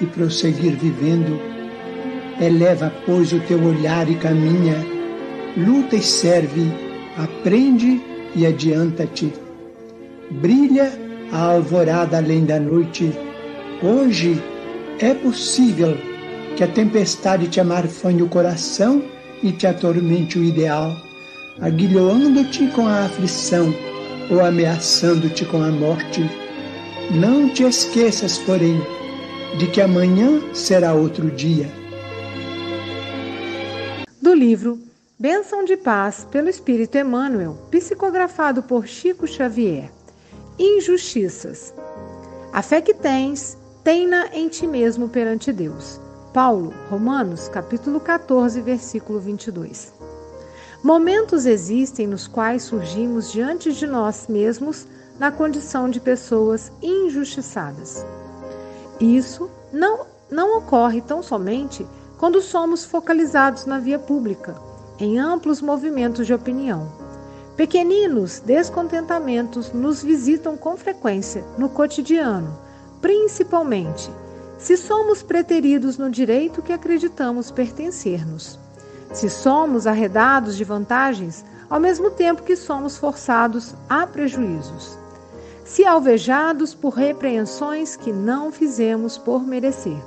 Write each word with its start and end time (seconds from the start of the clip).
e 0.00 0.06
prosseguir 0.06 0.76
vivendo. 0.76 1.40
Eleva, 2.40 2.92
pois, 3.04 3.32
o 3.32 3.40
teu 3.40 3.62
olhar 3.62 4.10
e 4.10 4.14
caminha, 4.16 4.76
luta 5.56 5.96
e 5.96 6.02
serve, 6.02 6.70
aprende 7.16 8.00
e 8.34 8.44
adianta-te 8.46 9.32
brilha 10.30 10.92
a 11.32 11.52
alvorada 11.52 12.18
além 12.18 12.44
da 12.44 12.58
noite. 12.58 13.12
Hoje 13.82 14.42
é 14.98 15.14
possível 15.14 15.96
que 16.56 16.64
a 16.64 16.68
tempestade 16.68 17.48
te 17.48 17.60
amarfanhe 17.60 18.22
o 18.22 18.28
coração 18.28 19.02
e 19.42 19.52
te 19.52 19.66
atormente 19.66 20.38
o 20.38 20.44
ideal, 20.44 20.96
aguilhoando-te 21.60 22.66
com 22.68 22.86
a 22.86 23.04
aflição 23.04 23.74
ou 24.30 24.44
ameaçando-te 24.44 25.44
com 25.44 25.62
a 25.62 25.70
morte. 25.70 26.28
Não 27.10 27.48
te 27.48 27.62
esqueças, 27.62 28.38
porém, 28.38 28.80
de 29.58 29.66
que 29.68 29.80
amanhã 29.80 30.54
será 30.54 30.92
outro 30.94 31.30
dia. 31.30 31.70
Do 34.20 34.34
livro 34.34 34.78
Bênção 35.18 35.64
de 35.64 35.76
Paz 35.76 36.26
pelo 36.30 36.48
Espírito 36.48 36.98
Emmanuel, 36.98 37.56
psicografado 37.70 38.62
por 38.62 38.86
Chico 38.86 39.26
Xavier 39.26 39.90
injustiças. 40.58 41.74
A 42.52 42.62
fé 42.62 42.80
que 42.80 42.94
tens, 42.94 43.58
tem-na 43.84 44.28
em 44.32 44.48
ti 44.48 44.66
mesmo 44.66 45.08
perante 45.08 45.52
Deus. 45.52 46.00
Paulo, 46.32 46.72
Romanos, 46.90 47.48
capítulo 47.48 48.00
14, 48.00 48.60
versículo 48.60 49.20
22. 49.20 49.92
Momentos 50.82 51.46
existem 51.46 52.06
nos 52.06 52.26
quais 52.26 52.62
surgimos 52.62 53.32
diante 53.32 53.72
de 53.72 53.86
nós 53.86 54.26
mesmos 54.28 54.86
na 55.18 55.30
condição 55.30 55.88
de 55.88 56.00
pessoas 56.00 56.70
injustiçadas. 56.82 58.04
Isso 59.00 59.50
não, 59.72 60.06
não 60.30 60.58
ocorre 60.58 61.00
tão 61.00 61.22
somente 61.22 61.86
quando 62.18 62.40
somos 62.40 62.84
focalizados 62.84 63.66
na 63.66 63.78
via 63.78 63.98
pública, 63.98 64.56
em 64.98 65.18
amplos 65.18 65.60
movimentos 65.60 66.26
de 66.26 66.32
opinião 66.32 67.06
Pequeninos 67.56 68.40
descontentamentos 68.40 69.72
nos 69.72 70.02
visitam 70.02 70.58
com 70.58 70.76
frequência 70.76 71.42
no 71.56 71.70
cotidiano, 71.70 72.54
principalmente 73.00 74.10
se 74.58 74.76
somos 74.76 75.22
preteridos 75.22 75.96
no 75.96 76.10
direito 76.10 76.60
que 76.60 76.72
acreditamos 76.72 77.50
pertencer-nos. 77.50 78.58
Se 79.10 79.30
somos 79.30 79.86
arredados 79.86 80.54
de 80.54 80.64
vantagens, 80.64 81.46
ao 81.70 81.80
mesmo 81.80 82.10
tempo 82.10 82.42
que 82.42 82.56
somos 82.56 82.98
forçados 82.98 83.74
a 83.88 84.06
prejuízos. 84.06 84.98
Se 85.66 85.84
alvejados 85.84 86.74
por 86.74 86.94
repreensões 86.94 87.96
que 87.96 88.12
não 88.12 88.52
fizemos 88.52 89.18
por 89.18 89.44
merecer. 89.44 90.00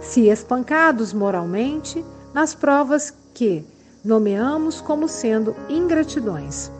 Se 0.00 0.28
espancados 0.28 1.12
moralmente 1.12 2.02
nas 2.32 2.54
provas 2.54 3.12
que, 3.34 3.66
nomeamos 4.02 4.80
como 4.80 5.06
sendo 5.06 5.54
ingratidões. 5.68 6.72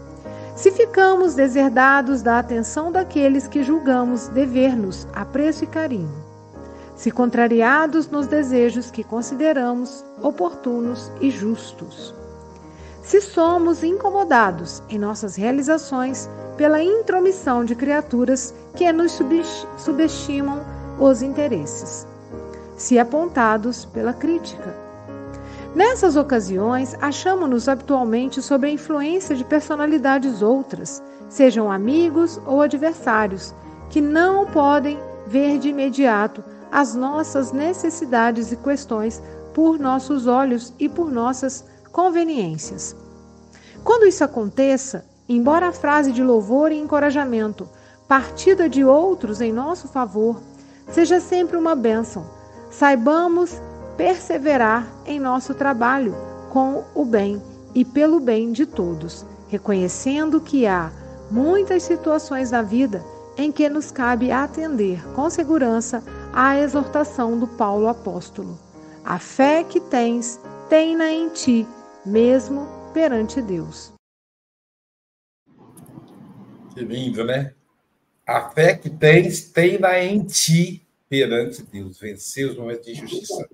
Se 0.57 0.73
ficamos 0.73 1.35
deserdados 1.35 2.23
da 2.23 2.39
atenção 2.39 2.91
daqueles 2.91 3.47
que 3.47 3.63
julgamos 3.63 4.29
dever-nos 4.29 5.07
apreço 5.13 5.65
e 5.65 5.67
carinho. 5.67 6.25
Se 6.97 7.11
contrariados 7.11 8.09
nos 8.09 8.27
desejos 8.27 8.91
que 8.91 9.05
consideramos 9.05 10.03
oportunos 10.23 11.13
e 11.21 11.31
justos. 11.31 12.18
Se 13.09 13.23
somos 13.23 13.83
incomodados 13.83 14.83
em 14.91 14.99
nossas 14.99 15.35
realizações 15.35 16.29
pela 16.59 16.83
intromissão 16.83 17.65
de 17.65 17.75
criaturas 17.75 18.55
que 18.77 18.93
nos 18.93 19.19
subestimam 19.79 20.61
os 21.01 21.23
interesses. 21.23 22.07
Se 22.77 22.99
apontados 22.99 23.87
pela 23.87 24.13
crítica 24.13 24.77
Nessas 25.75 26.17
ocasiões, 26.17 26.95
achamos-nos 27.01 27.67
habitualmente 27.67 28.43
sob 28.43 28.67
a 28.67 28.71
influência 28.71 29.35
de 29.35 29.43
personalidades 29.43 30.43
outras, 30.43 31.03
sejam 31.31 31.73
amigos 31.73 32.39
ou 32.45 32.61
adversários, 32.61 33.55
que 33.89 34.03
não 34.03 34.45
podem 34.45 34.99
ver 35.27 35.59
de 35.59 35.71
imediato 35.71 36.45
as 36.71 36.95
nossas 36.95 37.53
necessidades 37.53 38.53
e 38.53 38.57
questões 38.57 39.23
por 39.55 39.79
nossos 39.79 40.27
olhos 40.27 40.75
e 40.79 40.91
por 40.91 41.11
nossas 41.11 41.65
conveniências. 41.93 42.95
Quando 43.83 44.07
isso 44.07 44.23
aconteça, 44.25 45.05
embora 45.29 45.69
a 45.69 45.73
frase 45.73 46.13
de 46.13 46.23
louvor 46.23 46.73
e 46.73 46.79
encorajamento 46.79 47.69
partida 48.07 48.69
de 48.69 48.85
outros 48.85 49.41
em 49.41 49.53
nosso 49.53 49.87
favor 49.89 50.41
seja 50.91 51.21
sempre 51.21 51.57
uma 51.57 51.75
bênção, 51.75 52.25
saibamos 52.71 53.61
perseverar 53.97 54.87
em 55.05 55.21
nosso 55.21 55.55
trabalho 55.55 56.15
com 56.51 56.85
o 56.95 57.05
bem 57.05 57.43
e 57.75 57.85
pelo 57.85 58.19
bem 58.19 58.53
de 58.53 58.65
todos, 58.65 59.27
reconhecendo 59.49 60.41
que 60.41 60.67
há 60.67 60.91
muitas 61.31 61.83
situações 61.83 62.51
na 62.51 62.63
vida 62.63 63.05
em 63.37 63.53
que 63.53 63.69
nos 63.69 63.93
cabe 63.93 64.33
atender 64.33 65.01
com 65.15 65.29
segurança 65.29 66.03
à 66.33 66.59
exortação 66.59 67.39
do 67.39 67.47
Paulo 67.47 67.87
apóstolo. 67.87 68.59
A 69.05 69.19
fé 69.19 69.63
que 69.63 69.79
tens, 69.79 70.41
tem-na 70.69 71.11
em 71.11 71.29
ti, 71.29 71.67
mesmo 72.05 72.67
perante 72.93 73.41
Deus. 73.43 73.93
Que 76.75 76.81
lindo, 76.81 77.25
né? 77.25 77.55
A 78.27 78.51
fé 78.51 78.77
que 78.77 78.91
tens, 78.91 79.51
tem-na 79.51 80.03
em 80.03 80.25
ti, 80.25 80.87
perante 81.09 81.63
Deus, 81.63 81.99
vencer 81.99 82.51
os 82.51 82.57
momentos 82.57 82.87
de 82.87 82.93
injustiça. 82.93 83.49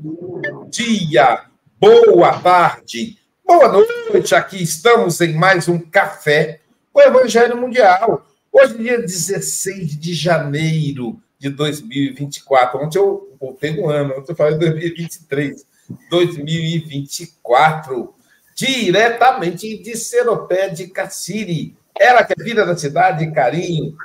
Dia, 0.68 1.46
boa 1.80 2.38
tarde, 2.40 3.18
boa 3.46 3.68
noite. 3.68 4.34
Aqui 4.34 4.62
estamos 4.62 5.20
em 5.20 5.34
mais 5.34 5.68
um 5.68 5.78
café 5.78 6.60
com 6.92 7.00
o 7.00 7.02
Evangelho 7.02 7.60
Mundial. 7.60 8.26
Hoje, 8.52 8.78
dia 8.78 9.00
16 9.00 9.98
de 9.98 10.14
janeiro 10.14 11.20
de 11.38 11.50
2024. 11.50 12.80
Ontem 12.80 12.98
eu 12.98 13.36
voltei 13.40 13.80
um 13.80 13.88
ano, 13.88 14.14
ontem 14.18 14.32
eu 14.32 14.36
falei 14.36 14.58
2023. 14.58 15.66
2024. 16.10 18.13
Diretamente 18.54 19.78
de 19.78 19.96
Seropé 19.96 20.68
de 20.68 20.86
Cassiri. 20.88 21.76
Ela 21.98 22.24
que 22.24 22.34
é 22.38 22.42
vida 22.42 22.64
da 22.64 22.76
cidade, 22.76 23.30
carinho, 23.32 23.96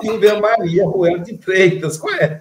Silvia 0.00 0.40
Maria 0.40 0.84
Ruel 0.84 1.18
de 1.18 1.36
Freitas. 1.38 1.96
Qual 1.96 2.14
é? 2.14 2.38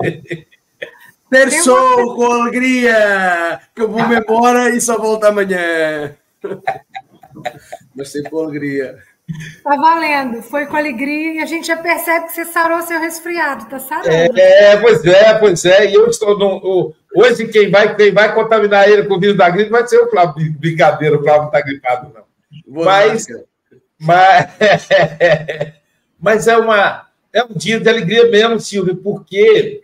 Terçou 1.29 2.15
com 2.15 2.25
alegria, 2.25 3.59
que 3.75 3.81
eu 3.81 3.89
vou 3.89 4.01
embora 4.01 4.69
e 4.69 4.79
só 4.79 4.97
volto 4.97 5.23
amanhã. 5.25 6.15
Mas 7.95 8.09
sempre 8.11 8.29
com 8.29 8.43
alegria. 8.43 8.97
Tá 9.63 9.75
valendo, 9.77 10.41
foi 10.41 10.65
com 10.65 10.75
alegria 10.75 11.35
e 11.35 11.39
a 11.39 11.45
gente 11.45 11.67
já 11.67 11.77
percebe 11.77 12.27
que 12.27 12.33
você 12.33 12.45
sarou 12.45 12.81
seu 12.81 12.99
resfriado, 12.99 13.65
tá 13.69 13.79
sarando. 13.79 14.37
É, 14.37 14.75
pois 14.77 15.05
é, 15.05 15.33
pois 15.35 15.65
é. 15.65 15.89
E 15.89 15.93
eu 15.93 16.07
estou 16.07 16.37
no. 16.37 16.93
Hoje 17.15 17.47
quem 17.47 17.71
vai, 17.71 17.95
quem 17.95 18.13
vai 18.13 18.33
contaminar 18.33 18.89
ele 18.89 19.03
com 19.03 19.15
o 19.15 19.19
vírus 19.19 19.37
da 19.37 19.49
gripe 19.49 19.69
vai 19.69 19.87
ser 19.87 19.99
o 19.99 20.09
Flávio. 20.09 20.53
Brincadeira, 20.59 21.17
o 21.17 21.23
Flávio 21.23 21.41
não 21.43 21.47
está 21.47 21.61
gripado, 21.61 22.11
não. 22.13 22.23
Boa 22.67 22.85
mas, 22.85 23.27
mas, 23.97 24.51
mas 26.19 26.47
é, 26.47 26.57
uma, 26.57 27.07
é 27.31 27.43
um 27.43 27.53
dia 27.55 27.79
de 27.79 27.87
alegria 27.87 28.29
mesmo, 28.29 28.59
Silvio, 28.59 28.97
porque 28.97 29.83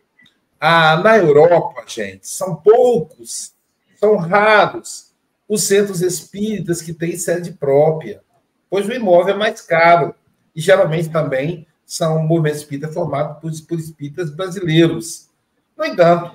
ah, 0.60 0.98
na 0.98 1.18
Europa, 1.18 1.84
gente, 1.88 2.28
são 2.28 2.56
poucos, 2.56 3.54
são 3.98 4.18
raros 4.18 5.10
os 5.48 5.64
centros 5.64 6.02
espíritas 6.02 6.80
que 6.80 6.94
têm 6.94 7.18
sede 7.18 7.54
própria, 7.54 8.22
pois 8.70 8.88
o 8.88 8.94
imóvel 8.94 9.36
é 9.36 9.38
mais 9.38 9.62
caro. 9.62 10.14
E 10.56 10.62
geralmente 10.62 11.10
também 11.10 11.68
são 11.86 12.20
movimentos 12.24 12.60
espíritas 12.60 12.94
formados 12.94 13.40
por, 13.40 13.68
por 13.68 13.80
espíritas 13.80 14.30
brasileiros. 14.30 15.30
No 15.78 15.86
entanto, 15.86 16.32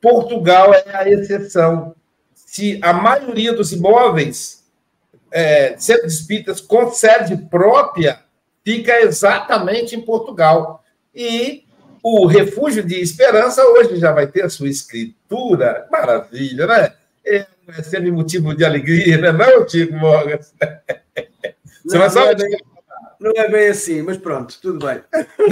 Portugal 0.00 0.72
é 0.74 0.84
a 0.94 1.08
exceção. 1.08 1.94
Se 2.34 2.78
a 2.82 2.92
maioria 2.92 3.52
dos 3.52 3.72
imóveis 3.72 4.64
é, 5.34 5.76
centros 5.76 6.14
espíritas 6.14 6.60
com 6.60 6.90
sede 6.92 7.36
própria 7.36 8.20
fica 8.64 9.00
exatamente 9.00 9.96
em 9.96 10.00
Portugal. 10.00 10.82
E 11.12 11.64
o 12.02 12.26
Refúgio 12.26 12.84
de 12.84 13.00
Esperança 13.00 13.64
hoje 13.64 13.96
já 13.96 14.12
vai 14.12 14.28
ter 14.28 14.42
a 14.42 14.48
sua 14.48 14.68
escritura. 14.68 15.86
Maravilha, 15.90 16.66
né? 16.66 16.92
É, 17.26 17.46
é 17.68 17.82
sempre 17.82 18.12
motivo 18.12 18.54
de 18.54 18.64
alegria, 18.64 19.18
né? 19.18 19.32
não, 19.32 19.66
Tico 19.66 19.94
Morgan? 19.94 20.38
Não, 21.84 22.00
não, 22.00 22.10
só... 22.10 22.30
é 22.30 22.34
bem, 22.34 22.58
não 23.20 23.32
é 23.36 23.48
bem 23.48 23.68
assim, 23.68 24.02
mas 24.02 24.16
pronto, 24.16 24.58
tudo 24.60 24.84
bem. 24.84 25.02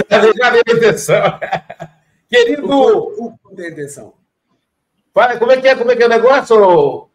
Já 0.09 0.49
deu 0.49 0.77
intenção. 0.77 1.39
Querido. 2.29 2.69
O, 2.69 3.27
o, 3.27 3.55
tem 3.55 3.69
intenção. 3.69 4.13
Como 5.37 5.51
é 5.51 5.61
que 5.61 5.67
é? 5.67 5.75
Como 5.75 5.91
é 5.91 5.95
que 5.95 6.03
é 6.03 6.05
o 6.07 6.09
negócio? 6.09 7.09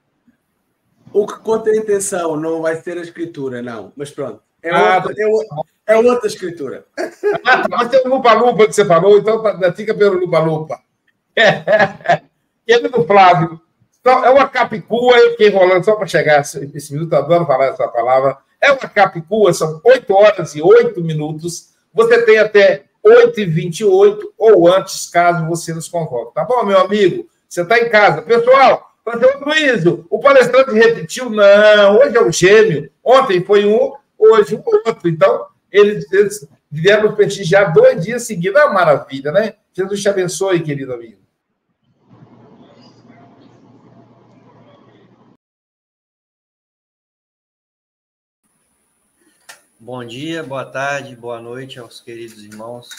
O 1.12 1.26
que 1.26 1.38
conta 1.40 1.70
a 1.70 1.76
intenção 1.76 2.36
não 2.36 2.62
vai 2.62 2.76
ser 2.76 2.96
a 2.98 3.02
escritura, 3.02 3.60
não. 3.60 3.92
Mas 3.96 4.10
pronto. 4.10 4.40
É, 4.62 4.70
ah, 4.70 5.02
outra, 5.04 5.14
é, 5.16 5.94
é, 5.94 5.96
outra 5.96 6.26
escritura. 6.26 6.84
Ah, 7.44 7.64
mas 7.68 7.88
tem 7.88 8.00
o 8.04 8.08
lupa-lupa 8.08 8.66
que 8.66 8.72
você 8.72 8.84
falou, 8.84 9.18
então 9.18 9.42
tá, 9.42 9.72
fica 9.72 9.94
pelo 9.94 10.18
lupa-lupa. 10.18 10.80
É, 12.70 12.78
do 12.80 13.02
Flávio. 13.06 13.58
Então, 13.98 14.22
é 14.22 14.28
uma 14.28 14.46
capicua, 14.46 15.16
eu 15.16 15.30
fiquei 15.30 15.48
enrolando 15.48 15.82
só 15.84 15.96
para 15.96 16.06
chegar 16.06 16.42
esse 16.42 16.92
minuto, 16.92 17.14
adoro 17.14 17.46
falar 17.46 17.68
essa 17.68 17.88
palavra. 17.88 18.36
É 18.60 18.72
uma 18.72 18.88
capicua, 18.88 19.52
são 19.52 19.80
8 19.84 20.14
horas 20.14 20.54
e 20.54 20.62
8 20.62 21.00
minutos. 21.02 21.70
Você 21.94 22.22
tem 22.22 22.38
até 22.38 22.84
8 23.02 23.40
e 23.40 23.44
28 23.44 24.34
ou 24.36 24.72
antes, 24.72 25.08
caso 25.08 25.46
você 25.46 25.72
nos 25.72 25.88
convoque. 25.88 26.34
Tá 26.34 26.44
bom, 26.44 26.64
meu 26.64 26.78
amigo? 26.78 27.28
Você 27.48 27.62
está 27.62 27.78
em 27.78 27.88
casa. 27.88 28.22
Pessoal, 28.22 28.88
Falei, 29.08 29.30
Luiz, 29.40 29.86
o 30.10 30.18
palestrante 30.18 30.72
repetiu? 30.72 31.30
Não, 31.30 31.98
hoje 31.98 32.16
é 32.16 32.20
o 32.20 32.30
gêmeo. 32.30 32.90
Ontem 33.02 33.42
foi 33.42 33.64
um, 33.64 33.94
hoje 34.18 34.54
o 34.54 34.62
outro. 34.62 35.08
Então, 35.08 35.46
eles, 35.72 36.10
eles 36.12 36.46
vieram 36.70 37.14
prestigiar 37.14 37.72
dois 37.72 38.04
dias 38.04 38.24
seguidos. 38.24 38.60
É 38.60 38.64
uma 38.64 38.74
maravilha, 38.74 39.32
né? 39.32 39.54
Jesus 39.72 40.02
te 40.02 40.08
abençoe, 40.10 40.60
querido 40.60 40.92
amigo. 40.92 41.16
Bom 49.88 50.04
dia, 50.04 50.42
boa 50.42 50.66
tarde, 50.66 51.16
boa 51.16 51.40
noite 51.40 51.78
aos 51.78 51.98
queridos 51.98 52.44
irmãos 52.44 52.90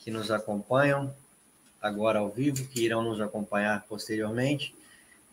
que 0.00 0.10
nos 0.10 0.32
acompanham 0.32 1.14
agora 1.80 2.18
ao 2.18 2.28
vivo, 2.28 2.66
que 2.66 2.84
irão 2.84 3.04
nos 3.04 3.20
acompanhar 3.20 3.84
posteriormente. 3.88 4.74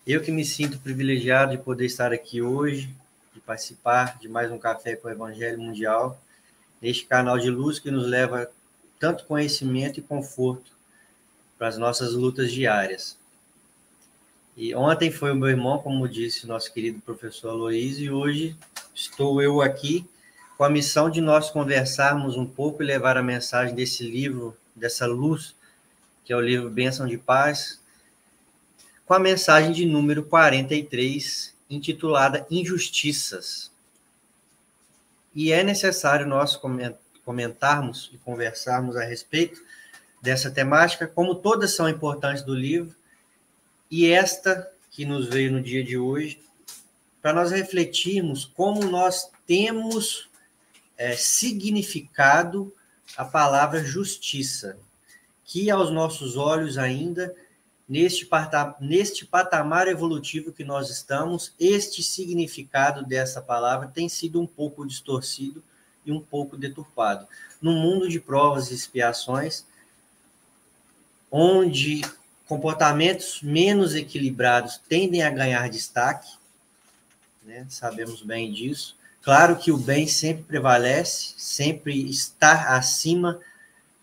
Eu 0.06 0.22
que 0.22 0.32
me 0.32 0.46
sinto 0.46 0.78
privilegiado 0.78 1.58
de 1.58 1.64
poder 1.64 1.88
estar 1.88 2.14
aqui 2.14 2.40
hoje, 2.40 2.96
de 3.34 3.40
participar 3.40 4.20
de 4.20 4.30
mais 4.30 4.52
um 4.52 4.60
Café 4.60 4.96
com 4.96 5.08
o 5.08 5.12
Evangelho 5.12 5.60
Mundial, 5.60 6.22
neste 6.80 7.08
canal 7.08 7.40
de 7.40 7.50
luz 7.50 7.80
que 7.80 7.90
nos 7.90 8.06
leva 8.06 8.48
tanto 9.00 9.26
conhecimento 9.26 10.00
e 10.00 10.04
conforto 10.04 10.72
para 11.58 11.68
as 11.68 11.80
nossas 11.80 12.14
lutas 12.14 12.52
diárias. 12.52 13.18
E 14.56 14.76
ontem 14.76 15.10
foi 15.10 15.32
o 15.32 15.36
meu 15.36 15.50
irmão, 15.50 15.80
como 15.80 16.08
disse 16.08 16.46
nosso 16.46 16.72
querido 16.72 17.02
professor 17.02 17.50
Aloysio, 17.50 18.06
e 18.06 18.12
hoje 18.12 18.58
estou 18.94 19.42
eu 19.42 19.60
aqui 19.60 20.08
com 20.58 20.64
a 20.64 20.70
missão 20.70 21.10
de 21.10 21.20
nós 21.20 21.50
conversarmos 21.50 22.38
um 22.38 22.46
pouco 22.46 22.84
e 22.84 22.86
levar 22.86 23.18
a 23.18 23.24
mensagem 23.24 23.74
desse 23.74 24.04
livro, 24.04 24.56
dessa 24.76 25.06
luz, 25.06 25.56
que 26.24 26.32
é 26.32 26.36
o 26.36 26.42
livro 26.42 26.70
Bênção 26.70 27.08
de 27.08 27.18
Paz, 27.18 27.82
com 29.06 29.14
a 29.14 29.20
mensagem 29.20 29.72
de 29.72 29.86
número 29.86 30.24
43, 30.24 31.54
intitulada 31.70 32.46
Injustiças. 32.50 33.72
E 35.36 35.52
é 35.52 35.64
necessário 35.64 36.28
nós 36.28 36.60
comentarmos 37.26 38.12
e 38.14 38.18
conversarmos 38.20 38.96
a 38.96 39.04
respeito 39.04 39.62
dessa 40.22 40.50
temática, 40.50 41.08
como 41.08 41.36
todas 41.36 41.76
são 41.76 41.90
importantes 41.90 42.44
do 42.44 42.54
livro, 42.54 42.96
e 43.90 44.08
esta 44.08 44.72
que 44.90 45.06
nos 45.06 45.28
veio 45.28 45.52
no 45.52 45.62
dia 45.62 45.84
de 45.84 45.98
hoje, 45.98 46.40
para 47.22 47.34
nós 47.34 47.52
refletirmos 47.52 48.46
como 48.46 48.86
nós 48.86 49.30
temos 49.46 50.30
é, 50.98 51.16
significado 51.16 52.74
a 53.18 53.26
palavra 53.26 53.84
justiça, 53.84 54.78
que 55.44 55.70
aos 55.70 55.92
nossos 55.92 56.36
olhos 56.36 56.78
ainda 56.78 57.34
neste, 57.88 58.28
neste 58.80 59.26
patamar 59.26 59.88
evolutivo 59.88 60.52
que 60.52 60.64
nós 60.64 60.90
estamos, 60.90 61.54
este 61.60 62.02
significado 62.02 63.06
dessa 63.06 63.42
palavra 63.42 63.88
tem 63.88 64.08
sido 64.08 64.42
um 64.42 64.48
pouco 64.48 64.86
distorcido 64.86 65.64
e 66.06 66.12
um 66.12 66.20
pouco 66.20 66.58
deturpado. 66.58 67.28
No 67.62 67.72
mundo 67.72 68.10
de 68.10 68.20
provas 68.20 68.72
e 68.72 68.74
expiações, 68.74 69.66
onde 71.32 72.02
comportamentos 72.48 73.42
menos 73.42 73.96
equilibrados 73.96 74.78
tendem 74.88 75.24
a 75.24 75.30
ganhar 75.30 75.70
destaque, 75.70 76.32
né? 77.44 77.66
sabemos 77.70 78.22
bem 78.22 78.52
disso. 78.52 78.96
Claro 79.24 79.56
que 79.56 79.72
o 79.72 79.78
bem 79.78 80.06
sempre 80.06 80.44
prevalece, 80.44 81.34
sempre 81.38 82.10
está 82.10 82.76
acima 82.76 83.40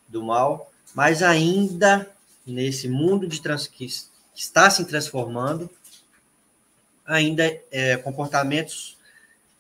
do 0.09 0.23
mal, 0.23 0.73
mas 0.95 1.23
ainda 1.23 2.11
nesse 2.47 2.89
mundo 2.89 3.29
de 3.29 3.41
trans, 3.41 3.67
que 3.67 3.87
está 4.35 4.71
se 4.71 4.85
transformando, 4.87 5.71
ainda 7.05 7.45
é, 7.71 7.99
comportamentos 7.99 8.97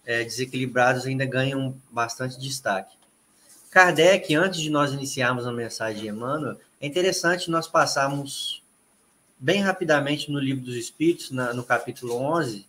é, 0.06 0.24
desequilibrados 0.24 1.04
ainda 1.04 1.26
ganham 1.26 1.76
bastante 1.90 2.40
destaque. 2.40 2.96
Kardec, 3.70 4.34
antes 4.34 4.60
de 4.60 4.70
nós 4.70 4.92
iniciarmos 4.92 5.46
a 5.46 5.52
mensagem 5.52 6.02
de 6.02 6.08
Emmanuel, 6.08 6.58
é 6.80 6.86
interessante 6.86 7.50
nós 7.50 7.68
passarmos 7.68 8.62
bem 9.38 9.60
rapidamente 9.60 10.30
no 10.30 10.40
Livro 10.40 10.64
dos 10.64 10.74
Espíritos, 10.74 11.30
na, 11.30 11.52
no 11.52 11.62
capítulo 11.62 12.14
11, 12.14 12.66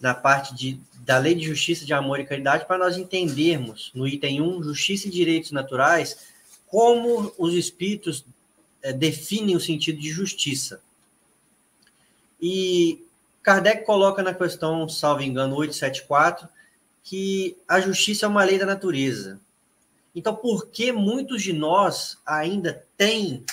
na 0.00 0.14
parte 0.14 0.54
de, 0.54 0.80
da 1.04 1.18
Lei 1.18 1.34
de 1.34 1.44
Justiça, 1.44 1.84
de 1.84 1.94
Amor 1.94 2.20
e 2.20 2.26
Caridade, 2.26 2.66
para 2.66 2.78
nós 2.78 2.96
entendermos, 2.96 3.90
no 3.94 4.06
item 4.06 4.40
1, 4.40 4.62
Justiça 4.62 5.08
e 5.08 5.10
Direitos 5.10 5.52
Naturais, 5.52 6.18
como 6.66 7.32
os 7.38 7.54
espíritos 7.54 8.24
é, 8.82 8.92
definem 8.92 9.56
o 9.56 9.60
sentido 9.60 9.98
de 9.98 10.10
justiça. 10.10 10.80
E 12.40 13.04
Kardec 13.42 13.84
coloca 13.84 14.22
na 14.22 14.34
questão, 14.34 14.88
salvo 14.88 15.22
engano, 15.22 15.56
874, 15.56 16.48
que 17.02 17.56
a 17.68 17.80
justiça 17.80 18.26
é 18.26 18.28
uma 18.28 18.44
lei 18.44 18.58
da 18.58 18.66
natureza. 18.66 19.40
Então, 20.14 20.34
por 20.34 20.66
que 20.66 20.90
muitos 20.92 21.42
de 21.42 21.52
nós 21.52 22.18
ainda 22.26 22.84
têm 22.96 23.44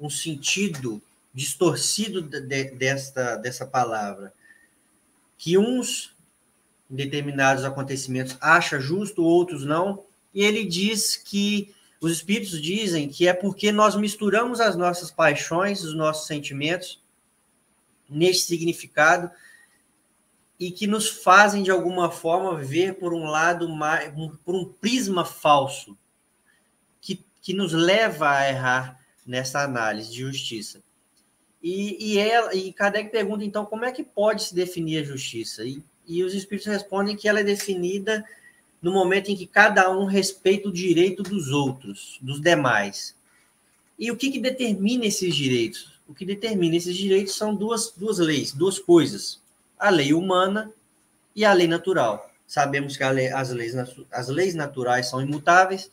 um 0.00 0.08
sentido 0.08 1.02
distorcido 1.34 2.22
de, 2.22 2.40
de, 2.40 2.70
desta, 2.70 3.36
dessa 3.36 3.66
palavra? 3.66 4.32
Que 5.36 5.58
uns, 5.58 6.14
determinados 6.88 7.64
acontecimentos, 7.64 8.36
acham 8.40 8.80
justo, 8.80 9.22
outros 9.22 9.64
não, 9.64 10.04
e 10.32 10.42
ele 10.42 10.64
diz 10.64 11.16
que 11.16 11.74
os 12.00 12.12
espíritos 12.12 12.60
dizem 12.60 13.08
que 13.08 13.26
é 13.26 13.32
porque 13.32 13.72
nós 13.72 13.96
misturamos 13.96 14.60
as 14.60 14.76
nossas 14.76 15.10
paixões, 15.10 15.82
os 15.82 15.94
nossos 15.94 16.26
sentimentos 16.26 17.02
neste 18.08 18.44
significado 18.44 19.30
e 20.58 20.70
que 20.70 20.86
nos 20.86 21.08
fazem 21.08 21.62
de 21.62 21.70
alguma 21.70 22.10
forma 22.10 22.56
ver 22.56 22.94
por 22.94 23.12
um 23.12 23.24
lado 23.24 23.68
mais, 23.68 24.12
por 24.44 24.54
um 24.54 24.64
prisma 24.64 25.24
falso, 25.24 25.96
que 27.00 27.24
que 27.46 27.52
nos 27.52 27.72
leva 27.72 28.30
a 28.30 28.48
errar 28.48 29.00
nessa 29.24 29.60
análise 29.60 30.10
de 30.10 30.18
justiça. 30.18 30.82
E, 31.62 32.12
e, 32.12 32.18
ela, 32.18 32.54
e 32.54 32.72
Kardec 32.72 33.10
pergunta, 33.10 33.44
então, 33.44 33.64
como 33.64 33.84
é 33.84 33.92
que 33.92 34.04
pode 34.04 34.44
se 34.44 34.54
definir 34.54 35.02
a 35.02 35.04
justiça? 35.04 35.64
E, 35.64 35.82
e 36.06 36.22
os 36.22 36.34
espíritos 36.34 36.70
respondem 36.70 37.16
que 37.16 37.28
ela 37.28 37.40
é 37.40 37.44
definida 37.44 38.24
no 38.80 38.92
momento 38.92 39.30
em 39.30 39.36
que 39.36 39.46
cada 39.46 39.90
um 39.90 40.04
respeita 40.04 40.68
o 40.68 40.72
direito 40.72 41.22
dos 41.22 41.48
outros, 41.50 42.18
dos 42.20 42.40
demais. 42.40 43.16
E 43.98 44.10
o 44.10 44.16
que, 44.16 44.30
que 44.30 44.38
determina 44.38 45.06
esses 45.06 45.34
direitos? 45.34 45.96
O 46.06 46.14
que 46.14 46.24
determina 46.24 46.76
esses 46.76 46.94
direitos 46.94 47.34
são 47.34 47.54
duas, 47.54 47.92
duas 47.96 48.18
leis, 48.18 48.52
duas 48.52 48.78
coisas: 48.78 49.40
a 49.78 49.90
lei 49.90 50.12
humana 50.12 50.72
e 51.34 51.44
a 51.44 51.52
lei 51.52 51.66
natural. 51.66 52.30
Sabemos 52.46 52.96
que 52.96 53.04
lei, 53.04 53.28
as, 53.28 53.50
leis, 53.50 53.74
as 54.12 54.28
leis 54.28 54.54
naturais 54.54 55.08
são 55.08 55.20
imutáveis, 55.20 55.90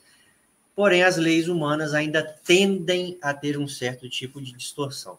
porém 0.75 1.01
as 1.03 1.17
leis 1.17 1.47
humanas 1.47 1.93
ainda 1.93 2.21
tendem 2.21 3.17
a 3.21 3.33
ter 3.33 3.57
um 3.57 3.67
certo 3.67 4.07
tipo 4.07 4.39
de 4.39 4.53
distorção. 4.53 5.17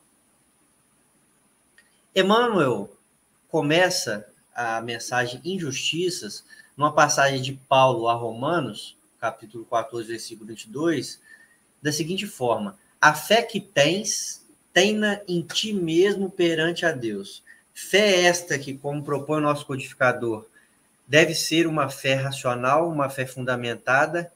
Emmanuel 2.15 2.91
começa 3.49 4.27
a 4.55 4.81
mensagem 4.81 5.41
Injustiças 5.45 6.45
numa 6.77 6.93
passagem 6.93 7.43
de 7.43 7.55
Paulo 7.69 8.09
a 8.09 8.15
Romanos, 8.15 8.97
capítulo 9.21 9.65
14, 9.65 10.09
versículo 10.09 10.49
22, 10.49 11.21
da 11.83 11.91
seguinte 11.91 12.27
forma: 12.27 12.79
A 13.01 13.15
fé 13.15 13.43
que 13.43 13.59
tens, 13.61 14.45
tenha 14.73 15.23
em 15.27 15.43
ti 15.43 15.73
mesmo 15.73 16.31
perante 16.31 16.87
a 16.87 16.93
Deus. 16.93 17.43
Fé 17.73 18.23
esta 18.23 18.59
que, 18.59 18.75
como 18.75 19.03
propõe 19.03 19.41
nosso 19.41 19.67
codificador, 19.67 20.47
deve 21.09 21.35
ser 21.35 21.67
uma 21.67 21.89
fé 21.89 22.15
racional, 22.15 22.89
uma 22.89 23.09
fé 23.09 23.27
fundamentada 23.27 24.33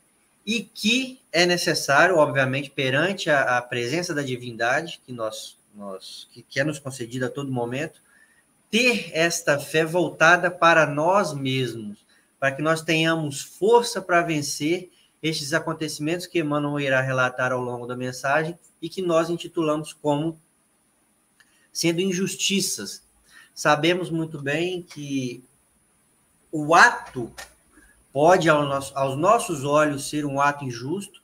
e 0.49 0.63
que 0.63 1.21
é 1.31 1.45
necessário, 1.45 2.17
obviamente, 2.17 2.71
perante 2.71 3.29
a, 3.29 3.59
a 3.59 3.63
presença 3.63 4.15
da 4.15 4.23
divindade 4.23 4.99
que 5.05 5.13
nós, 5.13 5.58
nós 5.79 6.29
que, 6.33 6.43
que 6.43 6.61
é 6.61 6.65
nos 6.65 6.79
concedida 6.79 7.27
a 7.27 7.31
todo 7.31 7.53
momento, 7.53 8.03
ter 8.71 9.11
esta 9.15 9.59
fé 9.59 9.85
voltada 9.85 10.51
para 10.51 10.85
nós 10.87 11.33
mesmos, 11.33 11.99
para 12.39 12.53
que 12.53 12.61
nós 12.61 12.83
tenhamos 12.83 13.41
força 13.41 14.03
para 14.03 14.23
vencer 14.23 14.91
estes 15.23 15.53
acontecimentos 15.53 16.27
que 16.27 16.41
Emmanuel 16.41 16.81
irá 16.81 17.01
relatar 17.01 17.53
ao 17.53 17.61
longo 17.61 17.87
da 17.87 17.97
mensagem 17.97 18.59
e 18.83 18.89
que 18.89 19.01
nós 19.01 19.31
intitulamos 19.31 19.93
como 19.93 20.39
sendo 21.73 22.01
injustiças. 22.01 23.03
Sabemos 23.55 24.11
muito 24.11 24.41
bem 24.41 24.83
que 24.83 25.43
o 26.53 26.75
ato 26.75 27.33
pode, 28.13 28.49
aos 28.49 29.17
nossos 29.17 29.65
olhos, 29.65 30.09
ser 30.09 30.25
um 30.25 30.41
ato 30.41 30.65
injusto, 30.65 31.21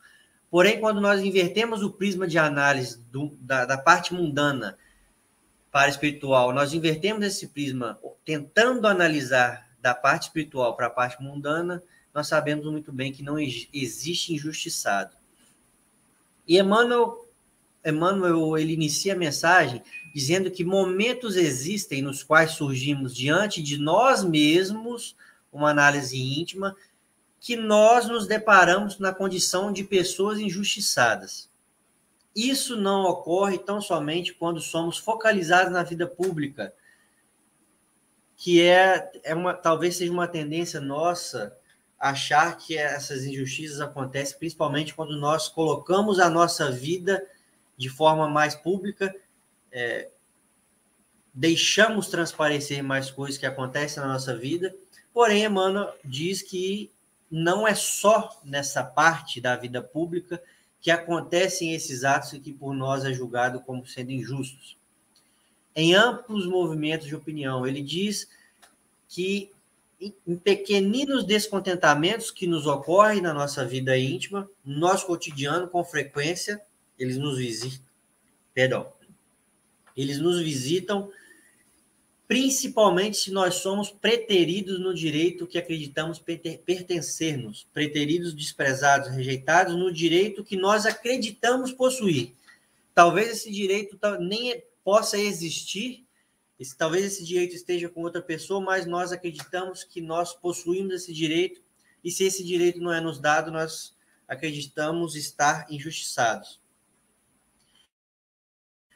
porém, 0.54 0.78
quando 0.78 1.00
nós 1.00 1.20
invertemos 1.20 1.82
o 1.82 1.90
prisma 1.90 2.28
de 2.28 2.38
análise 2.38 3.00
do, 3.10 3.36
da, 3.40 3.64
da 3.64 3.76
parte 3.76 4.14
mundana 4.14 4.78
para 5.68 5.88
espiritual, 5.88 6.52
nós 6.52 6.72
invertemos 6.72 7.24
esse 7.24 7.48
prisma 7.48 7.98
tentando 8.24 8.86
analisar 8.86 9.68
da 9.80 9.92
parte 9.92 10.28
espiritual 10.28 10.76
para 10.76 10.86
a 10.86 10.90
parte 10.90 11.20
mundana, 11.20 11.82
nós 12.14 12.28
sabemos 12.28 12.66
muito 12.66 12.92
bem 12.92 13.12
que 13.12 13.20
não 13.20 13.36
existe 13.36 14.32
injustiçado. 14.32 15.16
E 16.46 16.56
Emmanuel, 16.56 17.28
Emmanuel 17.84 18.56
ele 18.56 18.74
inicia 18.74 19.14
a 19.14 19.18
mensagem 19.18 19.82
dizendo 20.14 20.52
que 20.52 20.62
momentos 20.62 21.34
existem 21.34 22.00
nos 22.00 22.22
quais 22.22 22.52
surgimos 22.52 23.12
diante 23.12 23.60
de 23.60 23.76
nós 23.76 24.22
mesmos, 24.22 25.16
uma 25.52 25.70
análise 25.70 26.16
íntima, 26.16 26.76
que 27.44 27.56
nós 27.56 28.08
nos 28.08 28.26
deparamos 28.26 28.98
na 28.98 29.12
condição 29.12 29.70
de 29.70 29.84
pessoas 29.84 30.38
injustiçadas. 30.38 31.50
Isso 32.34 32.74
não 32.74 33.02
ocorre 33.02 33.58
tão 33.58 33.82
somente 33.82 34.32
quando 34.32 34.62
somos 34.62 34.96
focalizados 34.96 35.70
na 35.70 35.82
vida 35.82 36.06
pública, 36.06 36.72
que 38.34 38.62
é, 38.62 39.12
é 39.22 39.34
uma, 39.34 39.52
talvez 39.52 39.94
seja 39.96 40.10
uma 40.10 40.26
tendência 40.26 40.80
nossa 40.80 41.54
achar 42.00 42.56
que 42.56 42.78
essas 42.78 43.26
injustiças 43.26 43.78
acontecem 43.78 44.38
principalmente 44.38 44.94
quando 44.94 45.14
nós 45.18 45.46
colocamos 45.46 46.18
a 46.18 46.30
nossa 46.30 46.70
vida 46.70 47.22
de 47.76 47.90
forma 47.90 48.26
mais 48.26 48.54
pública, 48.54 49.14
é, 49.70 50.08
deixamos 51.34 52.08
transparecer 52.08 52.82
mais 52.82 53.10
coisas 53.10 53.36
que 53.36 53.44
acontecem 53.44 54.02
na 54.02 54.14
nossa 54.14 54.34
vida. 54.34 54.74
Porém, 55.12 55.44
Emmanuel 55.44 55.94
diz 56.02 56.40
que 56.40 56.90
não 57.30 57.66
é 57.66 57.74
só 57.74 58.40
nessa 58.44 58.82
parte 58.82 59.40
da 59.40 59.56
vida 59.56 59.82
pública 59.82 60.42
que 60.80 60.90
acontecem 60.90 61.74
esses 61.74 62.04
atos 62.04 62.38
que 62.38 62.52
por 62.52 62.74
nós 62.74 63.04
é 63.04 63.12
julgado 63.12 63.60
como 63.60 63.86
sendo 63.86 64.12
injustos 64.12 64.76
em 65.74 65.94
amplos 65.94 66.46
movimentos 66.46 67.06
de 67.06 67.16
opinião. 67.16 67.66
Ele 67.66 67.82
diz 67.82 68.28
que 69.08 69.50
em 70.00 70.36
pequeninos 70.36 71.24
descontentamentos 71.24 72.30
que 72.30 72.46
nos 72.46 72.66
ocorrem 72.66 73.20
na 73.20 73.32
nossa 73.32 73.64
vida 73.64 73.96
íntima, 73.96 74.48
no 74.64 74.78
nosso 74.78 75.06
cotidiano, 75.06 75.68
com 75.68 75.82
frequência, 75.82 76.60
eles 76.98 77.16
nos 77.16 77.38
visitam. 77.38 77.84
Perdão. 78.52 78.92
Eles 79.96 80.18
nos 80.18 80.40
visitam 80.40 81.10
principalmente 82.26 83.18
se 83.18 83.30
nós 83.30 83.56
somos 83.56 83.90
preteridos 83.90 84.80
no 84.80 84.94
direito 84.94 85.46
que 85.46 85.58
acreditamos 85.58 86.18
pertencermos, 86.18 87.66
preteridos, 87.72 88.32
desprezados, 88.34 89.10
rejeitados 89.10 89.76
no 89.76 89.92
direito 89.92 90.44
que 90.44 90.56
nós 90.56 90.86
acreditamos 90.86 91.72
possuir. 91.72 92.32
Talvez 92.94 93.28
esse 93.28 93.50
direito 93.50 93.98
nem 94.20 94.62
possa 94.82 95.18
existir, 95.18 96.06
talvez 96.78 97.04
esse 97.04 97.24
direito 97.24 97.54
esteja 97.54 97.88
com 97.88 98.02
outra 98.02 98.22
pessoa, 98.22 98.60
mas 98.60 98.86
nós 98.86 99.12
acreditamos 99.12 99.84
que 99.84 100.00
nós 100.00 100.32
possuímos 100.32 100.94
esse 100.94 101.12
direito, 101.12 101.60
e 102.02 102.10
se 102.10 102.24
esse 102.24 102.42
direito 102.42 102.80
não 102.80 102.92
é 102.92 103.00
nos 103.00 103.18
dado, 103.18 103.50
nós 103.50 103.94
acreditamos 104.26 105.14
estar 105.14 105.66
injustiçados. 105.70 106.60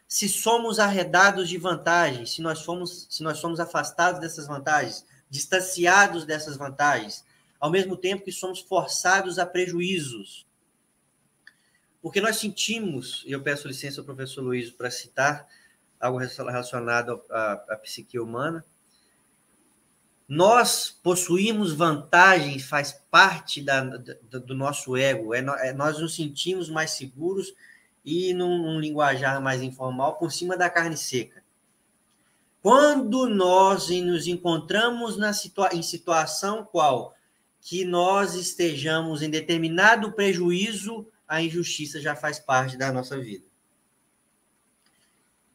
Se 0.09 0.27
somos 0.27 0.79
arredados 0.79 1.51
de 1.51 1.59
vantagens, 1.59 2.33
se 2.33 2.41
nós 2.41 2.63
fomos, 2.63 3.07
se 3.11 3.23
nós 3.23 3.37
somos 3.37 3.61
afastados 3.61 4.19
dessas 4.19 4.47
vantagens, 4.47 5.05
distanciados 5.29 6.25
dessas 6.25 6.57
vantagens, 6.57 7.23
ao 7.61 7.71
mesmo 7.71 7.95
tempo 7.95 8.25
que 8.25 8.33
somos 8.33 8.59
forçados 8.61 9.39
a 9.39 9.45
prejuízos. 9.45 10.47
Porque 12.01 12.23
nós 12.23 12.37
sentimos, 12.37 13.23
e 13.27 13.33
eu 13.33 13.43
peço 13.43 13.69
licença 13.69 14.01
ao 14.01 14.05
professor 14.05 14.43
Luiz 14.43 14.71
para 14.71 14.91
citar, 14.91 15.47
algo 16.01 16.19
relacionado 16.19 17.21
à, 17.29 17.53
à 17.69 17.77
psique 17.77 18.19
humana. 18.19 18.65
Nós 20.27 20.97
possuímos 21.03 21.73
vantagens, 21.73 22.65
faz 22.65 22.93
parte 23.11 23.61
da, 23.61 23.83
da, 23.83 24.39
do 24.39 24.55
nosso 24.55 24.97
ego, 24.97 25.35
é, 25.35 25.41
é, 25.41 25.73
nós 25.73 25.99
nos 25.99 26.15
sentimos 26.15 26.71
mais 26.71 26.93
seguros 26.93 27.53
e 28.09 28.33
num, 28.33 28.63
num 28.63 28.81
linguajar 28.81 29.39
mais 29.43 29.61
informal 29.61 30.17
por 30.17 30.33
cima 30.33 30.57
da 30.57 30.71
carne 30.71 30.97
seca. 30.97 31.45
Quando 32.63 33.29
nós 33.29 33.91
nos 33.91 34.27
encontramos 34.27 35.19
na 35.19 35.35
situa 35.35 35.69
em 35.75 35.83
situação 35.83 36.65
qual 36.65 37.15
que 37.61 37.85
nós 37.85 38.35
estejamos 38.35 39.21
em 39.21 39.29
determinado 39.29 40.13
prejuízo, 40.13 41.07
a 41.27 41.43
injustiça 41.43 42.01
já 42.01 42.17
faz 42.17 42.39
parte 42.39 42.79
da 42.79 42.91
nossa 42.91 43.19
vida. 43.21 43.45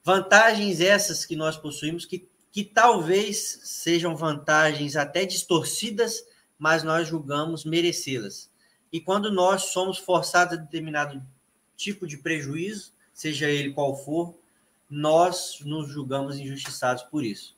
Vantagens 0.04 0.80
essas 0.80 1.26
que 1.26 1.36
nós 1.36 1.58
possuímos, 1.58 2.06
que, 2.06 2.30
que 2.52 2.64
talvez 2.64 3.62
sejam 3.64 4.16
vantagens 4.16 4.96
até 4.96 5.26
distorcidas, 5.26 6.24
mas 6.60 6.84
nós 6.84 7.08
julgamos 7.08 7.66
merecê-las. 7.66 8.52
E 8.92 9.02
quando 9.02 9.32
nós 9.32 9.72
somos 9.72 9.98
forçados 9.98 10.54
a 10.54 10.62
determinado 10.62 11.20
tipo 11.76 12.08
de 12.08 12.18
prejuízo, 12.18 12.92
seja 13.14 13.50
ele 13.50 13.72
qual 13.72 13.96
for, 13.96 14.34
nós 14.90 15.60
nos 15.66 15.90
julgamos 15.90 16.38
injustiçados 16.38 17.04
por 17.04 17.24
isso. 17.24 17.56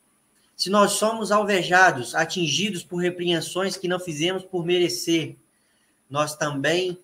Se 0.55 0.69
nós 0.69 0.93
somos 0.93 1.31
alvejados, 1.31 2.15
atingidos 2.15 2.83
por 2.83 2.97
repreensões 2.97 3.75
que 3.75 3.87
não 3.87 3.99
fizemos 3.99 4.43
por 4.43 4.65
merecer, 4.65 5.35
nós 6.09 6.35
também 6.35 6.97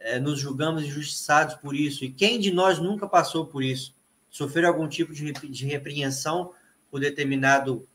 é, 0.00 0.18
nos 0.18 0.40
julgamos 0.40 0.82
injustiçados 0.82 1.54
por 1.56 1.76
isso. 1.76 2.04
E 2.04 2.10
quem 2.10 2.40
de 2.40 2.50
nós 2.50 2.78
nunca 2.78 3.06
passou 3.06 3.46
por 3.46 3.62
isso? 3.62 3.94
sofrer 4.32 4.64
algum 4.64 4.88
tipo 4.88 5.12
de, 5.12 5.30
de 5.30 5.66
repreensão 5.66 6.52
por 6.90 6.98
determinado 6.98 7.86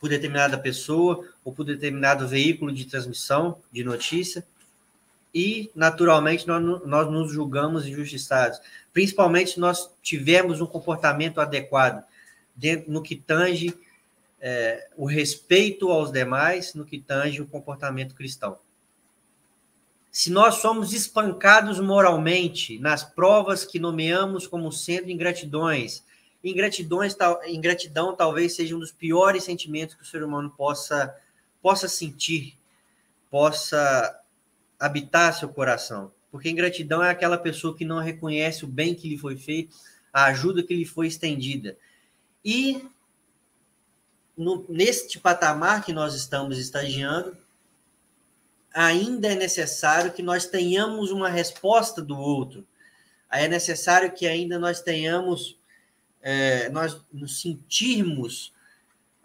por 0.00 0.08
determinada 0.08 0.58
pessoa 0.58 1.28
ou 1.44 1.52
por 1.52 1.64
determinado 1.64 2.26
veículo 2.26 2.72
de 2.72 2.86
transmissão 2.86 3.58
de 3.70 3.84
notícia 3.84 4.44
e 5.34 5.70
naturalmente 5.74 6.46
nós, 6.46 6.62
nós 6.84 7.10
nos 7.10 7.32
julgamos 7.32 7.86
injustiçados, 7.86 8.60
principalmente 8.92 9.52
se 9.52 9.60
nós 9.60 9.90
tivermos 10.02 10.60
um 10.60 10.66
comportamento 10.66 11.40
adequado 11.40 12.04
dentro, 12.54 12.90
no 12.90 13.02
que 13.02 13.14
tange 13.14 13.74
é, 14.40 14.88
o 14.96 15.06
respeito 15.06 15.90
aos 15.90 16.10
demais, 16.10 16.74
no 16.74 16.84
que 16.84 16.98
tange 16.98 17.40
o 17.40 17.46
comportamento 17.46 18.14
cristão. 18.14 18.58
se 20.10 20.30
nós 20.30 20.56
somos 20.56 20.92
espancados 20.92 21.78
moralmente 21.78 22.78
nas 22.80 23.04
provas 23.04 23.64
que 23.64 23.78
nomeamos 23.78 24.46
como 24.46 24.72
sendo 24.72 25.10
ingratidões, 25.10 26.02
ingratidões, 26.42 27.16
ingratidão 27.46 28.16
talvez 28.16 28.56
seja 28.56 28.74
um 28.74 28.80
dos 28.80 28.90
piores 28.90 29.44
sentimentos 29.44 29.94
que 29.94 30.02
o 30.02 30.06
ser 30.06 30.24
humano 30.24 30.50
possa, 30.56 31.14
possa 31.62 31.86
sentir, 31.86 32.58
possa 33.30 34.19
habitar 34.80 35.34
seu 35.34 35.50
coração. 35.50 36.10
Porque 36.32 36.48
ingratidão 36.48 37.02
é 37.04 37.10
aquela 37.10 37.36
pessoa 37.36 37.76
que 37.76 37.84
não 37.84 37.98
reconhece 37.98 38.64
o 38.64 38.68
bem 38.68 38.94
que 38.94 39.08
lhe 39.08 39.18
foi 39.18 39.36
feito, 39.36 39.76
a 40.12 40.24
ajuda 40.24 40.62
que 40.62 40.74
lhe 40.74 40.86
foi 40.86 41.06
estendida. 41.06 41.76
E 42.42 42.88
no, 44.36 44.64
neste 44.68 45.18
patamar 45.18 45.84
que 45.84 45.92
nós 45.92 46.14
estamos 46.14 46.58
estagiando, 46.58 47.36
ainda 48.72 49.28
é 49.28 49.34
necessário 49.34 50.12
que 50.12 50.22
nós 50.22 50.46
tenhamos 50.46 51.10
uma 51.10 51.28
resposta 51.28 52.00
do 52.00 52.16
outro. 52.18 52.66
É 53.30 53.46
necessário 53.46 54.12
que 54.12 54.26
ainda 54.26 54.58
nós 54.58 54.80
tenhamos, 54.80 55.58
é, 56.22 56.68
nós 56.70 57.00
nos 57.12 57.40
sentirmos 57.40 58.52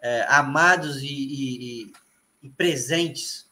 é, 0.00 0.24
amados 0.28 1.02
e, 1.02 1.06
e, 1.06 1.92
e 2.42 2.48
presentes, 2.50 3.45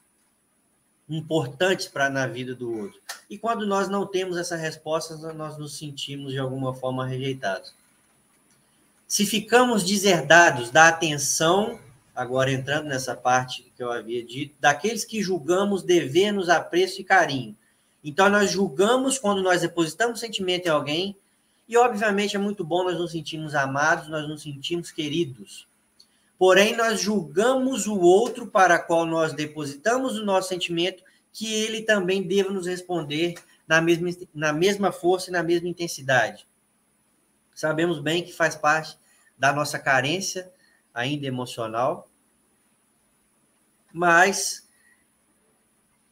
importantes 1.08 1.87
para 1.87 2.08
na 2.08 2.26
vida 2.26 2.54
do 2.54 2.73
outro. 2.76 3.00
E 3.28 3.38
quando 3.38 3.66
nós 3.66 3.88
não 3.88 4.06
temos 4.06 4.37
essa 4.37 4.56
resposta, 4.56 5.16
nós 5.32 5.58
nos 5.58 5.76
sentimos 5.76 6.32
de 6.32 6.38
alguma 6.38 6.75
forma 6.75 7.06
rejeitados. 7.06 7.75
Se 9.06 9.26
ficamos 9.26 9.84
deserdados 9.84 10.70
da 10.70 10.88
atenção, 10.88 11.78
agora 12.14 12.50
entrando 12.50 12.87
nessa 12.87 13.14
parte 13.14 13.70
que 13.76 13.82
eu 13.82 13.92
havia 13.92 14.25
dito, 14.25 14.54
daqueles 14.58 15.04
que 15.04 15.23
julgamos 15.23 15.82
dever-nos 15.82 16.49
apreço 16.49 17.00
e 17.00 17.04
carinho. 17.04 17.56
Então, 18.02 18.28
nós 18.28 18.50
julgamos 18.50 19.18
quando 19.18 19.42
nós 19.42 19.62
depositamos 19.62 20.20
sentimento 20.20 20.66
em 20.66 20.70
alguém, 20.70 21.16
e 21.66 21.76
obviamente 21.76 22.37
é 22.37 22.38
muito 22.38 22.62
bom 22.62 22.84
nós 22.84 22.99
nos 22.99 23.12
sentirmos 23.12 23.54
amados, 23.54 24.08
nós 24.08 24.28
nos 24.28 24.42
sentimos 24.42 24.90
queridos. 24.90 25.66
Porém, 26.38 26.76
nós 26.76 27.00
julgamos 27.00 27.86
o 27.86 27.98
outro 27.98 28.46
para 28.46 28.78
qual 28.78 29.06
nós 29.06 29.32
depositamos 29.32 30.18
o 30.18 30.24
nosso 30.24 30.48
sentimento, 30.48 31.02
que 31.32 31.52
ele 31.52 31.82
também 31.82 32.22
deva 32.22 32.50
nos 32.50 32.66
responder 32.66 33.34
na 33.66 33.80
mesma, 33.80 34.08
na 34.34 34.52
mesma 34.52 34.92
força 34.92 35.30
e 35.30 35.32
na 35.32 35.42
mesma 35.42 35.68
intensidade. 35.68 36.46
Sabemos 37.54 38.00
bem 38.00 38.24
que 38.24 38.32
faz 38.32 38.56
parte 38.56 38.98
da 39.38 39.52
nossa 39.52 39.78
carência 39.78 40.52
ainda 40.92 41.26
emocional, 41.26 42.08
mas 43.92 44.68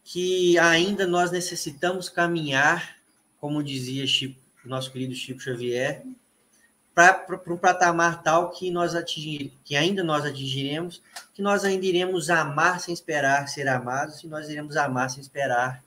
que 0.05 0.59
ainda 0.59 1.07
nós 1.07 1.31
necessitamos 1.31 2.09
caminhar, 2.09 2.99
como 3.41 3.63
dizia 3.63 4.07
Chico, 4.07 4.41
nosso 4.65 4.93
querido 4.93 5.15
Chico 5.15 5.41
Xavier, 5.41 6.05
para 6.95 7.41
um 7.49 7.57
patamar 7.57 8.23
tal 8.23 8.51
que 8.51 8.71
nós 8.71 8.95
atingir, 8.95 9.53
que 9.65 9.75
ainda 9.75 10.05
nós 10.05 10.25
atingiremos, 10.25 11.03
que 11.33 11.41
nós 11.41 11.65
ainda 11.65 11.87
iremos 11.87 12.29
amar 12.29 12.81
sem 12.81 12.93
esperar 12.93 13.49
ser 13.49 13.67
amados, 13.69 14.23
e 14.23 14.27
nós 14.27 14.49
iremos 14.49 14.77
amar 14.77 15.11
sem 15.11 15.21
esperar 15.21 15.83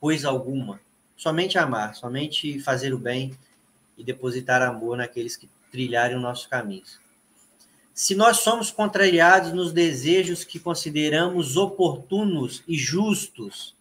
coisa 0.00 0.28
alguma. 0.28 0.80
Somente 1.16 1.58
amar, 1.58 1.94
somente 1.94 2.60
fazer 2.60 2.94
o 2.94 2.98
bem 2.98 3.36
e 3.96 4.04
depositar 4.04 4.62
amor 4.62 4.96
naqueles 4.96 5.36
que 5.36 5.48
trilharem 5.70 6.16
os 6.16 6.22
nossos 6.22 6.46
caminhos. 6.46 7.00
Se 7.92 8.14
nós 8.14 8.38
somos 8.38 8.70
contrariados 8.70 9.52
nos 9.52 9.72
desejos 9.72 10.44
que 10.44 10.58
consideramos 10.58 11.56
oportunos 11.56 12.62
e 12.68 12.76
justos, 12.76 13.75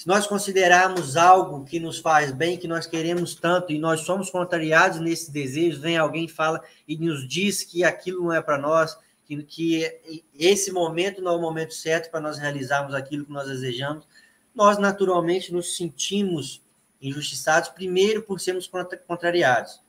se 0.00 0.08
nós 0.08 0.26
considerarmos 0.26 1.14
algo 1.14 1.62
que 1.62 1.78
nos 1.78 1.98
faz 1.98 2.32
bem, 2.32 2.56
que 2.56 2.66
nós 2.66 2.86
queremos 2.86 3.34
tanto, 3.34 3.70
e 3.70 3.78
nós 3.78 4.00
somos 4.00 4.30
contrariados 4.30 4.98
nesses 4.98 5.28
desejos, 5.28 5.78
vem 5.78 5.98
alguém 5.98 6.26
fala 6.26 6.62
e 6.88 6.96
nos 6.96 7.28
diz 7.28 7.62
que 7.62 7.84
aquilo 7.84 8.24
não 8.24 8.32
é 8.32 8.40
para 8.40 8.56
nós, 8.56 8.96
que, 9.26 9.42
que 9.42 10.00
esse 10.34 10.72
momento 10.72 11.20
não 11.20 11.32
é 11.32 11.36
o 11.36 11.40
momento 11.42 11.74
certo 11.74 12.10
para 12.10 12.18
nós 12.18 12.38
realizarmos 12.38 12.94
aquilo 12.94 13.26
que 13.26 13.30
nós 13.30 13.46
desejamos, 13.46 14.08
nós 14.54 14.78
naturalmente 14.78 15.52
nos 15.52 15.76
sentimos 15.76 16.62
injustiçados, 16.98 17.68
primeiro 17.68 18.22
por 18.22 18.40
sermos 18.40 18.66
contrariados. 19.06 19.82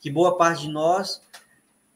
Que 0.00 0.10
boa 0.10 0.36
parte 0.36 0.62
de 0.62 0.70
nós 0.70 1.22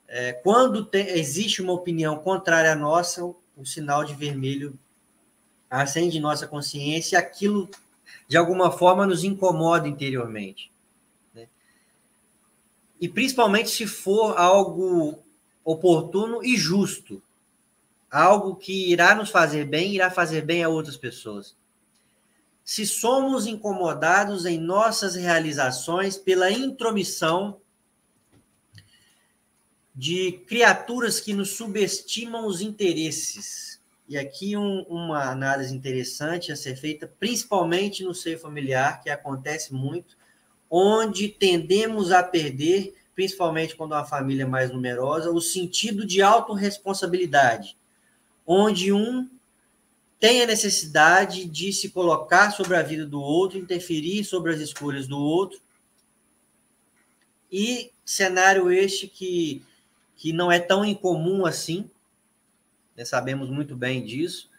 é, 0.06 0.34
quando 0.34 0.84
tem, 0.84 1.08
existe 1.08 1.60
uma 1.60 1.72
opinião 1.72 2.16
contrária 2.18 2.70
à 2.70 2.76
nossa, 2.76 3.24
o, 3.24 3.36
o 3.56 3.66
sinal 3.66 4.04
de 4.04 4.14
vermelho 4.14 4.78
acende 5.70 6.20
nossa 6.20 6.46
consciência 6.46 7.16
e 7.16 7.18
aquilo, 7.18 7.68
de 8.28 8.36
alguma 8.36 8.70
forma, 8.70 9.06
nos 9.06 9.24
incomoda 9.24 9.88
interiormente. 9.88 10.70
Né? 11.34 11.48
E 13.00 13.08
principalmente 13.08 13.70
se 13.70 13.86
for 13.86 14.38
algo 14.38 15.18
oportuno 15.64 16.44
e 16.44 16.56
justo, 16.56 17.22
algo 18.10 18.54
que 18.54 18.90
irá 18.90 19.14
nos 19.14 19.30
fazer 19.30 19.64
bem, 19.64 19.94
irá 19.94 20.10
fazer 20.10 20.42
bem 20.42 20.62
a 20.62 20.68
outras 20.68 20.96
pessoas. 20.96 21.56
Se 22.64 22.86
somos 22.86 23.46
incomodados 23.46 24.44
em 24.46 24.58
nossas 24.58 25.14
realizações 25.14 26.16
pela 26.16 26.50
intromissão 26.50 27.60
de 29.96 30.32
criaturas 30.46 31.18
que 31.18 31.32
nos 31.32 31.56
subestimam 31.56 32.46
os 32.46 32.60
interesses. 32.60 33.75
E 34.08 34.16
aqui 34.16 34.56
um, 34.56 34.82
uma 34.82 35.30
análise 35.30 35.74
interessante 35.74 36.52
a 36.52 36.56
ser 36.56 36.76
feita, 36.76 37.10
principalmente 37.18 38.04
no 38.04 38.14
seio 38.14 38.38
familiar, 38.38 39.02
que 39.02 39.10
acontece 39.10 39.74
muito, 39.74 40.16
onde 40.70 41.28
tendemos 41.28 42.12
a 42.12 42.22
perder, 42.22 42.94
principalmente 43.14 43.74
quando 43.74 43.94
é 43.94 43.98
uma 43.98 44.04
família 44.04 44.44
é 44.44 44.46
mais 44.46 44.70
numerosa, 44.70 45.30
o 45.30 45.40
sentido 45.40 46.06
de 46.06 46.22
autorresponsabilidade, 46.22 47.76
onde 48.46 48.92
um 48.92 49.28
tem 50.20 50.42
a 50.42 50.46
necessidade 50.46 51.44
de 51.44 51.72
se 51.72 51.90
colocar 51.90 52.50
sobre 52.50 52.76
a 52.76 52.82
vida 52.82 53.04
do 53.04 53.20
outro, 53.20 53.58
interferir 53.58 54.24
sobre 54.24 54.52
as 54.52 54.60
escolhas 54.60 55.06
do 55.06 55.18
outro. 55.18 55.60
E 57.50 57.90
cenário 58.04 58.70
este 58.70 59.06
que 59.08 59.62
que 60.16 60.32
não 60.32 60.50
é 60.50 60.58
tão 60.58 60.82
incomum 60.82 61.44
assim, 61.44 61.90
né? 62.96 63.04
sabemos 63.04 63.48
muito 63.50 63.76
bem 63.76 64.04
disso, 64.04 64.50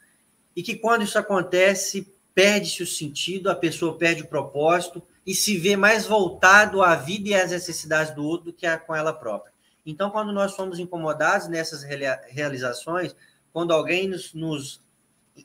e 0.56 0.64
que 0.64 0.76
quando 0.76 1.04
isso 1.04 1.18
acontece, 1.18 2.12
perde-se 2.34 2.84
o 2.84 2.88
sentido, 2.88 3.50
a 3.50 3.56
pessoa 3.56 3.98
perde 3.98 4.24
o 4.24 4.28
propósito 4.28 5.02
e 5.26 5.36
se 5.36 5.58
vê 5.58 5.76
mais 5.76 6.06
voltado 6.06 6.82
à 6.82 6.96
vida 6.96 7.30
e 7.30 7.36
às 7.36 7.52
necessidades 7.52 8.14
do 8.14 8.24
outro 8.24 8.48
do 8.48 8.54
que 8.54 8.66
a, 8.66 8.78
com 8.78 8.96
ela 8.96 9.14
própria. 9.14 9.54
Então, 9.86 10.10
quando 10.10 10.32
nós 10.32 10.54
somos 10.54 10.80
incomodados 10.80 11.48
nessas 11.48 11.84
realizações, 11.84 13.16
quando 13.54 13.72
alguém 13.72 14.08
nos, 14.08 14.34
nos 14.34 14.82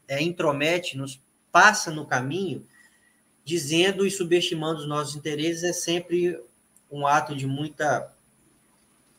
é, 0.09 0.23
intromete, 0.23 0.97
nos 0.97 1.21
passa 1.51 1.91
no 1.91 2.07
caminho, 2.07 2.67
dizendo 3.45 4.07
e 4.07 4.11
subestimando 4.11 4.81
os 4.81 4.89
nossos 4.89 5.15
interesses, 5.15 5.63
é 5.63 5.73
sempre 5.73 6.43
um 6.91 7.07
ato 7.07 7.35
de 7.35 7.47
muita 7.47 8.13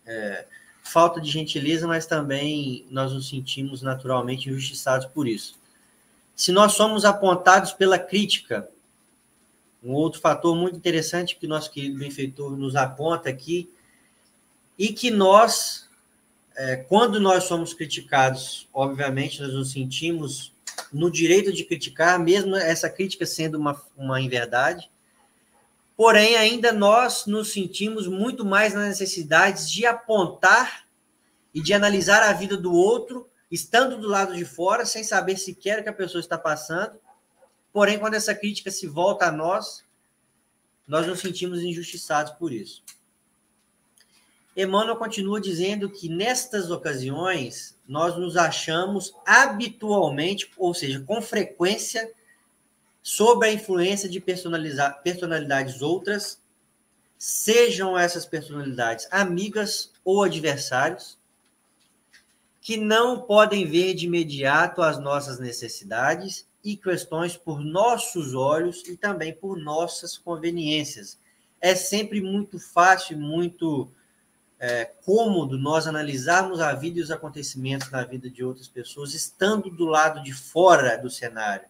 é, 0.05 0.45
falta 0.93 1.19
de 1.19 1.31
gentileza, 1.31 1.87
mas 1.87 2.05
também 2.05 2.85
nós 2.91 3.11
nos 3.11 3.27
sentimos 3.27 3.81
naturalmente 3.81 4.47
injustiçados 4.47 5.07
por 5.07 5.27
isso. 5.27 5.59
Se 6.35 6.51
nós 6.51 6.73
somos 6.73 7.03
apontados 7.03 7.73
pela 7.73 7.97
crítica, 7.97 8.69
um 9.83 9.91
outro 9.93 10.21
fator 10.21 10.55
muito 10.55 10.77
interessante 10.77 11.35
que 11.35 11.47
nosso 11.47 11.71
querido 11.71 11.97
benfeitor 11.97 12.55
nos 12.55 12.75
aponta 12.75 13.27
aqui, 13.27 13.67
e 14.77 14.93
que 14.93 15.09
nós, 15.09 15.89
é, 16.55 16.75
quando 16.75 17.19
nós 17.19 17.45
somos 17.45 17.73
criticados, 17.73 18.67
obviamente 18.71 19.41
nós 19.41 19.51
nos 19.51 19.71
sentimos 19.71 20.53
no 20.91 21.09
direito 21.09 21.51
de 21.51 21.63
criticar, 21.63 22.19
mesmo 22.19 22.55
essa 22.55 22.87
crítica 22.87 23.25
sendo 23.25 23.57
uma, 23.57 23.81
uma 23.97 24.21
inverdade, 24.21 24.91
Porém, 25.95 26.35
ainda 26.35 26.73
nós 26.73 27.27
nos 27.27 27.51
sentimos 27.51 28.07
muito 28.07 28.43
mais 28.43 28.73
na 28.73 28.87
necessidade 28.87 29.71
de 29.71 29.85
apontar 29.85 30.82
e 31.53 31.61
de 31.61 31.73
analisar 31.73 32.23
a 32.23 32.33
vida 32.33 32.57
do 32.57 32.73
outro, 32.73 33.29
estando 33.51 33.97
do 33.97 34.07
lado 34.07 34.35
de 34.35 34.43
fora, 34.43 34.85
sem 34.85 35.03
saber 35.03 35.37
sequer 35.37 35.79
o 35.79 35.83
que 35.83 35.89
a 35.89 35.93
pessoa 35.93 36.19
está 36.19 36.37
passando. 36.37 36.99
Porém, 37.71 37.99
quando 37.99 38.15
essa 38.15 38.33
crítica 38.33 38.71
se 38.71 38.87
volta 38.87 39.27
a 39.27 39.31
nós, 39.31 39.83
nós 40.87 41.07
nos 41.07 41.19
sentimos 41.19 41.61
injustiçados 41.61 42.33
por 42.33 42.51
isso. 42.51 42.83
Emmanuel 44.55 44.97
continua 44.97 45.41
dizendo 45.41 45.89
que 45.89 46.07
nestas 46.07 46.69
ocasiões 46.69 47.75
nós 47.87 48.15
nos 48.17 48.37
achamos 48.37 49.13
habitualmente, 49.25 50.51
ou 50.57 50.73
seja, 50.73 51.01
com 51.01 51.21
frequência, 51.21 52.11
sob 53.01 53.45
a 53.45 53.51
influência 53.51 54.07
de 54.07 54.19
personalidades 54.19 55.81
outras, 55.81 56.39
sejam 57.17 57.97
essas 57.97 58.25
personalidades 58.25 59.07
amigas 59.11 59.91
ou 60.05 60.23
adversários, 60.23 61.17
que 62.63 62.77
não 62.77 63.19
podem 63.19 63.65
ver 63.65 63.93
de 63.93 64.05
imediato 64.05 64.81
as 64.81 64.97
nossas 64.97 65.37
necessidades 65.37 66.47
e 66.63 66.77
questões 66.77 67.35
por 67.35 67.59
nossos 67.59 68.33
olhos 68.33 68.87
e 68.87 68.95
também 68.95 69.33
por 69.33 69.57
nossas 69.57 70.17
conveniências. 70.17 71.19
É 71.59 71.75
sempre 71.75 72.21
muito 72.21 72.57
fácil, 72.57 73.19
muito 73.19 73.91
é, 74.57 74.85
cômodo 75.05 75.57
nós 75.57 75.87
analisarmos 75.87 76.61
a 76.61 76.73
vida 76.73 76.99
e 76.99 77.01
os 77.01 77.11
acontecimentos 77.11 77.91
na 77.91 78.05
vida 78.05 78.29
de 78.29 78.45
outras 78.45 78.69
pessoas, 78.69 79.13
estando 79.13 79.69
do 79.69 79.85
lado 79.85 80.23
de 80.23 80.31
fora 80.31 80.97
do 80.97 81.09
cenário. 81.09 81.67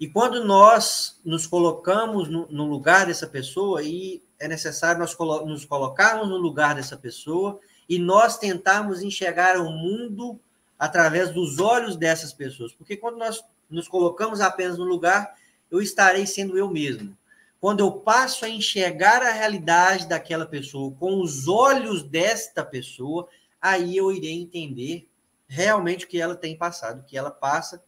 E 0.00 0.08
quando 0.08 0.42
nós 0.42 1.20
nos 1.22 1.46
colocamos 1.46 2.30
no, 2.30 2.46
no 2.50 2.64
lugar 2.64 3.04
dessa 3.04 3.26
pessoa, 3.26 3.82
e 3.82 4.22
é 4.38 4.48
necessário 4.48 4.98
nós 4.98 5.14
colo 5.14 5.44
nos 5.44 5.66
colocarmos 5.66 6.30
no 6.30 6.38
lugar 6.38 6.74
dessa 6.74 6.96
pessoa 6.96 7.60
e 7.90 7.98
nós 7.98 8.38
tentarmos 8.38 9.02
enxergar 9.02 9.58
o 9.58 9.68
mundo 9.68 10.38
através 10.78 11.34
dos 11.34 11.58
olhos 11.58 11.96
dessas 11.96 12.32
pessoas. 12.32 12.72
Porque 12.72 12.96
quando 12.96 13.18
nós 13.18 13.44
nos 13.68 13.88
colocamos 13.88 14.40
apenas 14.40 14.78
no 14.78 14.84
lugar, 14.84 15.36
eu 15.68 15.82
estarei 15.82 16.24
sendo 16.24 16.56
eu 16.56 16.70
mesmo. 16.70 17.18
Quando 17.60 17.80
eu 17.80 17.90
passo 17.90 18.44
a 18.44 18.48
enxergar 18.48 19.22
a 19.22 19.32
realidade 19.32 20.06
daquela 20.06 20.46
pessoa 20.46 20.94
com 21.00 21.20
os 21.20 21.48
olhos 21.48 22.04
desta 22.04 22.64
pessoa, 22.64 23.28
aí 23.60 23.96
eu 23.96 24.12
irei 24.12 24.40
entender 24.40 25.08
realmente 25.48 26.04
o 26.04 26.08
que 26.08 26.20
ela 26.20 26.36
tem 26.36 26.56
passado, 26.56 27.00
o 27.00 27.04
que 27.04 27.18
ela 27.18 27.30
passa 27.30 27.82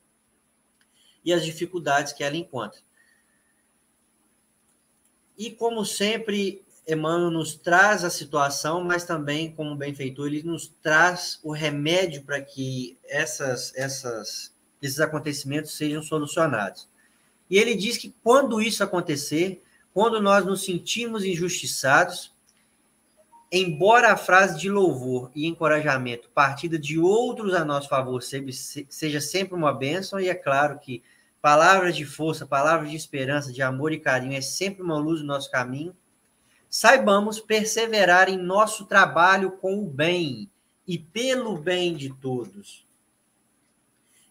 e 1.24 1.32
as 1.32 1.44
dificuldades 1.44 2.12
que 2.12 2.24
ela 2.24 2.36
encontra. 2.36 2.80
E 5.38 5.52
como 5.52 5.86
sempre, 5.86 6.64
Emmanuel 6.86 7.30
nos 7.30 7.54
traz 7.54 8.04
a 8.04 8.10
situação, 8.10 8.82
mas 8.82 9.04
também, 9.04 9.52
como 9.52 9.76
benfeitor, 9.76 10.26
ele 10.26 10.42
nos 10.42 10.68
traz 10.82 11.38
o 11.42 11.52
remédio 11.52 12.24
para 12.24 12.40
que 12.40 12.98
essas, 13.04 13.72
essas, 13.76 14.52
esses 14.80 15.00
acontecimentos 15.00 15.76
sejam 15.76 16.02
solucionados. 16.02 16.88
E 17.48 17.56
ele 17.56 17.74
diz 17.74 17.96
que 17.96 18.14
quando 18.22 18.60
isso 18.60 18.82
acontecer, 18.82 19.62
quando 19.94 20.20
nós 20.20 20.44
nos 20.44 20.64
sentimos 20.64 21.24
injustiçados, 21.24 22.32
embora 23.50 24.12
a 24.12 24.16
frase 24.16 24.58
de 24.58 24.70
louvor 24.70 25.30
e 25.34 25.46
encorajamento 25.46 26.30
partida 26.30 26.78
de 26.78 26.98
outros 26.98 27.52
a 27.52 27.64
nosso 27.64 27.88
favor 27.88 28.22
seja 28.22 29.20
sempre 29.20 29.54
uma 29.54 29.72
bênção, 29.72 30.18
e 30.18 30.28
é 30.28 30.34
claro 30.34 30.78
que 30.78 31.02
palavras 31.40 31.94
de 31.94 32.06
força, 32.06 32.46
palavras 32.46 32.90
de 32.90 32.96
esperança, 32.96 33.52
de 33.52 33.60
amor 33.60 33.92
e 33.92 34.00
carinho 34.00 34.36
é 34.36 34.40
sempre 34.40 34.82
uma 34.82 34.96
luz 34.96 35.20
no 35.20 35.26
nosso 35.26 35.50
caminho, 35.50 35.94
saibamos 36.72 37.38
perseverar 37.38 38.30
em 38.30 38.38
nosso 38.38 38.86
trabalho 38.86 39.50
com 39.50 39.78
o 39.78 39.86
bem 39.86 40.50
e 40.88 40.96
pelo 40.96 41.58
bem 41.58 41.94
de 41.94 42.08
todos, 42.08 42.86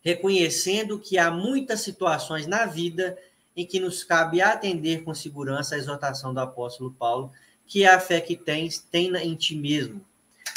reconhecendo 0.03 0.97
que 0.97 1.19
há 1.19 1.29
muitas 1.29 1.81
situações 1.81 2.47
na 2.47 2.65
vida 2.65 3.15
em 3.55 3.63
que 3.63 3.79
nos 3.79 4.03
cabe 4.03 4.41
atender 4.41 5.03
com 5.03 5.13
segurança 5.13 5.75
a 5.75 5.77
exortação 5.77 6.33
do 6.33 6.39
apóstolo 6.39 6.91
Paulo, 6.91 7.31
que 7.67 7.83
é 7.83 7.93
a 7.93 7.99
fé 7.99 8.19
que 8.19 8.35
tens, 8.35 8.79
tem 8.79 9.15
em 9.17 9.35
ti 9.35 9.55
mesmo. 9.55 10.03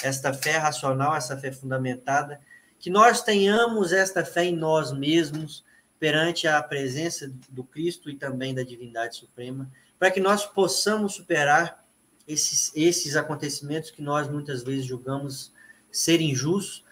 Esta 0.02 0.32
fé 0.32 0.56
racional, 0.56 1.14
essa 1.14 1.36
fé 1.36 1.52
fundamentada, 1.52 2.40
que 2.78 2.88
nós 2.88 3.22
tenhamos 3.22 3.92
esta 3.92 4.24
fé 4.24 4.46
em 4.46 4.56
nós 4.56 4.90
mesmos, 4.90 5.62
perante 6.00 6.48
a 6.48 6.62
presença 6.62 7.30
do 7.50 7.62
Cristo 7.62 8.08
e 8.08 8.16
também 8.16 8.54
da 8.54 8.62
divindade 8.62 9.16
suprema, 9.16 9.70
para 9.98 10.10
que 10.10 10.20
nós 10.20 10.44
possamos 10.44 11.14
superar 11.14 11.84
esses, 12.26 12.72
esses 12.74 13.16
acontecimentos 13.16 13.90
que 13.90 14.02
nós 14.02 14.28
muitas 14.28 14.62
vezes 14.62 14.86
julgamos 14.86 15.52
ser 15.90 16.20
injustos, 16.20 16.84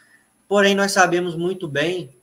porém 0.49 0.75
nós 0.75 0.93
sabemos 0.93 1.35
muito 1.35 1.67
bem 1.67 2.15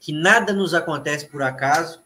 que 0.00 0.12
nada 0.12 0.52
nos 0.52 0.74
acontece 0.74 1.26
por 1.26 1.42
acaso, 1.42 2.02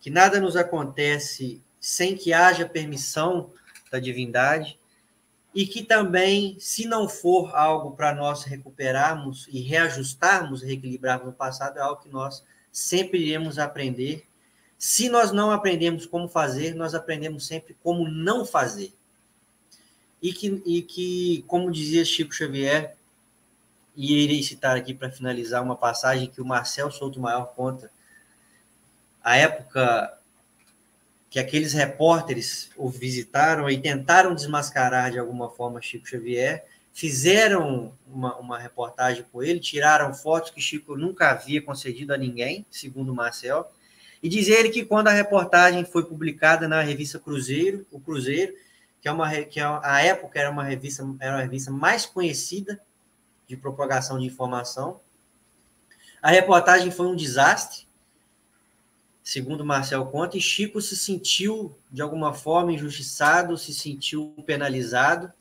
que 0.00 0.10
nada 0.10 0.40
nos 0.40 0.56
acontece 0.56 1.60
sem 1.80 2.16
que 2.16 2.32
haja 2.32 2.68
permissão 2.68 3.50
da 3.90 3.98
divindade, 3.98 4.78
e 5.54 5.66
que 5.66 5.82
também, 5.82 6.56
se 6.58 6.86
não 6.86 7.08
for 7.08 7.54
algo 7.54 7.94
para 7.94 8.14
nós 8.14 8.44
recuperarmos 8.44 9.46
e 9.50 9.60
reajustarmos, 9.60 10.62
reequilibrarmos 10.62 11.26
no 11.26 11.32
passado, 11.32 11.78
é 11.78 11.82
algo 11.82 12.00
que 12.00 12.08
nós 12.08 12.42
sempre 12.70 13.18
iremos 13.18 13.58
aprender. 13.58 14.26
Se 14.84 15.08
nós 15.08 15.30
não 15.30 15.52
aprendemos 15.52 16.06
como 16.06 16.26
fazer, 16.26 16.74
nós 16.74 16.92
aprendemos 16.92 17.46
sempre 17.46 17.76
como 17.84 18.08
não 18.08 18.44
fazer. 18.44 18.92
E 20.20 20.32
que, 20.32 20.60
e 20.66 20.82
que 20.82 21.44
como 21.46 21.70
dizia 21.70 22.04
Chico 22.04 22.34
Xavier, 22.34 22.96
e 23.94 24.24
irei 24.24 24.42
citar 24.42 24.76
aqui 24.76 24.92
para 24.92 25.08
finalizar 25.08 25.62
uma 25.62 25.76
passagem 25.76 26.28
que 26.28 26.40
o 26.40 26.44
Marcel 26.44 26.90
Souto 26.90 27.20
Maior 27.20 27.54
conta, 27.54 27.92
a 29.22 29.36
época 29.36 30.18
que 31.30 31.38
aqueles 31.38 31.72
repórteres 31.74 32.68
o 32.76 32.88
visitaram 32.88 33.70
e 33.70 33.80
tentaram 33.80 34.34
desmascarar 34.34 35.12
de 35.12 35.18
alguma 35.20 35.48
forma 35.48 35.80
Chico 35.80 36.08
Xavier, 36.08 36.66
fizeram 36.92 37.92
uma, 38.04 38.36
uma 38.36 38.58
reportagem 38.58 39.24
com 39.30 39.44
ele, 39.44 39.60
tiraram 39.60 40.12
fotos 40.12 40.50
que 40.50 40.60
Chico 40.60 40.96
nunca 40.96 41.30
havia 41.30 41.62
concedido 41.62 42.12
a 42.12 42.16
ninguém, 42.16 42.66
segundo 42.68 43.12
o 43.12 43.14
Marcel, 43.14 43.70
e 44.22 44.28
diz 44.28 44.46
ele 44.46 44.68
que 44.68 44.84
quando 44.84 45.08
a 45.08 45.12
reportagem 45.12 45.84
foi 45.84 46.04
publicada 46.04 46.68
na 46.68 46.80
revista 46.80 47.18
Cruzeiro, 47.18 47.84
o 47.90 47.98
Cruzeiro, 47.98 48.54
que 49.00 49.08
é 49.08 49.12
uma 49.12 49.28
que 49.42 49.58
é, 49.58 49.64
a 49.64 50.00
época 50.00 50.38
era 50.38 50.48
uma 50.48 50.62
revista 50.62 51.04
era 51.18 51.34
uma 51.34 51.42
revista 51.42 51.72
mais 51.72 52.06
conhecida 52.06 52.80
de 53.48 53.56
propagação 53.56 54.20
de 54.20 54.26
informação. 54.26 55.00
A 56.22 56.30
reportagem 56.30 56.92
foi 56.92 57.08
um 57.08 57.16
desastre, 57.16 57.84
segundo 59.24 59.64
Marcel 59.64 60.06
conta, 60.06 60.38
e 60.38 60.40
Chico 60.40 60.80
se 60.80 60.96
sentiu 60.96 61.76
de 61.90 62.00
alguma 62.00 62.32
forma 62.32 62.72
injustiçado, 62.72 63.58
se 63.58 63.74
sentiu 63.74 64.32
penalizado, 64.46 65.32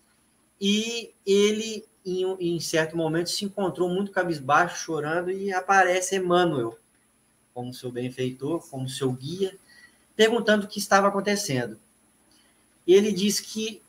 e 0.60 1.14
ele 1.24 1.86
em, 2.04 2.56
em 2.56 2.60
certo 2.60 2.98
momento 2.98 3.30
se 3.30 3.46
encontrou 3.46 3.88
muito 3.88 4.12
cabisbaixo, 4.12 4.84
chorando, 4.84 5.30
e 5.30 5.54
aparece 5.54 6.16
Emmanuel 6.16 6.81
como 7.54 7.74
seu 7.74 7.92
benfeitor, 7.92 8.60
como 8.70 8.90
seu 8.90 9.12
guia, 9.12 9.58
perguntando 10.16 10.66
o 10.66 10.68
que 10.68 10.80
estava 10.80 11.08
acontecendo 11.08 11.80
ele 12.94 13.12
diz 13.12 13.40
que 13.40 13.82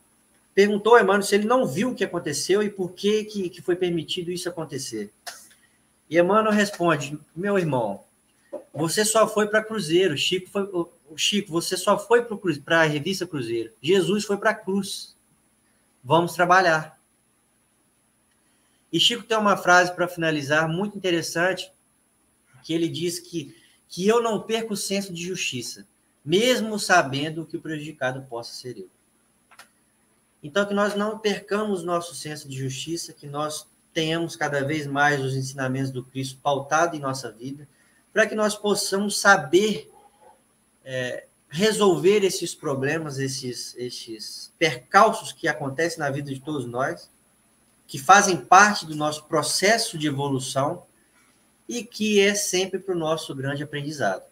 perguntou 0.55 0.95
a 0.95 1.01
Emmanuel 1.01 1.23
se 1.23 1.35
ele 1.35 1.47
não 1.47 1.67
viu 1.67 1.91
o 1.91 1.95
que 1.95 2.05
aconteceu 2.05 2.63
e 2.63 2.71
por 2.71 2.93
que, 2.93 3.25
que, 3.25 3.49
que 3.49 3.63
foi 3.63 3.77
permitido 3.77 4.31
isso 4.31 4.49
acontecer. 4.49 5.13
E 6.09 6.19
Emmanuel 6.19 6.53
responde: 6.53 7.19
Meu 7.35 7.59
irmão, 7.59 8.05
você 8.73 9.05
só 9.05 9.27
foi 9.27 9.49
para 9.49 9.65
Cruzeiro. 9.65 10.17
Chico 10.17 10.51
foi, 10.51 10.69
Chico, 11.17 11.51
você 11.51 11.77
só 11.77 11.99
foi 11.99 12.25
para 12.65 12.81
a 12.81 12.85
revista 12.85 13.27
Cruzeiro. 13.27 13.73
Jesus 13.81 14.25
foi 14.25 14.37
para 14.37 14.51
a 14.51 14.55
cruz. 14.55 15.17
Vamos 16.05 16.35
trabalhar. 16.35 17.01
E 18.93 19.01
Chico 19.01 19.23
tem 19.23 19.39
uma 19.39 19.57
frase 19.57 19.95
para 19.95 20.07
finalizar 20.07 20.69
muito 20.69 20.99
interessante, 20.99 21.73
que 22.63 22.73
ele 22.73 22.89
diz 22.89 23.19
que, 23.19 23.57
que 23.89 24.07
eu 24.07 24.23
não 24.23 24.41
perco 24.43 24.75
o 24.75 24.77
senso 24.77 25.13
de 25.13 25.23
justiça 25.23 25.87
mesmo 26.25 26.79
sabendo 26.79 27.45
que 27.45 27.57
o 27.57 27.61
prejudicado 27.61 28.23
possa 28.23 28.55
ser 28.55 28.79
eu. 28.79 28.89
Então, 30.43 30.67
que 30.67 30.75
nós 30.75 30.95
não 30.95 31.19
percamos 31.19 31.83
nosso 31.83 32.15
senso 32.15 32.49
de 32.49 32.57
justiça, 32.57 33.13
que 33.13 33.27
nós 33.27 33.67
tenhamos 33.93 34.35
cada 34.35 34.65
vez 34.65 34.87
mais 34.87 35.21
os 35.21 35.37
ensinamentos 35.37 35.91
do 35.91 36.05
Cristo 36.05 36.39
pautado 36.43 36.97
em 36.97 37.01
nossa 37.01 37.31
vida, 37.31 37.69
para 38.13 38.27
que 38.27 38.35
nós 38.35 38.55
possamos 38.55 39.19
saber 39.19 39.91
é, 40.85 41.27
resolver 41.49 42.25
esses 42.25 42.55
problemas, 42.55 43.19
esses, 43.19 43.75
esses 43.77 44.53
percalços 44.59 45.33
que 45.33 45.47
acontecem 45.47 45.99
na 45.99 46.11
vida 46.11 46.33
de 46.33 46.41
todos 46.41 46.67
nós, 46.67 47.11
que 47.87 47.99
fazem 47.99 48.37
parte 48.37 48.87
do 48.87 48.97
nosso 48.97 49.25
processo 49.25 49.99
de 49.99 50.07
evolução 50.07 50.85
e 51.69 51.85
que 51.85 52.21
é 52.21 52.35
sempre 52.35 52.79
para 52.79 52.95
o 52.95 52.99
nosso 52.99 53.35
grande 53.35 53.63
aprendizado. 53.63 54.25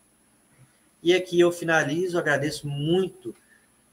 E 1.02 1.14
aqui 1.14 1.40
eu 1.40 1.50
finalizo, 1.50 2.18
agradeço 2.18 2.68
muito 2.68 3.34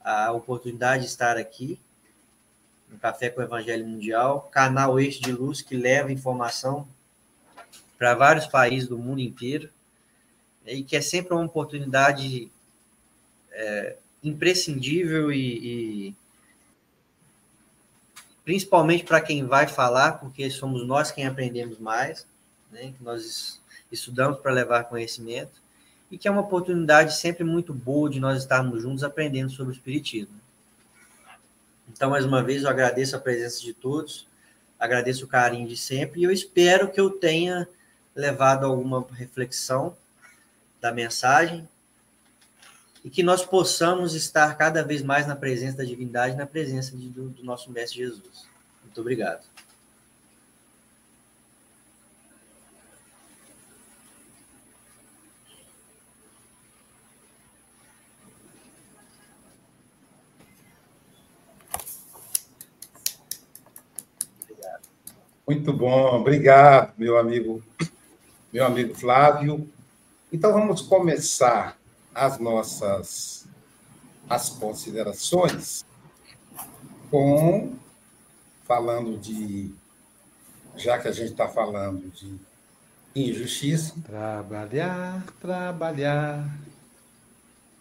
a 0.00 0.32
oportunidade 0.32 1.04
de 1.04 1.08
estar 1.08 1.36
aqui 1.36 1.78
no 2.90 2.98
Café 2.98 3.30
com 3.30 3.40
o 3.40 3.44
Evangelho 3.44 3.86
Mundial, 3.86 4.48
canal 4.52 4.98
Eixo 4.98 5.20
de 5.20 5.32
Luz 5.32 5.62
que 5.62 5.76
leva 5.76 6.12
informação 6.12 6.86
para 7.98 8.14
vários 8.14 8.46
países 8.46 8.88
do 8.88 8.98
mundo 8.98 9.20
inteiro 9.20 9.70
e 10.66 10.82
que 10.82 10.96
é 10.96 11.00
sempre 11.00 11.34
uma 11.34 11.44
oportunidade 11.44 12.50
é, 13.52 13.96
imprescindível 14.22 15.32
e, 15.32 16.08
e 16.08 16.16
principalmente 18.44 19.04
para 19.04 19.20
quem 19.20 19.44
vai 19.44 19.66
falar, 19.66 20.12
porque 20.12 20.50
somos 20.50 20.86
nós 20.86 21.10
quem 21.10 21.26
aprendemos 21.26 21.78
mais, 21.78 22.26
né, 22.70 22.92
que 22.96 23.02
nós 23.02 23.60
estudamos 23.90 24.38
para 24.40 24.52
levar 24.52 24.84
conhecimento 24.84 25.60
e 26.10 26.16
que 26.16 26.26
é 26.26 26.30
uma 26.30 26.40
oportunidade 26.40 27.16
sempre 27.16 27.44
muito 27.44 27.72
boa 27.72 28.08
de 28.08 28.18
nós 28.20 28.38
estarmos 28.38 28.82
juntos 28.82 29.04
aprendendo 29.04 29.50
sobre 29.50 29.72
o 29.72 29.76
Espiritismo. 29.76 30.34
Então, 31.88 32.10
mais 32.10 32.24
uma 32.24 32.42
vez, 32.42 32.62
eu 32.62 32.68
agradeço 32.68 33.16
a 33.16 33.20
presença 33.20 33.60
de 33.60 33.72
todos, 33.72 34.26
agradeço 34.78 35.24
o 35.24 35.28
carinho 35.28 35.68
de 35.68 35.76
sempre 35.76 36.20
e 36.20 36.24
eu 36.24 36.30
espero 36.30 36.90
que 36.90 37.00
eu 37.00 37.10
tenha 37.10 37.68
levado 38.14 38.64
alguma 38.64 39.06
reflexão 39.12 39.96
da 40.80 40.92
mensagem 40.92 41.68
e 43.04 43.10
que 43.10 43.22
nós 43.22 43.44
possamos 43.44 44.14
estar 44.14 44.56
cada 44.56 44.82
vez 44.82 45.02
mais 45.02 45.26
na 45.26 45.36
presença 45.36 45.78
da 45.78 45.84
divindade, 45.84 46.36
na 46.36 46.46
presença 46.46 46.96
de, 46.96 47.08
do, 47.08 47.28
do 47.30 47.44
nosso 47.44 47.70
Mestre 47.70 47.98
Jesus. 47.98 48.46
Muito 48.84 49.00
obrigado. 49.00 49.44
Muito 65.48 65.72
bom, 65.72 66.14
obrigado, 66.14 66.92
meu 66.98 67.16
amigo, 67.16 67.62
meu 68.52 68.66
amigo 68.66 68.94
Flávio. 68.94 69.66
Então 70.30 70.52
vamos 70.52 70.82
começar 70.82 71.78
as 72.14 72.38
nossas 72.38 73.48
as 74.28 74.50
considerações 74.50 75.86
com 77.10 77.72
falando 78.64 79.16
de 79.16 79.74
já 80.76 80.98
que 80.98 81.08
a 81.08 81.12
gente 81.12 81.30
está 81.30 81.48
falando 81.48 82.10
de 82.10 82.38
injustiça. 83.16 83.94
Trabalhar, 84.04 85.24
trabalhar, 85.40 86.46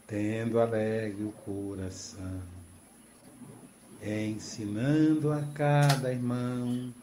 tendo 0.08 0.58
alegre 0.58 1.22
o 1.22 1.34
coração, 1.44 2.42
ensinando 4.02 5.34
a 5.34 5.42
cada 5.54 6.14
irmão 6.14 6.94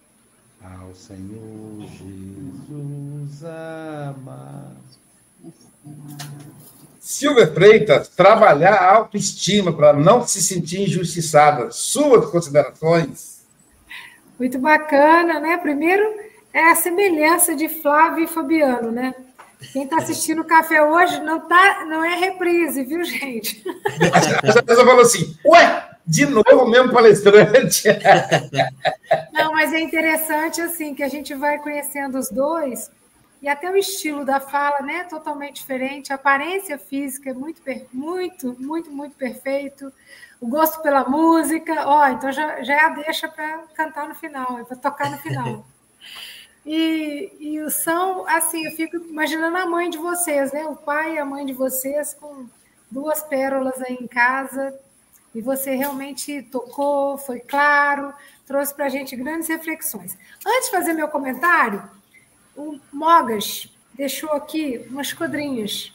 ao 0.64 0.94
Senhor 0.94 1.86
Jesus 1.86 3.44
amar. 3.44 4.72
Silvia 6.98 7.46
Freitas, 7.52 8.08
trabalhar 8.08 8.74
a 8.74 8.94
autoestima 8.94 9.72
para 9.72 9.92
não 9.92 10.26
se 10.26 10.42
sentir 10.42 10.82
injustiçada. 10.82 11.70
Suas 11.70 12.30
considerações? 12.30 13.44
Muito 14.38 14.58
bacana, 14.58 15.38
né? 15.38 15.58
Primeiro 15.58 16.02
é 16.52 16.70
a 16.70 16.74
semelhança 16.74 17.54
de 17.54 17.68
Flávio 17.68 18.24
e 18.24 18.26
Fabiano, 18.26 18.90
né? 18.90 19.14
Quem 19.72 19.84
está 19.84 19.96
assistindo 19.98 20.42
o 20.42 20.46
café 20.46 20.82
hoje 20.82 21.20
não, 21.20 21.40
tá, 21.40 21.84
não 21.86 22.04
é 22.04 22.16
reprise, 22.16 22.84
viu, 22.84 23.04
gente? 23.04 23.62
A 24.56 24.62
pessoa 24.62 24.86
falou 24.86 25.00
assim, 25.00 25.36
ué, 25.46 25.93
de 26.06 26.26
novo 26.26 26.64
o 26.64 26.68
mesmo 26.68 26.92
palestrante. 26.92 27.88
Não, 29.32 29.52
mas 29.52 29.72
é 29.72 29.80
interessante 29.80 30.60
assim 30.60 30.94
que 30.94 31.02
a 31.02 31.08
gente 31.08 31.34
vai 31.34 31.58
conhecendo 31.58 32.18
os 32.18 32.28
dois 32.30 32.90
e 33.40 33.48
até 33.48 33.70
o 33.70 33.76
estilo 33.76 34.24
da 34.24 34.40
fala, 34.40 34.80
né, 34.80 35.04
totalmente 35.04 35.56
diferente. 35.56 36.12
A 36.12 36.16
aparência 36.16 36.78
física 36.78 37.30
é 37.30 37.34
muito, 37.34 37.60
muito, 37.92 38.56
muito, 38.58 38.90
muito 38.90 39.16
perfeito. 39.16 39.92
O 40.40 40.46
gosto 40.46 40.80
pela 40.82 41.04
música, 41.04 41.86
ó, 41.86 42.08
então 42.08 42.32
já, 42.32 42.62
já 42.62 42.74
é 42.74 42.80
a 42.80 42.88
deixa 42.88 43.28
para 43.28 43.64
cantar 43.74 44.08
no 44.08 44.14
final, 44.14 44.58
é 44.58 44.64
para 44.64 44.76
tocar 44.76 45.10
no 45.10 45.18
final. 45.18 45.64
E, 46.66 47.30
e 47.38 47.60
o 47.60 47.70
são, 47.70 48.26
assim, 48.26 48.64
eu 48.64 48.72
fico 48.72 48.96
imaginando 48.96 49.54
a 49.54 49.66
mãe 49.66 49.90
de 49.90 49.98
vocês, 49.98 50.50
né? 50.50 50.64
O 50.64 50.74
pai 50.74 51.16
e 51.16 51.18
a 51.18 51.24
mãe 51.24 51.44
de 51.44 51.52
vocês 51.52 52.14
com 52.14 52.46
duas 52.90 53.22
pérolas 53.22 53.82
aí 53.82 53.98
em 54.00 54.06
casa, 54.06 54.74
e 55.34 55.40
você 55.40 55.74
realmente 55.74 56.42
tocou, 56.42 57.18
foi 57.18 57.40
claro, 57.40 58.14
trouxe 58.46 58.74
para 58.74 58.86
a 58.86 58.88
gente 58.88 59.16
grandes 59.16 59.48
reflexões. 59.48 60.16
Antes 60.46 60.66
de 60.66 60.70
fazer 60.70 60.92
meu 60.92 61.08
comentário, 61.08 61.82
o 62.56 62.78
Mogas 62.92 63.68
deixou 63.94 64.30
aqui 64.30 64.86
umas 64.88 65.12
quadrinhas. 65.12 65.92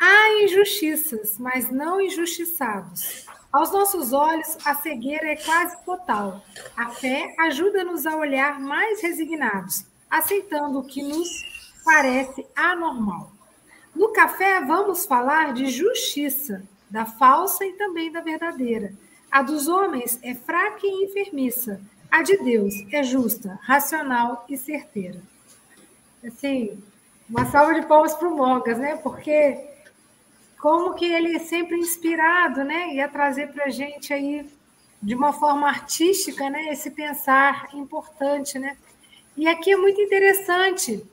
Há 0.00 0.44
injustiças, 0.44 1.38
mas 1.38 1.70
não 1.70 2.00
injustiçados. 2.00 3.26
Aos 3.52 3.72
nossos 3.72 4.12
olhos, 4.12 4.58
a 4.64 4.74
cegueira 4.74 5.28
é 5.28 5.36
quase 5.36 5.76
total. 5.84 6.44
A 6.76 6.90
fé 6.90 7.34
ajuda-nos 7.38 8.06
a 8.06 8.16
olhar 8.16 8.60
mais 8.60 9.00
resignados, 9.00 9.84
aceitando 10.10 10.80
o 10.80 10.84
que 10.84 11.02
nos 11.02 11.28
parece 11.84 12.46
anormal. 12.54 13.32
No 13.94 14.12
café, 14.12 14.60
vamos 14.60 15.06
falar 15.06 15.54
de 15.54 15.66
justiça, 15.66 16.62
da 16.90 17.04
falsa 17.04 17.64
e 17.64 17.72
também 17.74 18.10
da 18.10 18.20
verdadeira. 18.20 18.92
A 19.30 19.42
dos 19.42 19.68
homens 19.68 20.18
é 20.22 20.34
fraca 20.34 20.80
e 20.86 21.04
enfermiça. 21.04 21.80
A 22.10 22.22
de 22.22 22.36
Deus 22.38 22.74
é 22.90 23.02
justa, 23.02 23.58
racional 23.62 24.46
e 24.48 24.56
certeira. 24.56 25.20
Assim, 26.24 26.82
uma 27.28 27.44
salva 27.46 27.74
de 27.78 27.86
palmas 27.86 28.14
para 28.14 28.28
o 28.28 28.36
Mogas, 28.36 28.78
né? 28.78 28.96
Porque 28.96 29.68
como 30.58 30.94
que 30.94 31.04
ele 31.04 31.36
é 31.36 31.38
sempre 31.38 31.76
inspirado, 31.76 32.64
né? 32.64 32.94
Ia 32.94 33.08
trazer 33.08 33.52
para 33.52 33.66
a 33.66 33.70
gente 33.70 34.12
aí, 34.12 34.46
de 35.00 35.14
uma 35.14 35.32
forma 35.32 35.68
artística, 35.68 36.48
né? 36.48 36.72
Esse 36.72 36.90
pensar 36.90 37.68
importante, 37.74 38.58
né? 38.58 38.76
E 39.36 39.46
aqui 39.46 39.70
é 39.70 39.76
muito 39.76 40.00
interessante, 40.00 41.04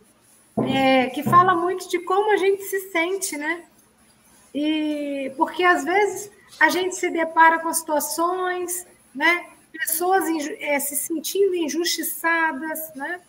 é, 0.65 1.07
que 1.07 1.21
fala 1.21 1.53
muito 1.53 1.87
de 1.89 1.99
como 1.99 2.31
a 2.31 2.37
gente 2.37 2.63
se 2.63 2.91
sente, 2.91 3.37
né? 3.37 3.65
E 4.57 5.33
porque 5.35 5.65
às 5.65 5.83
vezes 5.83 6.31
a 6.61 6.69
gente 6.69 6.95
se 6.95 7.09
depara 7.09 7.59
com 7.59 7.73
situações, 7.73 8.87
né? 9.13 9.47
Pessoas 9.73 10.23
é, 10.61 10.79
se 10.79 10.95
sentindo 10.95 11.53
injustiçadas, 11.53 12.79
né? 12.95 13.19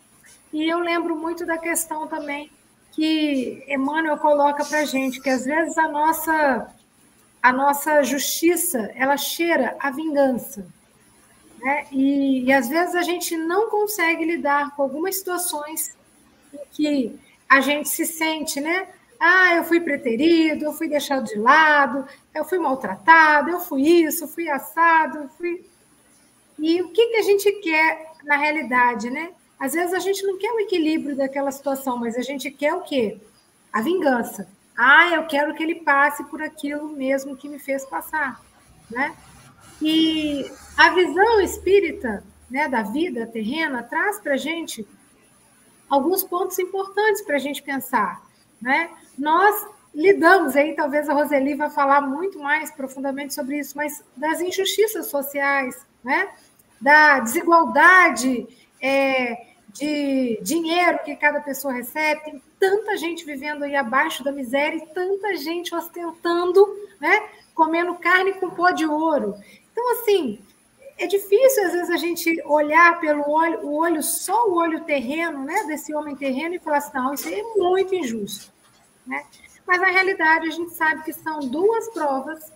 E 0.53 0.69
eu 0.69 0.79
lembro 0.79 1.17
muito 1.17 1.45
da 1.45 1.59
questão 1.59 2.07
também 2.07 2.49
que 2.93 3.65
Emmanuel 3.67 4.17
coloca 4.19 4.65
para 4.65 4.85
gente, 4.85 5.21
que 5.21 5.29
às 5.29 5.45
vezes 5.45 5.77
a 5.77 5.89
nossa 5.89 6.73
a 7.43 7.53
nossa 7.53 8.05
justiça 8.05 8.93
ela 8.95 9.17
cheira 9.17 9.77
a 9.81 9.91
vingança, 9.91 10.65
né? 11.59 11.87
E, 11.91 12.45
e 12.45 12.53
às 12.53 12.69
vezes 12.69 12.95
a 12.95 13.03
gente 13.03 13.37
não 13.37 13.69
consegue 13.69 14.25
lidar 14.25 14.77
com 14.77 14.83
algumas 14.85 15.17
situações 15.17 15.93
em 16.55 16.61
que 16.71 17.19
a 17.49 17.61
gente 17.61 17.89
se 17.89 18.07
sente, 18.07 18.61
né? 18.61 18.87
Ah, 19.19 19.55
eu 19.55 19.65
fui 19.65 19.81
preterido, 19.81 20.65
eu 20.65 20.73
fui 20.73 20.89
deixado 20.89 21.25
de 21.25 21.39
lado, 21.39 22.07
eu 22.35 22.45
fui 22.45 22.59
maltratado, 22.59 23.51
eu 23.51 23.61
fui 23.61 23.83
isso, 23.83 24.29
fui 24.29 24.49
assado, 24.49 25.29
fui. 25.37 25.65
E 26.59 26.83
o 26.83 26.91
que, 26.91 27.09
que 27.09 27.17
a 27.17 27.23
gente 27.23 27.51
quer 27.61 28.13
na 28.25 28.37
realidade, 28.37 29.11
né? 29.11 29.31
Às 29.59 29.73
vezes 29.73 29.95
a 29.95 29.99
gente 29.99 30.25
não 30.27 30.39
quer 30.39 30.53
o 30.53 30.61
equilíbrio 30.61 31.17
daquela 31.17 31.51
situação, 31.51 31.97
mas 31.97 32.17
a 32.17 32.23
gente 32.23 32.51
quer 32.51 32.75
o 32.75 32.83
quê? 32.83 33.19
A 33.73 33.81
vingança. 33.81 34.49
Ah, 34.77 35.09
eu 35.15 35.27
quero 35.27 35.55
que 35.55 35.63
ele 35.63 35.77
passe 35.77 36.23
por 36.25 36.43
aquilo 36.43 36.89
mesmo 36.89 37.37
que 37.37 37.49
me 37.49 37.59
fez 37.59 37.85
passar, 37.87 38.41
né? 38.91 39.17
E 39.81 40.51
a 40.77 40.91
visão 40.91 41.41
espírita, 41.41 42.23
né, 42.51 42.69
da 42.69 42.83
vida 42.83 43.27
terrena 43.27 43.83
traz 43.83 44.19
para 44.21 44.37
gente 44.37 44.87
alguns 45.89 46.23
pontos 46.23 46.59
importantes 46.59 47.23
para 47.23 47.37
a 47.37 47.41
gente 47.41 47.63
pensar, 47.63 48.23
né? 48.61 48.91
nós 49.19 49.67
lidamos, 49.95 50.55
aí 50.57 50.75
talvez 50.75 51.09
a 51.09 51.15
Roseli 51.15 51.55
vai 51.55 51.71
falar 51.71 52.03
muito 52.03 52.39
mais 52.39 52.71
profundamente 52.71 53.33
sobre 53.33 53.59
isso, 53.59 53.77
mas 53.77 54.05
das 54.17 54.41
injustiças 54.41 55.07
sociais, 55.07 55.87
né? 56.05 56.29
da 56.81 57.21
desigualdade 57.21 58.47
é, 58.81 59.47
de 59.73 60.39
dinheiro 60.43 60.99
que 61.05 61.17
cada 61.17 61.41
pessoa 61.41 61.73
recebe, 61.73 62.21
tem 62.25 62.43
tanta 62.59 62.97
gente 62.97 63.25
vivendo 63.25 63.63
aí 63.63 63.75
abaixo 63.75 64.23
da 64.23 64.33
miséria 64.33 64.77
e 64.77 64.87
tanta 64.89 65.35
gente 65.37 65.75
ostentando, 65.75 66.67
né? 67.01 67.29
comendo 67.55 67.95
carne 67.95 68.35
com 68.35 68.51
pó 68.51 68.71
de 68.71 68.85
ouro. 68.87 69.35
Então, 69.73 69.93
assim, 69.93 70.39
é 70.99 71.07
difícil 71.07 71.67
às 71.67 71.73
vezes 71.73 71.91
a 71.91 71.97
gente 71.97 72.43
olhar 72.45 72.99
pelo 73.01 73.29
olho, 73.29 73.67
o 73.67 73.77
olho 73.77 74.03
só 74.03 74.49
o 74.49 74.55
olho 74.55 74.85
terreno, 74.85 75.45
né, 75.45 75.65
desse 75.65 75.95
homem 75.95 76.17
terreno 76.17 76.55
e 76.55 76.59
falar 76.59 76.79
assim, 76.79 76.95
não, 76.95 77.15
isso 77.15 77.29
é 77.29 77.43
muito 77.57 77.95
injusto. 77.95 78.53
Né? 79.07 79.25
Mas 79.67 79.81
na 79.81 79.89
realidade 79.89 80.49
a 80.49 80.51
gente 80.51 80.73
sabe 80.73 81.03
que 81.03 81.13
são 81.13 81.41
duas 81.41 81.89
provas 81.91 82.53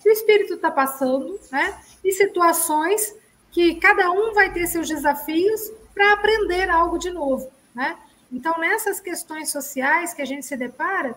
que 0.00 0.08
o 0.08 0.12
espírito 0.12 0.54
está 0.54 0.70
passando, 0.70 1.38
né? 1.50 1.80
E 2.02 2.10
situações 2.12 3.14
que 3.52 3.76
cada 3.76 4.10
um 4.10 4.32
vai 4.32 4.52
ter 4.52 4.66
seus 4.66 4.88
desafios 4.88 5.70
para 5.94 6.12
aprender 6.12 6.68
algo 6.68 6.98
de 6.98 7.10
novo, 7.10 7.48
né? 7.74 7.96
Então 8.30 8.58
nessas 8.58 8.98
questões 8.98 9.50
sociais 9.50 10.14
que 10.14 10.22
a 10.22 10.24
gente 10.24 10.44
se 10.44 10.56
depara 10.56 11.16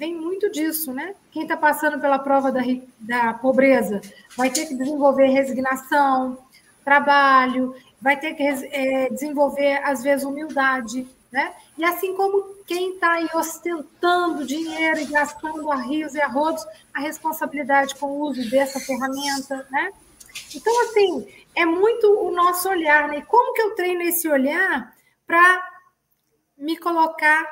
vem 0.00 0.16
muito 0.16 0.50
disso, 0.50 0.94
né? 0.94 1.14
Quem 1.30 1.42
está 1.42 1.58
passando 1.58 2.00
pela 2.00 2.18
prova 2.18 2.50
da, 2.50 2.62
da 2.98 3.34
pobreza 3.34 4.00
vai 4.34 4.48
ter 4.48 4.64
que 4.64 4.74
desenvolver 4.74 5.26
resignação, 5.26 6.38
trabalho, 6.82 7.76
vai 8.00 8.18
ter 8.18 8.32
que 8.32 8.42
é, 8.42 9.10
desenvolver 9.10 9.78
às 9.84 10.02
vezes 10.02 10.24
humildade, 10.24 11.06
né? 11.30 11.54
E 11.76 11.84
assim 11.84 12.16
como 12.16 12.42
quem 12.66 12.94
está 12.94 13.12
aí 13.12 13.28
ostentando 13.34 14.46
dinheiro 14.46 15.00
e 15.00 15.04
gastando 15.04 15.70
a 15.70 15.76
rios 15.76 16.14
e 16.14 16.20
a 16.22 16.28
rodos, 16.28 16.66
a 16.94 17.00
responsabilidade 17.00 17.94
com 17.96 18.06
o 18.06 18.20
uso 18.20 18.48
dessa 18.48 18.80
ferramenta, 18.80 19.66
né? 19.70 19.92
Então, 20.54 20.72
assim, 20.84 21.28
é 21.54 21.66
muito 21.66 22.06
o 22.26 22.30
nosso 22.30 22.70
olhar, 22.70 23.06
né? 23.06 23.20
Como 23.28 23.52
que 23.52 23.60
eu 23.60 23.74
treino 23.74 24.00
esse 24.00 24.26
olhar 24.30 24.96
para 25.26 25.62
me 26.56 26.78
colocar 26.78 27.44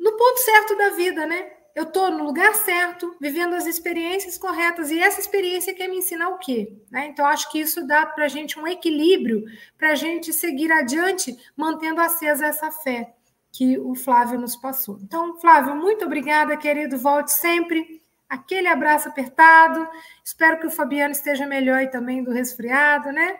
no 0.00 0.16
ponto 0.16 0.38
certo 0.38 0.76
da 0.76 0.90
vida, 0.90 1.26
né? 1.26 1.59
Eu 1.74 1.84
estou 1.84 2.10
no 2.10 2.24
lugar 2.24 2.54
certo, 2.54 3.14
vivendo 3.20 3.54
as 3.54 3.66
experiências 3.66 4.36
corretas, 4.36 4.90
e 4.90 4.98
essa 4.98 5.20
experiência 5.20 5.74
quer 5.74 5.88
me 5.88 5.98
ensinar 5.98 6.28
o 6.30 6.38
quê? 6.38 6.72
Né? 6.90 7.06
Então, 7.06 7.24
acho 7.26 7.50
que 7.50 7.60
isso 7.60 7.86
dá 7.86 8.04
para 8.06 8.24
a 8.24 8.28
gente 8.28 8.58
um 8.58 8.66
equilíbrio 8.66 9.44
para 9.78 9.92
a 9.92 9.94
gente 9.94 10.32
seguir 10.32 10.72
adiante, 10.72 11.36
mantendo 11.56 12.00
acesa 12.00 12.46
essa 12.46 12.70
fé 12.70 13.14
que 13.52 13.78
o 13.78 13.94
Flávio 13.94 14.38
nos 14.38 14.56
passou. 14.56 14.98
Então, 15.02 15.38
Flávio, 15.40 15.74
muito 15.74 16.04
obrigada, 16.04 16.56
querido. 16.56 16.98
Volte 16.98 17.32
sempre. 17.32 18.00
Aquele 18.28 18.68
abraço 18.68 19.08
apertado. 19.08 19.88
Espero 20.24 20.60
que 20.60 20.66
o 20.66 20.70
Fabiano 20.70 21.12
esteja 21.12 21.46
melhor 21.46 21.78
aí 21.78 21.88
também 21.88 22.22
do 22.22 22.30
resfriado, 22.30 23.10
né? 23.10 23.38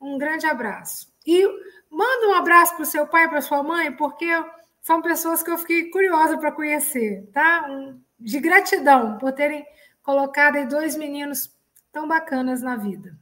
Um 0.00 0.16
grande 0.16 0.46
abraço. 0.46 1.12
E 1.26 1.46
manda 1.90 2.28
um 2.28 2.34
abraço 2.34 2.74
para 2.74 2.82
o 2.82 2.86
seu 2.86 3.06
pai 3.06 3.24
e 3.24 3.28
para 3.28 3.42
sua 3.42 3.62
mãe, 3.62 3.92
porque 3.92 4.26
são 4.84 5.00
pessoas 5.00 5.42
que 5.42 5.50
eu 5.50 5.56
fiquei 5.56 5.90
curiosa 5.90 6.36
para 6.36 6.52
conhecer, 6.52 7.26
tá? 7.32 7.66
De 8.20 8.38
gratidão 8.38 9.16
por 9.16 9.32
terem 9.32 9.64
colocado 10.02 10.56
aí 10.56 10.66
dois 10.66 10.94
meninos 10.94 11.50
tão 11.90 12.06
bacanas 12.06 12.60
na 12.60 12.76
vida. 12.76 13.18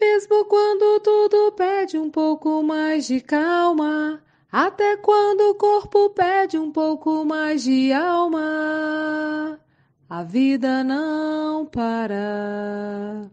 Mesmo 0.00 0.46
quando 0.46 1.00
tudo 1.00 1.52
pede 1.52 1.98
um 1.98 2.10
pouco 2.10 2.62
mais 2.62 3.06
de 3.06 3.20
calma, 3.20 4.22
até 4.50 4.96
quando 4.96 5.50
o 5.50 5.54
corpo 5.54 6.08
pede 6.10 6.56
um 6.56 6.72
pouco 6.72 7.22
mais 7.26 7.62
de 7.62 7.92
alma, 7.92 9.60
a 10.08 10.22
vida 10.22 10.82
não 10.82 11.66
para. 11.66 13.30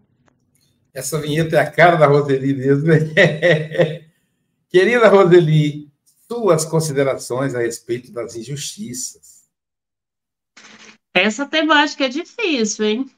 Essa 0.93 1.17
vinheta 1.21 1.55
é 1.55 1.59
a 1.59 1.71
cara 1.71 1.95
da 1.95 2.07
Roseli 2.07 2.53
mesmo. 2.53 2.91
Querida 4.67 5.07
Roseli, 5.07 5.82
suas 6.27 6.65
considerações 6.65 7.53
a 7.55 7.59
respeito 7.59 8.11
das 8.11 8.35
injustiças. 8.35 9.43
Essa 11.13 11.45
temática 11.45 12.05
é 12.05 12.09
difícil, 12.09 12.85
hein? 12.85 13.11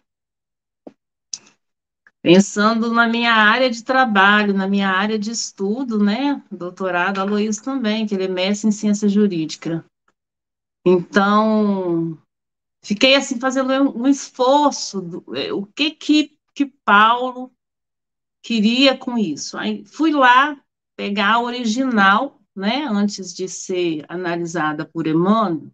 Pensando 2.21 2.91
na 2.91 3.07
minha 3.07 3.33
área 3.33 3.69
de 3.69 3.83
trabalho, 3.83 4.53
na 4.53 4.67
minha 4.67 4.89
área 4.89 5.17
de 5.17 5.31
estudo, 5.31 6.03
né? 6.03 6.43
Doutorado, 6.51 7.19
Aloysio 7.19 7.63
também, 7.63 8.07
que 8.07 8.15
ele 8.15 8.25
é 8.25 8.27
mestre 8.27 8.67
em 8.67 8.71
ciência 8.71 9.07
jurídica. 9.07 9.85
Então, 10.83 12.17
fiquei 12.83 13.15
assim 13.15 13.39
fazendo 13.39 13.71
um 13.97 14.07
esforço, 14.07 15.01
do, 15.01 15.35
é, 15.35 15.53
o 15.53 15.65
que 15.65 15.91
que, 15.91 16.37
que 16.53 16.65
Paulo 16.83 17.51
queria 18.41 18.97
com 18.97 19.17
isso. 19.17 19.57
Aí 19.57 19.85
fui 19.85 20.11
lá 20.11 20.59
pegar 20.95 21.33
a 21.33 21.41
original, 21.41 22.39
né, 22.55 22.85
antes 22.89 23.33
de 23.33 23.47
ser 23.47 24.05
analisada 24.07 24.85
por 24.85 25.07
Emmanuel. 25.07 25.71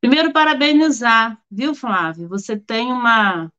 Primeiro, 0.00 0.32
parabenizar, 0.32 1.40
viu, 1.50 1.74
Flávio? 1.74 2.28
Você 2.28 2.56
tem 2.58 2.92
uma 2.92 3.50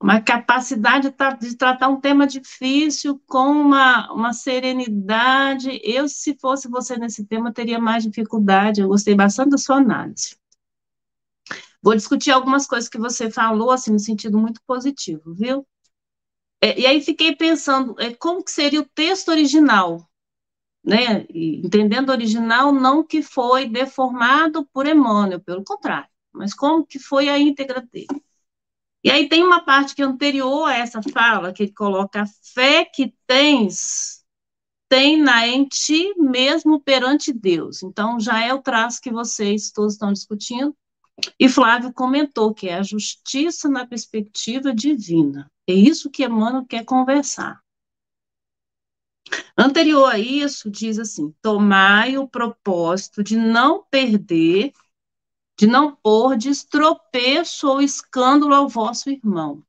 uma 0.00 0.20
capacidade 0.20 1.12
de 1.40 1.56
tratar 1.56 1.88
um 1.88 2.00
tema 2.00 2.26
difícil 2.26 3.20
com 3.26 3.50
uma, 3.50 4.12
uma 4.12 4.32
serenidade. 4.32 5.80
Eu, 5.82 6.06
se 6.08 6.36
fosse 6.38 6.68
você 6.68 6.96
nesse 6.96 7.24
tema, 7.24 7.52
teria 7.52 7.78
mais 7.78 8.04
dificuldade. 8.04 8.82
Eu 8.82 8.88
gostei 8.88 9.14
bastante 9.14 9.50
da 9.50 9.58
sua 9.58 9.76
análise. 9.76 10.36
Vou 11.82 11.94
discutir 11.94 12.30
algumas 12.30 12.66
coisas 12.66 12.88
que 12.88 12.98
você 12.98 13.30
falou, 13.30 13.70
assim, 13.70 13.92
no 13.92 13.98
sentido 13.98 14.38
muito 14.38 14.60
positivo, 14.66 15.34
viu? 15.34 15.66
É, 16.60 16.78
e 16.78 16.86
aí 16.86 17.00
fiquei 17.00 17.34
pensando, 17.34 17.94
é, 17.98 18.12
como 18.14 18.42
que 18.42 18.50
seria 18.50 18.80
o 18.80 18.88
texto 18.94 19.28
original, 19.28 20.08
né? 20.86 21.26
Entendendo 21.30 22.10
original, 22.10 22.72
não 22.72 23.02
que 23.02 23.20
foi 23.20 23.68
deformado 23.68 24.64
por 24.72 24.86
Emmanuel, 24.86 25.40
pelo 25.40 25.64
contrário, 25.64 26.08
mas 26.32 26.54
como 26.54 26.86
que 26.86 27.00
foi 27.00 27.28
a 27.28 27.36
íntegra 27.36 27.80
dele. 27.80 28.22
E 29.02 29.10
aí 29.10 29.28
tem 29.28 29.42
uma 29.42 29.64
parte 29.64 29.94
que 29.94 30.02
é 30.02 30.04
anterior 30.04 30.68
a 30.68 30.76
essa 30.76 31.00
fala, 31.02 31.52
que 31.52 31.64
ele 31.64 31.72
coloca 31.72 32.22
a 32.22 32.26
fé 32.54 32.84
que 32.84 33.12
tens, 33.26 34.24
tem 34.88 35.20
na 35.20 35.46
em 35.46 35.66
ti 35.66 36.14
mesmo 36.16 36.80
perante 36.80 37.32
Deus. 37.32 37.82
Então, 37.82 38.20
já 38.20 38.44
é 38.44 38.54
o 38.54 38.62
traço 38.62 39.00
que 39.00 39.10
vocês 39.10 39.72
todos 39.72 39.94
estão 39.94 40.12
discutindo. 40.12 40.76
E 41.40 41.48
Flávio 41.48 41.92
comentou 41.92 42.52
que 42.52 42.68
é 42.68 42.74
a 42.74 42.82
justiça 42.82 43.68
na 43.68 43.86
perspectiva 43.86 44.72
divina. 44.74 45.50
É 45.68 45.72
isso 45.72 46.10
que 46.10 46.24
Emmanuel 46.24 46.66
quer 46.66 46.84
conversar. 46.84 47.60
Anterior 49.56 50.10
a 50.10 50.18
isso, 50.18 50.70
diz 50.70 50.98
assim: 50.98 51.34
tomai 51.42 52.18
o 52.18 52.28
propósito 52.28 53.22
de 53.22 53.36
não 53.36 53.84
perder 53.90 54.72
de 55.58 55.66
não 55.66 55.96
pôr 55.96 56.36
de 56.36 56.50
estropeço 56.50 57.66
ou 57.66 57.80
escândalo 57.80 58.54
ao 58.54 58.68
vosso 58.68 59.08
irmão. 59.08 59.64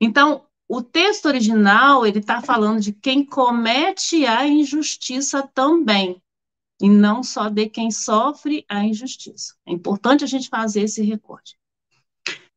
Então, 0.00 0.46
o 0.68 0.80
texto 0.80 1.26
original, 1.26 2.06
ele 2.06 2.20
está 2.20 2.40
falando 2.40 2.80
de 2.80 2.92
quem 2.92 3.24
comete 3.24 4.24
a 4.24 4.46
injustiça 4.46 5.42
também, 5.42 6.22
e 6.80 6.88
não 6.88 7.22
só 7.22 7.48
de 7.48 7.68
quem 7.68 7.90
sofre 7.90 8.64
a 8.68 8.84
injustiça. 8.84 9.54
É 9.66 9.72
importante 9.72 10.24
a 10.24 10.26
gente 10.26 10.48
fazer 10.48 10.82
esse 10.82 11.02
recorte. 11.02 11.58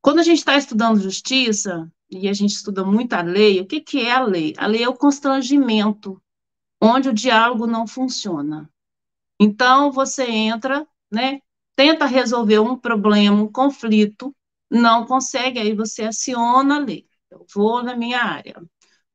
Quando 0.02 0.20
a 0.20 0.24
gente 0.24 0.40
está 0.40 0.56
estudando 0.56 1.02
justiça, 1.02 1.92
e 2.10 2.30
a 2.30 2.34
gente 2.34 2.52
estuda 2.52 2.86
muito 2.86 3.14
a 3.14 3.22
lei, 3.22 3.60
o 3.60 3.66
que, 3.66 3.82
que 3.82 4.02
é 4.02 4.12
a 4.12 4.24
lei? 4.24 4.54
A 4.58 4.68
lei 4.68 4.84
é 4.84 4.88
o 4.88 4.96
constrangimento, 4.96 6.22
onde 6.82 7.10
o 7.10 7.14
diálogo 7.14 7.68
não 7.68 7.88
funciona. 7.88 8.70
Então, 9.40 9.92
você 9.92 10.30
entra, 10.30 10.88
né, 11.12 11.40
tenta 11.76 12.06
resolver 12.06 12.60
um 12.60 12.78
problema, 12.78 13.42
um 13.42 13.52
conflito, 13.52 14.36
não 14.70 15.06
consegue, 15.06 15.60
aí 15.60 15.74
você 15.74 16.04
aciona 16.04 16.76
a 16.76 16.80
lei. 16.80 17.08
Eu 17.30 17.46
vou 17.54 17.84
na 17.84 17.96
minha 17.96 18.22
área. 18.22 18.62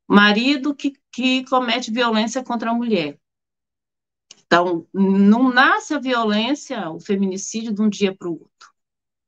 Marido 0.07 0.75
que, 0.75 0.93
que 1.11 1.45
comete 1.45 1.91
violência 1.91 2.43
contra 2.43 2.71
a 2.71 2.73
mulher. 2.73 3.19
Então, 4.45 4.87
não 4.93 5.51
nasce 5.51 5.93
a 5.93 5.99
violência, 5.99 6.89
o 6.89 6.99
feminicídio, 6.99 7.73
de 7.73 7.81
um 7.81 7.89
dia 7.89 8.15
para 8.15 8.29
o 8.29 8.33
outro. 8.33 8.73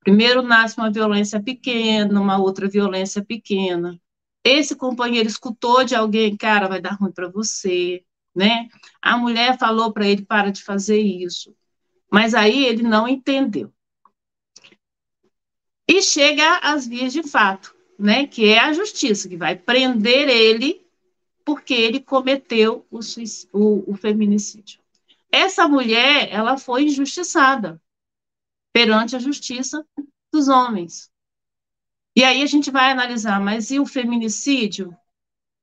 Primeiro 0.02 0.44
nasce 0.44 0.78
uma 0.78 0.92
violência 0.92 1.42
pequena, 1.42 2.22
uma 2.22 2.38
outra 2.38 2.70
violência 2.70 3.26
pequena. 3.26 4.00
Esse 4.44 4.76
companheiro 4.76 5.28
escutou 5.28 5.84
de 5.84 5.96
alguém, 5.96 6.38
cara, 6.38 6.68
vai 6.68 6.80
dar 6.80 6.94
ruim 6.94 7.12
para 7.12 7.28
você, 7.28 8.06
né? 8.36 8.68
A 9.02 9.18
mulher 9.18 9.58
falou 9.58 9.94
para 9.94 10.08
ele, 10.08 10.26
para 10.26 10.52
de 10.52 10.64
fazer 10.64 11.00
isso. 11.00 11.56
Mas 12.12 12.34
aí 12.34 12.66
ele 12.66 12.84
não 12.84 13.08
entendeu. 13.08 13.72
E 15.88 16.02
chega 16.02 16.58
às 16.58 16.88
vias 16.88 17.14
de 17.14 17.24
fato, 17.24 17.76
né, 17.98 18.26
que 18.26 18.50
é 18.50 18.60
a 18.60 18.74
justiça, 18.74 19.30
que 19.30 19.38
vai 19.38 19.56
prender 19.56 20.28
ele 20.28 20.86
porque 21.46 21.76
ele 21.76 22.00
cometeu 22.00 22.86
o, 22.90 23.00
o, 23.54 23.92
o 23.92 23.96
feminicídio. 23.96 24.82
Essa 25.32 25.68
mulher, 25.68 26.28
ela 26.32 26.58
foi 26.58 26.86
injustiçada 26.86 27.80
perante 28.74 29.16
a 29.16 29.20
justiça 29.20 29.86
dos 30.34 30.48
homens. 30.48 31.12
E 32.16 32.24
aí 32.24 32.42
a 32.42 32.46
gente 32.48 32.72
vai 32.72 32.92
analisar, 32.92 33.40
mas 33.40 33.70
e 33.70 33.80
o 33.80 33.86
feminicídio? 33.86 34.96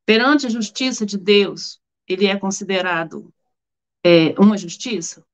Perante 0.07 0.47
a 0.47 0.51
justiça 0.51 1.05
de 1.05 1.19
Deus, 1.19 1.81
ele 2.13 2.27
é 2.27 2.39
considerado 2.39 3.33
é, 4.05 4.35
uma 4.39 4.57
justiça? 4.57 5.25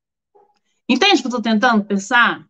Entende 0.89 1.16
o 1.16 1.18
que 1.18 1.26
eu 1.26 1.39
estou 1.39 1.43
tentando 1.43 1.85
pensar? 1.85 2.49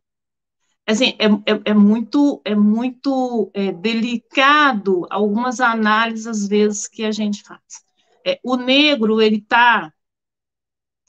Assim, 0.86 1.16
é, 1.18 1.26
é, 1.26 1.60
é 1.66 1.74
muito, 1.74 2.40
é 2.44 2.54
muito 2.54 3.50
é, 3.52 3.72
delicado 3.72 5.06
algumas 5.10 5.60
análises, 5.60 6.26
às 6.26 6.48
vezes, 6.48 6.88
que 6.88 7.04
a 7.04 7.12
gente 7.12 7.42
faz. 7.42 7.84
É, 8.24 8.40
o 8.42 8.56
negro, 8.56 9.20
ele 9.20 9.36
está 9.36 9.92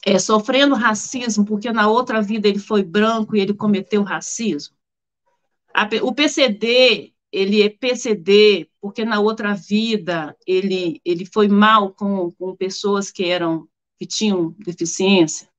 é, 0.06 0.20
sofrendo 0.20 0.76
racismo 0.76 1.46
porque 1.46 1.72
na 1.72 1.88
outra 1.88 2.22
vida 2.22 2.48
ele 2.48 2.60
foi 2.60 2.84
branco 2.84 3.36
e 3.36 3.40
ele 3.40 3.54
cometeu 3.54 4.04
racismo. 4.04 4.76
A, 5.74 5.88
o 6.02 6.14
PCD, 6.14 7.14
ele 7.32 7.62
é 7.62 7.70
PCD 7.70 8.70
porque 8.82 9.06
na 9.06 9.20
outra 9.20 9.54
vida 9.54 10.36
ele, 10.46 11.02
ele 11.06 11.26
foi 11.26 11.48
mal 11.48 11.94
com, 11.94 12.32
com 12.32 12.56
pessoas 12.56 13.12
que 13.12 13.26
eram 13.26 13.68
que 14.00 14.06
tinham 14.06 14.56
deficiência. 14.60 15.50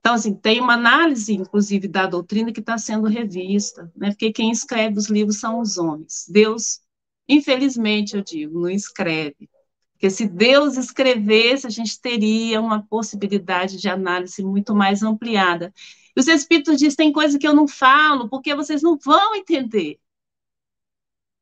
Então, 0.00 0.14
assim, 0.14 0.34
tem 0.34 0.60
uma 0.60 0.74
análise, 0.74 1.32
inclusive, 1.32 1.86
da 1.86 2.06
doutrina 2.06 2.52
que 2.52 2.58
está 2.58 2.76
sendo 2.76 3.06
revista, 3.06 3.92
né? 3.94 4.08
porque 4.10 4.32
quem 4.32 4.50
escreve 4.50 4.98
os 4.98 5.08
livros 5.08 5.38
são 5.38 5.60
os 5.60 5.78
homens. 5.78 6.26
Deus, 6.28 6.80
infelizmente, 7.28 8.16
eu 8.16 8.24
digo, 8.24 8.60
não 8.60 8.70
escreve. 8.70 9.48
Porque 9.92 10.10
se 10.10 10.26
Deus 10.26 10.76
escrevesse, 10.76 11.68
a 11.68 11.70
gente 11.70 12.00
teria 12.00 12.60
uma 12.60 12.82
possibilidade 12.82 13.76
de 13.76 13.88
análise 13.88 14.42
muito 14.42 14.74
mais 14.74 15.04
ampliada. 15.04 15.72
E 16.16 16.20
os 16.20 16.26
Espíritos 16.26 16.78
dizem, 16.78 16.96
tem 16.96 17.12
coisa 17.12 17.38
que 17.38 17.46
eu 17.46 17.54
não 17.54 17.68
falo, 17.68 18.28
porque 18.28 18.56
vocês 18.56 18.82
não 18.82 18.98
vão 18.98 19.36
entender. 19.36 20.00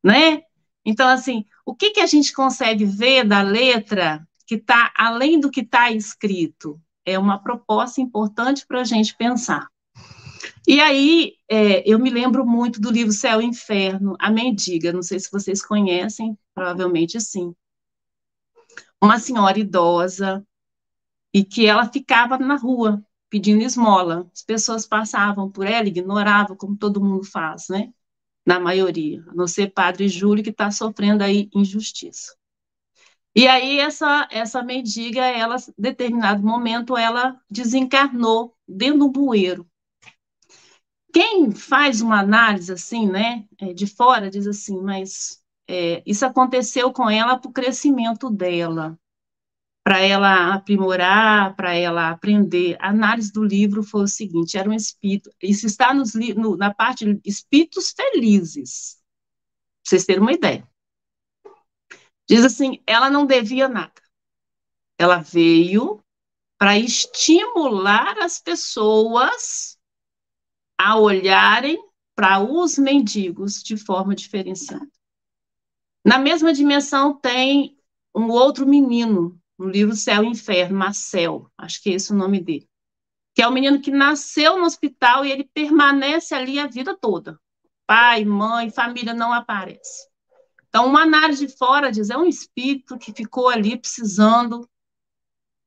Né? 0.02 0.42
Então, 0.84 1.08
assim, 1.08 1.44
o 1.64 1.74
que, 1.74 1.90
que 1.90 2.00
a 2.00 2.06
gente 2.06 2.32
consegue 2.32 2.84
ver 2.84 3.24
da 3.24 3.42
letra 3.42 4.26
que 4.46 4.54
está 4.56 4.92
além 4.96 5.38
do 5.38 5.50
que 5.50 5.60
está 5.60 5.90
escrito? 5.90 6.80
É 7.04 7.18
uma 7.18 7.42
proposta 7.42 8.00
importante 8.00 8.66
para 8.66 8.80
a 8.80 8.84
gente 8.84 9.16
pensar. 9.16 9.68
E 10.66 10.80
aí, 10.80 11.34
é, 11.48 11.82
eu 11.90 11.98
me 11.98 12.10
lembro 12.10 12.46
muito 12.46 12.80
do 12.80 12.90
livro 12.90 13.12
Céu 13.12 13.40
e 13.40 13.44
Inferno, 13.44 14.16
A 14.18 14.30
Mendiga, 14.30 14.92
não 14.92 15.02
sei 15.02 15.18
se 15.18 15.30
vocês 15.30 15.64
conhecem, 15.64 16.38
provavelmente 16.54 17.20
sim. 17.20 17.54
Uma 19.02 19.18
senhora 19.18 19.58
idosa, 19.58 20.44
e 21.32 21.44
que 21.44 21.66
ela 21.66 21.90
ficava 21.90 22.38
na 22.38 22.56
rua 22.56 23.04
pedindo 23.28 23.62
esmola. 23.62 24.28
As 24.34 24.42
pessoas 24.42 24.86
passavam 24.86 25.50
por 25.50 25.66
ela, 25.66 25.88
ignoravam, 25.88 26.56
como 26.56 26.76
todo 26.76 27.02
mundo 27.02 27.24
faz, 27.24 27.68
né? 27.68 27.92
Na 28.46 28.58
maioria, 28.58 29.22
a 29.28 29.34
não 29.34 29.46
ser 29.46 29.72
Padre 29.72 30.08
Júlio, 30.08 30.42
que 30.42 30.50
está 30.50 30.70
sofrendo 30.70 31.22
aí 31.22 31.48
injustiça. 31.54 32.34
E 33.34 33.46
aí, 33.46 33.78
essa, 33.78 34.28
essa 34.30 34.62
mendiga, 34.62 35.24
ela, 35.24 35.56
em 35.56 35.82
determinado 35.82 36.42
momento, 36.42 36.96
ela 36.96 37.40
desencarnou 37.48 38.56
dentro 38.66 39.00
do 39.00 39.10
bueiro. 39.10 39.68
Quem 41.12 41.50
faz 41.52 42.00
uma 42.00 42.20
análise 42.20 42.72
assim, 42.72 43.08
né, 43.08 43.44
é, 43.58 43.72
de 43.72 43.86
fora, 43.86 44.30
diz 44.30 44.46
assim, 44.46 44.80
mas 44.80 45.42
é, 45.68 46.02
isso 46.06 46.24
aconteceu 46.26 46.92
com 46.92 47.08
ela 47.08 47.38
para 47.38 47.48
o 47.48 47.52
crescimento 47.52 48.30
dela, 48.30 48.98
para 49.82 50.00
ela 50.00 50.54
aprimorar, 50.54 51.56
para 51.56 51.74
ela 51.74 52.10
aprender. 52.10 52.76
A 52.80 52.90
análise 52.90 53.32
do 53.32 53.42
livro 53.42 53.82
foi 53.82 54.02
o 54.02 54.08
seguinte: 54.08 54.58
era 54.58 54.68
um 54.68 54.74
espírito, 54.74 55.30
isso 55.42 55.66
está 55.66 55.94
nos, 55.94 56.14
no, 56.14 56.56
na 56.56 56.72
parte 56.72 57.14
de 57.14 57.20
espíritos 57.24 57.90
felizes, 57.90 58.98
para 59.82 59.90
vocês 59.90 60.04
terem 60.04 60.22
uma 60.22 60.32
ideia. 60.32 60.68
Diz 62.28 62.44
assim: 62.44 62.82
ela 62.86 63.10
não 63.10 63.26
devia 63.26 63.68
nada. 63.68 64.00
Ela 64.98 65.18
veio 65.18 66.02
para 66.58 66.78
estimular 66.78 68.18
as 68.18 68.38
pessoas 68.38 69.78
a 70.78 70.98
olharem 70.98 71.82
para 72.14 72.38
os 72.38 72.76
mendigos 72.76 73.62
de 73.62 73.78
forma 73.78 74.14
diferenciada. 74.14 74.90
Na 76.04 76.18
mesma 76.18 76.52
dimensão 76.52 77.14
tem 77.14 77.78
um 78.14 78.28
outro 78.28 78.66
menino, 78.66 79.39
no 79.60 79.68
livro 79.68 79.94
Céu 79.94 80.24
e 80.24 80.28
Inferno, 80.28 80.78
Marcel, 80.78 81.50
acho 81.56 81.82
que 81.82 81.90
é 81.90 81.94
esse 81.94 82.12
o 82.12 82.16
nome 82.16 82.40
dele, 82.40 82.68
que 83.34 83.42
é 83.42 83.46
o 83.46 83.52
menino 83.52 83.80
que 83.80 83.90
nasceu 83.90 84.58
no 84.58 84.64
hospital 84.64 85.24
e 85.24 85.30
ele 85.30 85.44
permanece 85.52 86.34
ali 86.34 86.58
a 86.58 86.66
vida 86.66 86.96
toda. 86.96 87.38
Pai, 87.86 88.24
mãe, 88.24 88.70
família 88.70 89.12
não 89.12 89.32
aparece. 89.32 90.08
Então, 90.68 90.86
uma 90.86 91.02
análise 91.02 91.46
de 91.46 91.56
fora 91.56 91.90
diz, 91.90 92.10
é 92.10 92.16
um 92.16 92.26
espírito 92.26 92.98
que 92.98 93.12
ficou 93.12 93.48
ali 93.48 93.76
precisando 93.76 94.68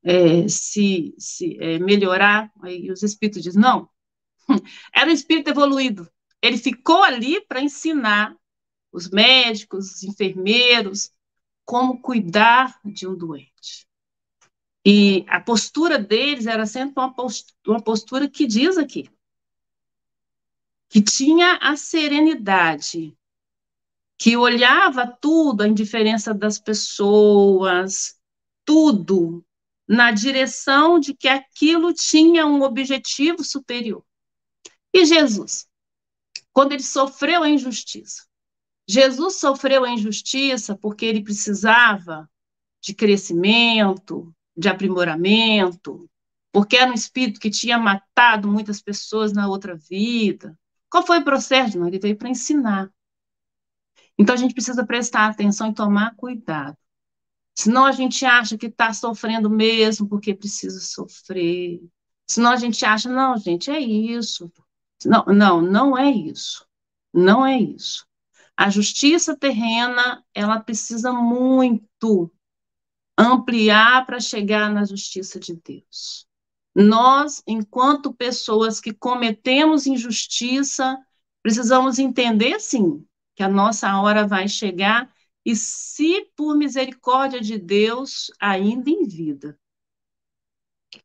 é, 0.03 0.47
se, 0.47 1.13
se 1.17 1.57
é, 1.59 1.79
melhorar, 1.79 2.51
aí 2.61 2.89
os 2.91 3.03
espíritos 3.03 3.43
dizem, 3.43 3.61
não, 3.61 3.89
Era 4.93 5.09
um 5.09 5.13
espírito 5.13 5.49
evoluído. 5.49 6.09
Ele 6.41 6.57
ficou 6.57 7.03
ali 7.03 7.41
para 7.45 7.61
ensinar 7.61 8.35
os 8.91 9.09
médicos, 9.09 9.95
os 9.95 10.03
enfermeiros, 10.03 11.11
como 11.65 12.01
cuidar 12.01 12.79
de 12.83 13.07
um 13.07 13.15
doente. 13.15 13.52
E 14.85 15.25
a 15.29 15.39
postura 15.39 15.97
deles 15.97 16.45
era 16.45 16.65
sempre 16.65 17.01
uma 17.65 17.81
postura, 17.81 18.29
que 18.29 18.45
diz 18.45 18.77
aqui, 18.77 19.09
que 20.89 21.01
tinha 21.01 21.57
a 21.61 21.77
serenidade, 21.77 23.17
que 24.17 24.35
olhava 24.35 25.07
tudo, 25.07 25.61
a 25.61 25.67
indiferença 25.67 26.33
das 26.33 26.59
pessoas, 26.59 28.19
tudo 28.65 29.43
na 29.87 30.11
direção 30.11 30.99
de 30.99 31.13
que 31.13 31.27
aquilo 31.27 31.93
tinha 31.93 32.45
um 32.45 32.61
objetivo 32.61 33.43
superior. 33.43 34.03
E 34.93 35.05
Jesus? 35.05 35.67
Quando 36.51 36.73
ele 36.73 36.83
sofreu 36.83 37.43
a 37.43 37.49
injustiça. 37.49 38.27
Jesus 38.87 39.35
sofreu 39.35 39.85
a 39.85 39.89
injustiça 39.89 40.75
porque 40.75 41.05
ele 41.05 41.23
precisava 41.23 42.29
de 42.81 42.93
crescimento, 42.93 44.33
de 44.55 44.69
aprimoramento, 44.69 46.09
porque 46.51 46.77
era 46.77 46.91
um 46.91 46.93
espírito 46.93 47.39
que 47.39 47.49
tinha 47.49 47.77
matado 47.77 48.47
muitas 48.47 48.81
pessoas 48.81 49.33
na 49.33 49.47
outra 49.47 49.75
vida. 49.75 50.57
Qual 50.89 51.05
foi 51.05 51.19
o 51.19 51.23
processo? 51.23 51.79
Não, 51.79 51.87
ele 51.87 51.99
veio 51.99 52.15
para 52.15 52.29
ensinar. 52.29 52.91
Então 54.17 54.35
a 54.35 54.37
gente 54.37 54.53
precisa 54.53 54.85
prestar 54.85 55.27
atenção 55.27 55.71
e 55.71 55.73
tomar 55.73 56.15
cuidado. 56.15 56.77
Senão 57.55 57.85
a 57.85 57.91
gente 57.91 58.25
acha 58.25 58.57
que 58.57 58.67
está 58.67 58.93
sofrendo 58.93 59.49
mesmo 59.49 60.07
porque 60.07 60.33
precisa 60.33 60.79
sofrer. 60.79 61.81
Senão 62.27 62.51
a 62.51 62.55
gente 62.55 62.85
acha, 62.85 63.09
não, 63.09 63.37
gente, 63.37 63.69
é 63.69 63.79
isso. 63.79 64.51
Não, 65.05 65.25
não, 65.25 65.61
não 65.61 65.97
é 65.97 66.09
isso. 66.09 66.65
Não 67.13 67.45
é 67.45 67.59
isso. 67.59 68.05
A 68.55 68.69
justiça 68.69 69.35
terrena, 69.35 70.23
ela 70.33 70.59
precisa 70.59 71.11
muito 71.11 72.31
ampliar 73.17 74.05
para 74.05 74.19
chegar 74.19 74.69
na 74.69 74.85
justiça 74.85 75.39
de 75.39 75.55
Deus. 75.55 76.27
Nós, 76.75 77.43
enquanto 77.45 78.13
pessoas 78.13 78.79
que 78.79 78.93
cometemos 78.93 79.85
injustiça, 79.85 80.97
precisamos 81.41 81.99
entender, 81.99 82.59
sim, 82.59 83.05
que 83.35 83.43
a 83.43 83.49
nossa 83.49 83.99
hora 83.99 84.27
vai 84.27 84.47
chegar 84.47 85.11
e, 85.45 85.55
se 85.55 86.25
por 86.35 86.57
misericórdia 86.57 87.39
de 87.39 87.57
Deus, 87.57 88.31
ainda 88.39 88.89
em 88.89 89.03
vida, 89.03 89.59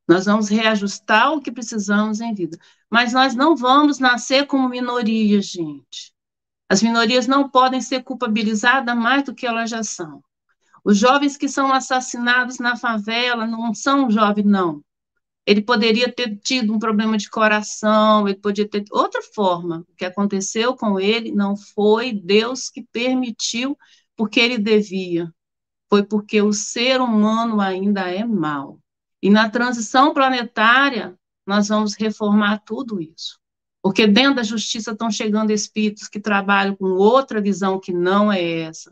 nós 0.06 0.26
vamos 0.26 0.48
reajustar 0.48 1.32
o 1.32 1.40
que 1.40 1.52
precisamos 1.52 2.20
em 2.20 2.34
vida. 2.34 2.58
Mas 2.90 3.12
nós 3.12 3.34
não 3.34 3.56
vamos 3.56 3.98
nascer 3.98 4.46
como 4.46 4.68
minoria, 4.68 5.40
gente. 5.42 6.14
As 6.68 6.82
minorias 6.82 7.26
não 7.26 7.48
podem 7.48 7.80
ser 7.80 8.02
culpabilizadas 8.02 8.96
mais 8.96 9.22
do 9.24 9.34
que 9.34 9.46
elas 9.46 9.70
já 9.70 9.82
são. 9.82 10.22
Os 10.88 10.96
jovens 10.96 11.36
que 11.36 11.50
são 11.50 11.70
assassinados 11.70 12.58
na 12.58 12.74
favela 12.74 13.46
não 13.46 13.74
são 13.74 14.10
jovens, 14.10 14.46
não. 14.46 14.82
Ele 15.44 15.60
poderia 15.60 16.10
ter 16.10 16.38
tido 16.38 16.72
um 16.72 16.78
problema 16.78 17.18
de 17.18 17.28
coração, 17.28 18.26
ele 18.26 18.38
podia 18.38 18.66
ter 18.66 18.86
outra 18.90 19.20
forma. 19.34 19.84
O 19.86 19.94
que 19.94 20.06
aconteceu 20.06 20.74
com 20.74 20.98
ele 20.98 21.30
não 21.30 21.58
foi 21.58 22.10
Deus 22.14 22.70
que 22.70 22.82
permitiu, 22.90 23.76
porque 24.16 24.40
ele 24.40 24.56
devia. 24.56 25.30
Foi 25.90 26.02
porque 26.02 26.40
o 26.40 26.54
ser 26.54 27.02
humano 27.02 27.60
ainda 27.60 28.10
é 28.10 28.24
mau. 28.24 28.80
E 29.22 29.28
na 29.28 29.50
transição 29.50 30.14
planetária, 30.14 31.14
nós 31.46 31.68
vamos 31.68 31.94
reformar 31.96 32.62
tudo 32.64 32.98
isso. 32.98 33.38
Porque 33.82 34.06
dentro 34.06 34.36
da 34.36 34.42
justiça 34.42 34.92
estão 34.92 35.10
chegando 35.10 35.50
espíritos 35.50 36.08
que 36.08 36.18
trabalham 36.18 36.74
com 36.74 36.86
outra 36.86 37.42
visão 37.42 37.78
que 37.78 37.92
não 37.92 38.32
é 38.32 38.60
essa. 38.60 38.90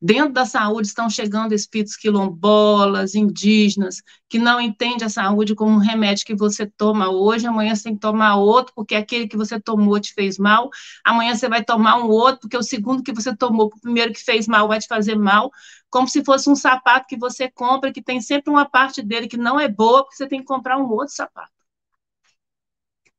Dentro 0.00 0.32
da 0.32 0.46
saúde 0.46 0.86
estão 0.86 1.10
chegando 1.10 1.52
espíritos 1.52 1.96
quilombolas, 1.96 3.16
indígenas, 3.16 4.00
que 4.28 4.38
não 4.38 4.60
entendem 4.60 5.04
a 5.04 5.08
saúde 5.08 5.56
como 5.56 5.72
um 5.72 5.78
remédio 5.78 6.24
que 6.24 6.36
você 6.36 6.66
toma 6.66 7.10
hoje, 7.10 7.48
amanhã 7.48 7.74
você 7.74 7.84
tem 7.84 7.94
que 7.94 8.00
tomar 8.00 8.36
outro, 8.36 8.72
porque 8.76 8.94
aquele 8.94 9.26
que 9.26 9.36
você 9.36 9.60
tomou 9.60 9.98
te 9.98 10.14
fez 10.14 10.38
mal, 10.38 10.70
amanhã 11.04 11.34
você 11.34 11.48
vai 11.48 11.64
tomar 11.64 11.96
um 11.96 12.08
outro, 12.08 12.42
porque 12.42 12.56
o 12.56 12.62
segundo 12.62 13.02
que 13.02 13.12
você 13.12 13.36
tomou, 13.36 13.66
o 13.66 13.80
primeiro 13.80 14.12
que 14.12 14.22
fez 14.22 14.46
mal, 14.46 14.68
vai 14.68 14.78
te 14.78 14.86
fazer 14.86 15.16
mal, 15.16 15.50
como 15.90 16.06
se 16.06 16.24
fosse 16.24 16.48
um 16.48 16.54
sapato 16.54 17.06
que 17.08 17.16
você 17.16 17.50
compra, 17.50 17.92
que 17.92 18.02
tem 18.02 18.20
sempre 18.20 18.50
uma 18.50 18.68
parte 18.68 19.02
dele 19.02 19.26
que 19.26 19.36
não 19.36 19.58
é 19.58 19.68
boa, 19.68 20.04
porque 20.04 20.16
você 20.16 20.28
tem 20.28 20.38
que 20.40 20.46
comprar 20.46 20.78
um 20.78 20.88
outro 20.92 21.14
sapato. 21.14 21.50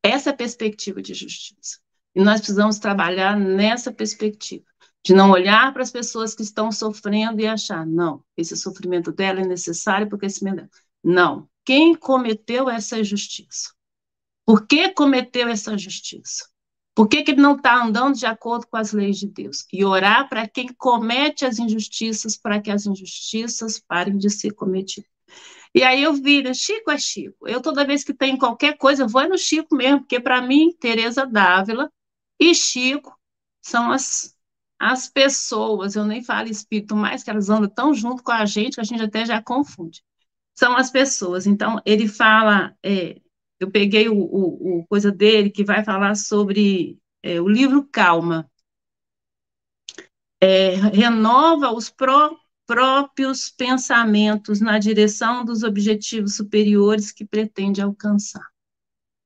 Essa 0.02 0.30
é 0.30 0.32
a 0.32 0.36
perspectiva 0.36 1.02
de 1.02 1.12
justiça. 1.12 1.78
E 2.14 2.22
nós 2.22 2.40
precisamos 2.40 2.78
trabalhar 2.78 3.38
nessa 3.38 3.92
perspectiva 3.92 4.69
de 5.02 5.14
não 5.14 5.30
olhar 5.30 5.72
para 5.72 5.82
as 5.82 5.90
pessoas 5.90 6.34
que 6.34 6.42
estão 6.42 6.70
sofrendo 6.70 7.40
e 7.40 7.46
achar, 7.46 7.86
não, 7.86 8.22
esse 8.36 8.56
sofrimento 8.56 9.10
dela 9.12 9.40
é 9.40 9.46
necessário 9.46 10.06
o 10.06 10.18
crescimento 10.18 10.56
dela. 10.56 10.70
Não. 11.02 11.48
Quem 11.64 11.94
cometeu 11.94 12.68
essa 12.68 12.98
injustiça? 12.98 13.70
Por 14.44 14.66
que 14.66 14.90
cometeu 14.90 15.48
essa 15.48 15.76
justiça? 15.78 16.48
Por 16.94 17.08
que, 17.08 17.22
que 17.22 17.30
ele 17.30 17.40
não 17.40 17.56
está 17.56 17.82
andando 17.82 18.16
de 18.16 18.26
acordo 18.26 18.66
com 18.66 18.76
as 18.76 18.92
leis 18.92 19.18
de 19.18 19.26
Deus? 19.26 19.64
E 19.72 19.84
orar 19.84 20.28
para 20.28 20.46
quem 20.48 20.68
comete 20.74 21.46
as 21.46 21.58
injustiças, 21.58 22.36
para 22.36 22.60
que 22.60 22.70
as 22.70 22.84
injustiças 22.84 23.78
parem 23.78 24.18
de 24.18 24.28
ser 24.28 24.50
cometidas. 24.52 25.08
E 25.74 25.84
aí 25.84 26.02
eu 26.02 26.12
vi, 26.12 26.42
né, 26.42 26.52
Chico 26.52 26.90
é 26.90 26.98
Chico. 26.98 27.48
Eu, 27.48 27.62
toda 27.62 27.86
vez 27.86 28.02
que 28.02 28.12
tem 28.12 28.36
qualquer 28.36 28.76
coisa, 28.76 29.04
eu 29.04 29.08
vou 29.08 29.28
no 29.28 29.38
Chico 29.38 29.74
mesmo, 29.76 30.00
porque 30.00 30.18
para 30.18 30.42
mim, 30.42 30.72
Tereza 30.78 31.24
Dávila 31.24 31.90
e 32.40 32.54
Chico 32.54 33.16
são 33.62 33.92
as 33.92 34.36
as 34.80 35.08
pessoas, 35.08 35.94
eu 35.94 36.06
nem 36.06 36.24
falo 36.24 36.48
espírito 36.48 36.96
mais, 36.96 37.22
que 37.22 37.28
elas 37.28 37.50
andam 37.50 37.68
tão 37.68 37.92
junto 37.92 38.22
com 38.22 38.32
a 38.32 38.46
gente 38.46 38.76
que 38.76 38.80
a 38.80 38.84
gente 38.84 39.02
até 39.02 39.26
já 39.26 39.42
confunde. 39.42 40.02
São 40.58 40.74
as 40.76 40.90
pessoas. 40.90 41.46
Então, 41.46 41.80
ele 41.84 42.08
fala, 42.08 42.74
é, 42.82 43.20
eu 43.60 43.70
peguei 43.70 44.08
o, 44.08 44.16
o, 44.16 44.80
o, 44.80 44.86
coisa 44.86 45.12
dele 45.12 45.50
que 45.50 45.62
vai 45.64 45.84
falar 45.84 46.16
sobre 46.16 46.98
é, 47.22 47.40
o 47.40 47.48
livro 47.48 47.86
Calma. 47.92 48.50
é, 50.40 50.74
renova 50.74 51.70
os 51.72 51.90
pró 51.90 52.36
próprios 52.66 53.50
pensamentos 53.50 54.60
na 54.60 54.78
direção 54.78 55.44
dos 55.44 55.64
objetivos 55.64 56.36
superiores 56.36 57.10
que 57.10 57.24
pretende 57.24 57.82
alcançar. 57.82 58.46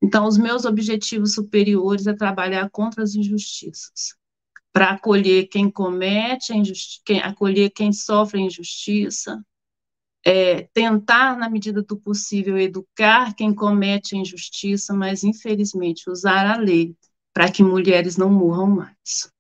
Então, 0.02 0.26
os 0.26 0.38
meus 0.38 0.64
objetivos 0.64 1.34
superiores 1.34 2.07
é 2.07 2.14
trabalhar 2.14 2.70
contra 2.70 3.02
as 3.02 3.14
injustiças, 3.14 4.16
para 4.74 4.90
acolher 4.90 5.46
quem 5.46 5.70
comete 5.70 6.52
quem, 7.04 7.22
acolher 7.22 7.70
quem 7.70 7.92
sofre 7.92 8.40
injustiça, 8.40 9.40
é, 10.26 10.62
tentar, 10.74 11.38
na 11.38 11.48
medida 11.48 11.80
do 11.80 11.96
possível, 11.96 12.58
educar 12.58 13.34
quem 13.34 13.54
comete 13.54 14.16
injustiça, 14.16 14.92
mas, 14.92 15.22
infelizmente, 15.22 16.10
usar 16.10 16.44
a 16.50 16.56
lei 16.56 16.96
para 17.32 17.52
que 17.52 17.62
mulheres 17.62 18.16
não 18.16 18.28
morram 18.28 18.66
mais. 18.66 19.30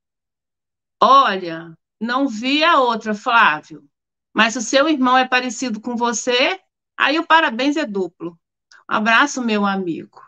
Olha, 1.02 1.76
não 2.00 2.28
vi 2.28 2.62
a 2.62 2.78
outra, 2.78 3.12
Flávio, 3.12 3.84
mas 4.32 4.54
o 4.54 4.60
seu 4.60 4.88
irmão 4.88 5.18
é 5.18 5.26
parecido 5.26 5.80
com 5.80 5.96
você, 5.96 6.60
aí 6.96 7.18
o 7.18 7.26
parabéns 7.26 7.76
é 7.76 7.84
duplo. 7.84 8.38
Um 8.88 8.94
abraço, 8.94 9.42
meu 9.42 9.66
amigo. 9.66 10.22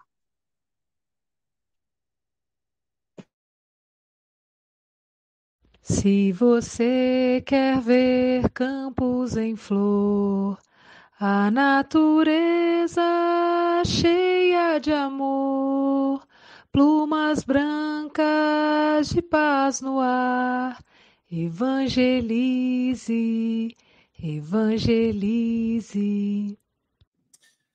Se 5.89 6.33
você 6.33 7.41
quer 7.47 7.81
ver 7.81 8.51
campos 8.51 9.37
em 9.37 9.55
flor, 9.55 10.59
a 11.17 11.49
natureza 11.49 13.01
cheia 13.87 14.81
de 14.81 14.93
amor, 14.93 16.27
plumas 16.73 17.45
brancas 17.45 19.11
de 19.11 19.23
paz 19.23 19.81
no 19.81 20.01
ar, 20.01 20.83
evangelize, 21.31 23.07
evangelize. 24.21 25.39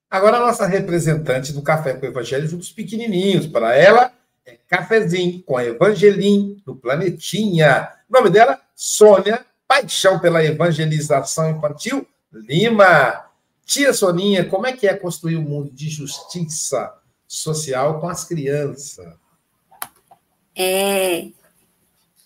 Agora 0.10 0.36
a 0.36 0.42
nossa 0.42 0.68
representante 0.68 1.54
do 1.54 1.62
Café 1.62 1.94
com 1.94 2.06
Evangelho 2.06 2.58
dos 2.58 2.74
pequenininhos, 2.74 3.48
para 3.48 3.74
ela 3.74 4.12
é 4.46 4.58
Cafezinho 4.68 5.42
com 5.44 5.58
a 5.58 5.64
Evangelim 5.64 6.62
do 6.66 6.76
Planetinha. 6.76 7.90
O 8.10 8.14
nome 8.14 8.30
dela, 8.30 8.60
Sônia, 8.76 9.46
paixão 9.68 10.20
pela 10.20 10.44
evangelização 10.44 11.50
infantil, 11.50 12.08
Lima. 12.32 13.26
Tia 13.66 13.94
Soninha, 13.94 14.44
como 14.50 14.66
é 14.68 14.74
que 14.74 14.88
é 14.88 14.94
construir 14.94 15.38
um 15.38 15.44
mundo 15.44 15.72
de 15.72 15.90
justiça 15.90 16.94
social 17.26 18.02
com 18.02 18.10
as 18.10 18.26
crianças? 18.26 19.14
É. 20.54 21.30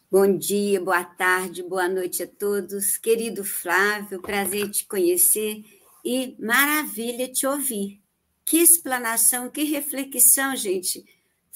Bom 0.10 0.38
dia, 0.38 0.82
boa 0.82 1.04
tarde, 1.04 1.62
boa 1.62 1.88
noite 1.88 2.24
a 2.24 2.28
todos. 2.28 2.98
Querido 2.98 3.44
Flávio, 3.44 4.22
prazer 4.22 4.72
te 4.72 4.88
conhecer 4.88 5.64
e 6.04 6.36
maravilha 6.40 7.28
te 7.28 7.46
ouvir. 7.46 8.02
Que 8.44 8.58
explanação, 8.58 9.50
que 9.50 9.64
reflexão, 9.64 10.56
gente 10.56 11.04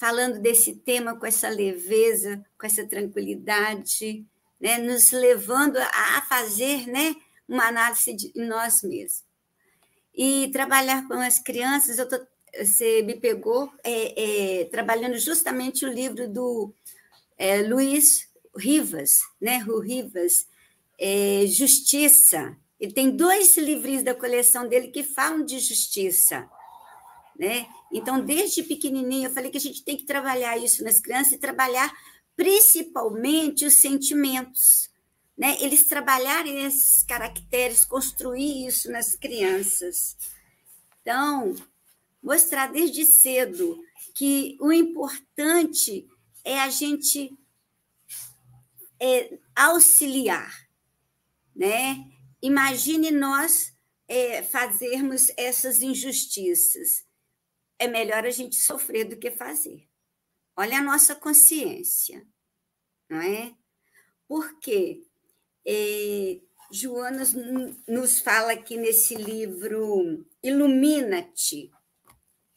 falando 0.00 0.40
desse 0.40 0.76
tema 0.76 1.14
com 1.14 1.26
essa 1.26 1.50
leveza, 1.50 2.42
com 2.58 2.66
essa 2.66 2.86
tranquilidade, 2.86 4.24
né, 4.58 4.78
nos 4.78 5.12
levando 5.12 5.76
a 5.76 6.22
fazer 6.26 6.86
né, 6.86 7.14
uma 7.46 7.66
análise 7.66 8.14
de 8.14 8.32
nós 8.34 8.82
mesmos. 8.82 9.22
E 10.14 10.48
trabalhar 10.54 11.06
com 11.06 11.14
as 11.14 11.38
crianças, 11.38 11.98
eu 11.98 12.08
tô, 12.08 12.18
você 12.58 13.02
me 13.02 13.14
pegou 13.14 13.70
é, 13.84 14.60
é, 14.60 14.64
trabalhando 14.70 15.18
justamente 15.18 15.84
o 15.84 15.92
livro 15.92 16.26
do 16.26 16.72
é, 17.36 17.60
Luiz 17.60 18.26
Rivas, 18.56 19.18
né, 19.38 19.58
Ru 19.58 19.80
Rivas, 19.80 20.46
é, 20.98 21.44
Justiça. 21.46 22.56
Ele 22.80 22.92
tem 22.94 23.10
dois 23.10 23.54
livrinhos 23.58 24.02
da 24.02 24.14
coleção 24.14 24.66
dele 24.66 24.88
que 24.88 25.02
falam 25.02 25.44
de 25.44 25.58
justiça. 25.58 26.48
Né? 27.40 27.66
Então, 27.90 28.22
desde 28.22 28.62
pequenininho, 28.62 29.28
eu 29.28 29.32
falei 29.32 29.50
que 29.50 29.56
a 29.56 29.60
gente 29.60 29.82
tem 29.82 29.96
que 29.96 30.04
trabalhar 30.04 30.58
isso 30.58 30.84
nas 30.84 31.00
crianças 31.00 31.32
e 31.32 31.38
trabalhar 31.38 31.90
principalmente 32.36 33.64
os 33.64 33.80
sentimentos. 33.80 34.90
Né? 35.38 35.56
Eles 35.58 35.86
trabalharem 35.86 36.66
esses 36.66 37.02
caracteres, 37.02 37.86
construir 37.86 38.66
isso 38.66 38.92
nas 38.92 39.16
crianças. 39.16 40.18
Então, 41.00 41.56
mostrar 42.22 42.70
desde 42.70 43.06
cedo 43.06 43.82
que 44.14 44.58
o 44.60 44.70
importante 44.70 46.06
é 46.44 46.60
a 46.60 46.68
gente 46.68 47.34
é, 49.00 49.38
auxiliar. 49.56 50.68
Né? 51.56 52.04
Imagine 52.42 53.10
nós 53.10 53.72
é, 54.06 54.42
fazermos 54.42 55.32
essas 55.38 55.80
injustiças 55.80 57.08
é 57.80 57.88
melhor 57.88 58.26
a 58.26 58.30
gente 58.30 58.60
sofrer 58.60 59.04
do 59.06 59.16
que 59.16 59.30
fazer. 59.30 59.88
Olha 60.54 60.78
a 60.78 60.82
nossa 60.82 61.16
consciência, 61.16 62.26
não 63.08 63.20
é? 63.22 63.54
Porque 64.28 65.02
é, 65.66 66.40
Joana 66.70 67.22
nos 67.88 68.20
fala 68.20 68.52
aqui 68.52 68.76
nesse 68.76 69.14
livro 69.14 70.26
Ilumina-te. 70.42 71.70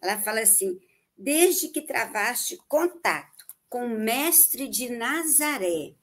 Ela 0.02 0.20
fala 0.20 0.42
assim: 0.42 0.78
desde 1.18 1.70
que 1.70 1.82
travaste 1.82 2.58
contato 2.68 3.46
com 3.70 3.86
o 3.86 4.00
Mestre 4.00 4.68
de 4.68 4.90
Nazaré, 4.90 5.96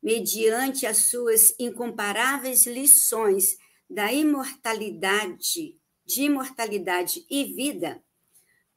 mediante 0.00 0.86
as 0.86 0.98
suas 1.08 1.54
incomparáveis 1.58 2.66
lições 2.66 3.58
da 3.90 4.12
imortalidade, 4.12 5.76
de 6.06 6.22
imortalidade 6.22 7.26
e 7.28 7.44
vida, 7.44 8.02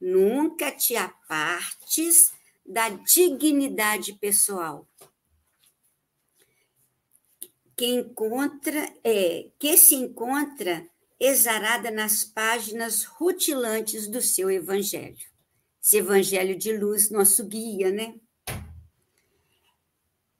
Nunca 0.00 0.70
te 0.70 0.94
apartes 0.96 2.32
da 2.64 2.88
dignidade 2.88 4.12
pessoal. 4.14 4.86
Que 7.76 7.86
encontra 7.86 8.92
é 9.04 9.50
que 9.58 9.76
se 9.76 9.94
encontra 9.94 10.88
exarada 11.18 11.90
nas 11.90 12.24
páginas 12.24 13.04
rutilantes 13.04 14.06
do 14.08 14.20
seu 14.20 14.50
evangelho. 14.50 15.26
Esse 15.82 15.98
evangelho 15.98 16.58
de 16.58 16.76
luz, 16.76 17.10
nosso 17.10 17.46
guia, 17.46 17.90
né? 17.90 18.14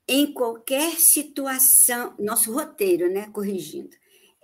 Em 0.09 0.33
qualquer 0.33 0.99
situação, 0.99 2.15
nosso 2.19 2.53
roteiro, 2.53 3.11
né, 3.11 3.29
corrigindo 3.33 3.97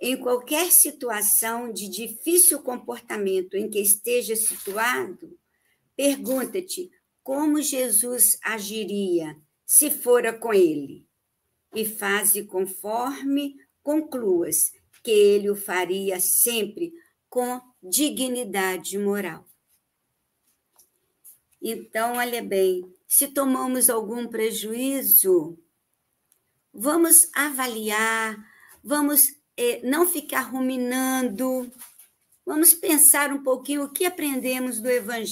em 0.05 0.17
qualquer 0.17 0.69
situação 0.69 1.71
de 1.71 1.87
difícil 1.87 2.61
comportamento 2.61 3.55
em 3.55 3.69
que 3.69 3.79
esteja 3.79 4.35
situado, 4.35 5.39
pergunta-te 5.95 6.91
como 7.23 7.61
Jesus 7.61 8.37
agiria 8.43 9.41
se 9.65 9.89
fora 9.89 10.37
com 10.37 10.53
ele, 10.53 11.07
e 11.73 11.85
faze 11.85 12.43
conforme 12.43 13.55
concluas 13.81 14.73
que 15.01 15.09
ele 15.09 15.49
o 15.49 15.55
faria 15.55 16.19
sempre 16.19 16.93
com 17.29 17.61
dignidade 17.81 18.99
moral. 18.99 19.47
Então, 21.61 22.17
olha 22.17 22.43
bem, 22.43 22.93
se 23.07 23.29
tomamos 23.29 23.89
algum 23.89 24.27
prejuízo, 24.27 25.57
vamos 26.73 27.29
avaliar, 27.33 28.35
vamos 28.83 29.41
não 29.83 30.07
ficar 30.07 30.41
ruminando. 30.41 31.71
Vamos 32.45 32.73
pensar 32.73 33.31
um 33.31 33.43
pouquinho 33.43 33.83
o 33.83 33.89
que 33.89 34.05
aprendemos 34.05 34.81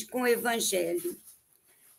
com 0.10 0.22
o 0.22 0.28
Evangelho. 0.28 1.20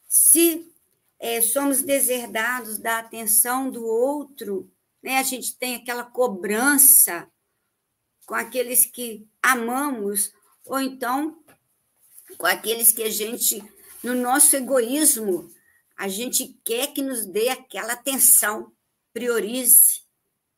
Se 0.09 0.73
é, 1.18 1.41
somos 1.41 1.83
deserdados 1.83 2.79
da 2.79 2.99
atenção 2.99 3.70
do 3.70 3.85
outro, 3.85 4.70
né, 5.03 5.18
a 5.18 5.23
gente 5.23 5.57
tem 5.57 5.77
aquela 5.77 6.05
cobrança 6.05 7.31
com 8.27 8.35
aqueles 8.35 8.87
que 8.87 9.29
amamos, 9.43 10.33
ou 10.64 10.81
então 10.81 11.43
com 12.39 12.47
aqueles 12.47 12.93
que 12.93 13.03
a 13.03 13.11
gente, 13.11 13.62
no 14.03 14.14
nosso 14.14 14.57
egoísmo, 14.57 15.51
a 15.97 16.09
gente 16.09 16.59
quer 16.64 16.93
que 16.93 17.03
nos 17.03 17.27
dê 17.27 17.49
aquela 17.49 17.93
atenção, 17.93 18.73
priorize. 19.12 20.03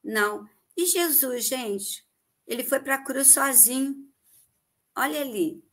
Não, 0.02 0.48
e 0.76 0.86
Jesus, 0.86 1.44
gente, 1.46 2.04
ele 2.46 2.64
foi 2.64 2.80
para 2.80 2.96
a 2.96 3.04
cruz 3.04 3.32
sozinho. 3.32 3.94
Olha 4.96 5.20
ali. 5.20 5.64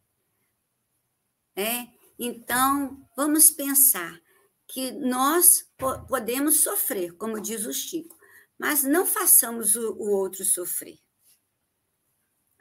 É? 1.56 1.88
Então, 2.18 3.08
vamos 3.16 3.50
pensar 3.50 4.20
que 4.68 4.92
nós 4.92 5.70
podemos 6.08 6.62
sofrer, 6.64 7.14
como 7.18 7.42
diz 7.42 7.66
o 7.66 7.74
Chico, 7.74 8.16
mas 8.58 8.84
não 8.84 9.06
façamos 9.06 9.76
o, 9.76 9.94
o 9.94 10.12
outro 10.12 10.46
sofrer. 10.46 10.98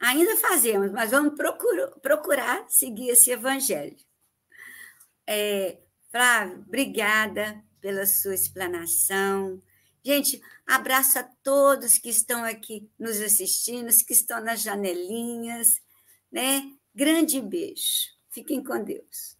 Ainda 0.01 0.34
fazemos, 0.36 0.91
mas 0.91 1.11
vamos 1.11 1.34
procurar, 1.34 1.88
procurar 2.01 2.66
seguir 2.70 3.11
esse 3.11 3.30
evangelho. 3.30 3.97
É, 5.26 5.78
Flávio, 6.11 6.64
obrigada 6.66 7.62
pela 7.80 8.07
sua 8.07 8.34
explanação. 8.34 9.62
Gente, 10.05 10.40
abraço 10.66 11.18
a 11.18 11.24
todos 11.42 11.98
que 11.98 12.09
estão 12.09 12.42
aqui 12.44 12.90
nos 12.98 13.20
assistindo, 13.20 13.88
que 14.07 14.12
estão 14.12 14.42
nas 14.42 14.62
janelinhas, 14.62 15.80
né? 16.32 16.62
Grande 16.94 17.40
beijo. 17.40 18.09
Fiquem 18.30 18.62
com 18.62 18.82
Deus. 18.82 19.39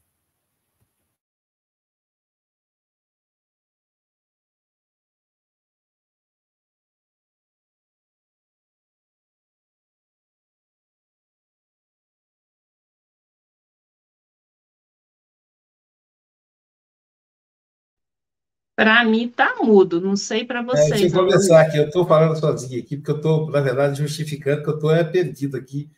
Para 18.81 19.05
mim 19.05 19.29
tá 19.29 19.57
mudo, 19.61 20.01
não 20.01 20.17
sei 20.17 20.43
para 20.43 20.63
vocês. 20.63 20.87
É, 20.87 20.95
deixa 21.01 21.15
eu 21.15 21.21
começar 21.27 21.61
aqui, 21.61 21.77
eu 21.77 21.85
estou 21.85 22.07
falando 22.07 22.41
sozinho 22.41 22.81
aqui, 22.81 22.97
porque 22.97 23.11
eu 23.11 23.17
estou, 23.17 23.51
na 23.51 23.61
verdade, 23.61 23.99
justificando 23.99 24.63
que 24.63 24.71
eu 24.71 24.75
estou 24.77 24.91
é, 24.91 25.05
perdido 25.05 25.59
aqui. 25.59 25.91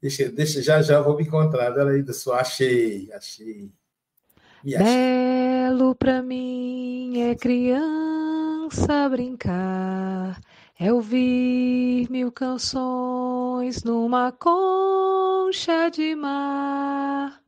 Deixa, 0.00 0.30
deixa, 0.30 0.62
já 0.62 0.80
já 0.80 1.02
vou 1.02 1.18
me 1.18 1.24
encontrar. 1.24 1.66
Ela 1.78 1.90
ainda 1.90 2.14
só 2.14 2.36
achei, 2.36 3.10
achei. 3.12 3.70
Belo 4.64 5.94
para 5.94 6.22
mim 6.22 7.20
é 7.20 7.34
criança 7.34 9.06
brincar, 9.10 10.40
é 10.78 10.90
ouvir 10.90 12.10
mil 12.10 12.32
canções 12.32 13.84
numa 13.84 14.32
concha 14.32 15.90
de 15.90 16.14
mar. 16.14 17.38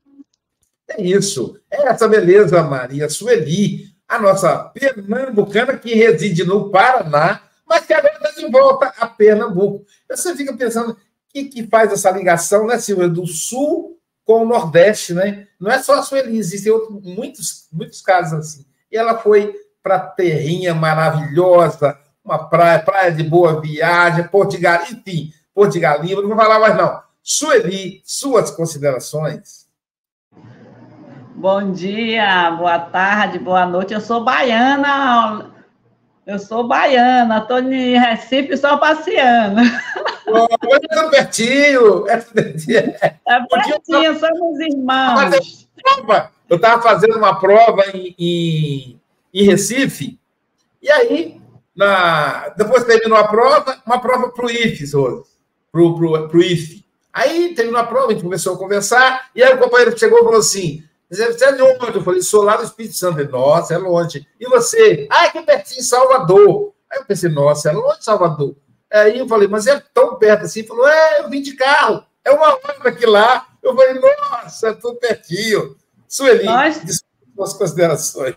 É 0.87 1.03
isso, 1.03 1.59
é 1.71 1.89
essa 1.89 2.07
beleza, 2.07 2.63
Maria 2.63 3.09
Sueli 3.09 3.92
a 4.13 4.19
nossa 4.19 4.59
pernambucana 4.59 5.79
que 5.79 5.95
reside 5.95 6.45
no 6.45 6.71
Paraná, 6.71 7.41
mas 7.67 7.87
que 7.87 7.95
agora 7.95 8.15
está 8.15 8.31
de 8.39 8.51
volta 8.51 8.93
a 8.99 9.07
Pernambuco. 9.07 9.87
Você 10.11 10.37
fica 10.37 10.55
pensando, 10.55 10.93
o 10.93 10.97
que, 11.31 11.45
que 11.45 11.67
faz 11.67 11.91
essa 11.91 12.11
ligação, 12.11 12.67
né, 12.67 12.79
Silvia, 12.79 13.09
do 13.09 13.27
Sul 13.27 13.99
com 14.25 14.43
o 14.43 14.47
Nordeste, 14.47 15.15
né? 15.15 15.49
Não 15.59 15.71
é 15.71 15.83
só 15.83 15.95
a 15.95 16.03
Sueli, 16.03 16.37
existem 16.37 16.71
outros, 16.71 17.03
muitos, 17.03 17.69
muitos 17.73 18.03
casos 18.03 18.39
assim. 18.39 18.67
E 18.91 18.97
ela 18.99 19.19
foi 19.19 19.55
para 19.83 19.99
terrinha 19.99 20.75
maravilhosa, 20.75 21.99
uma 22.23 22.39
praia, 22.39 22.81
praia 22.81 23.11
de 23.11 23.23
boa 23.23 23.61
viagem, 23.61 24.29
Galinha, 24.61 24.93
enfim, 24.93 25.33
Porto 25.55 25.73
de 25.73 25.81
Galinha, 25.81 26.17
não 26.17 26.29
vou 26.29 26.37
falar 26.37 26.61
mais 26.61 26.77
não. 26.77 27.03
Sueli, 27.23 28.03
suas 28.05 28.51
considerações? 28.51 29.67
Bom 31.43 31.73
dia, 31.73 32.53
boa 32.53 32.79
tarde, 32.79 33.37
boa 33.37 33.67
noite. 33.67 33.93
Eu 33.93 34.01
sou 34.01 34.23
baiana. 34.23 35.51
Eu 36.25 36.39
sou 36.39 36.69
baiana, 36.69 37.39
estou 37.39 37.59
em 37.59 37.99
Recife 37.99 38.57
só 38.57 38.77
passeando. 38.77 39.61
Oh, 40.29 40.47
é 40.49 41.11
pertinho, 41.11 42.09
é 42.09 42.17
pertinho. 42.19 42.95
É 43.03 43.41
pertinho, 43.51 44.21
somos 44.21 44.61
irmãos. 44.61 45.69
Eu 46.49 46.59
estava 46.59 46.81
fazendo 46.81 47.19
uma 47.19 47.35
prova 47.41 47.87
em, 47.93 48.15
em, 48.17 49.01
em, 49.35 49.45
Recife, 49.45 50.17
e 50.81 50.89
aí, 50.93 51.41
na, 51.75 52.51
depois 52.51 52.85
terminou 52.85 53.19
a 53.19 53.27
prova, 53.27 53.83
uma 53.85 54.01
prova 54.01 54.29
para 54.29 54.47
o 54.47 54.49
IFES 54.49 54.95
hoje, 54.95 55.25
para 55.73 55.83
o 55.83 56.41
IFE. 56.41 56.85
Aí 57.13 57.53
terminou 57.57 57.81
a 57.81 57.85
prova, 57.85 58.07
a 58.07 58.11
gente 58.13 58.23
começou 58.23 58.55
a 58.55 58.59
conversar, 58.59 59.29
e 59.35 59.43
aí 59.43 59.53
o 59.53 59.59
companheiro 59.59 59.99
chegou 59.99 60.21
e 60.21 60.23
falou 60.23 60.39
assim: 60.39 60.85
você 61.17 61.45
é 61.45 61.53
de 61.53 61.63
onde? 61.63 61.97
Eu 61.97 62.03
falei, 62.03 62.23
sou 62.23 62.43
lá 62.43 62.57
do 62.57 62.65
Espírito 62.65 62.97
Santo. 62.97 63.17
Falei, 63.17 63.29
nossa, 63.29 63.75
é 63.75 63.79
longe. 63.79 64.27
E 64.41 64.49
você? 64.49 65.07
Ah, 65.11 65.25
aqui 65.25 65.43
pertinho, 65.43 65.83
Salvador. 65.83 66.73
Aí 66.91 67.01
eu 67.01 67.05
pensei, 67.05 67.31
nossa, 67.31 67.69
é 67.69 67.73
longe 67.73 68.03
Salvador. 68.03 68.57
Aí 68.91 69.19
eu 69.19 69.29
falei, 69.29 69.47
mas 69.47 69.67
é 69.67 69.79
tão 69.93 70.17
perto 70.17 70.45
assim? 70.45 70.61
Ele 70.61 70.69
falou, 70.69 70.89
é, 70.89 71.21
eu 71.21 71.29
vim 71.29 71.43
de 71.43 71.55
carro. 71.55 72.05
É 72.25 72.31
uma 72.31 72.49
hora 72.49 72.79
daqui 72.83 73.05
lá. 73.05 73.47
Eu 73.63 73.77
falei, 73.77 74.01
nossa, 74.01 74.69
é 74.69 74.73
tudo 74.73 74.99
pertinho. 74.99 75.77
Sueli, 76.09 76.45
nós, 76.45 76.81
suas 77.35 77.53
considerações. 77.55 78.35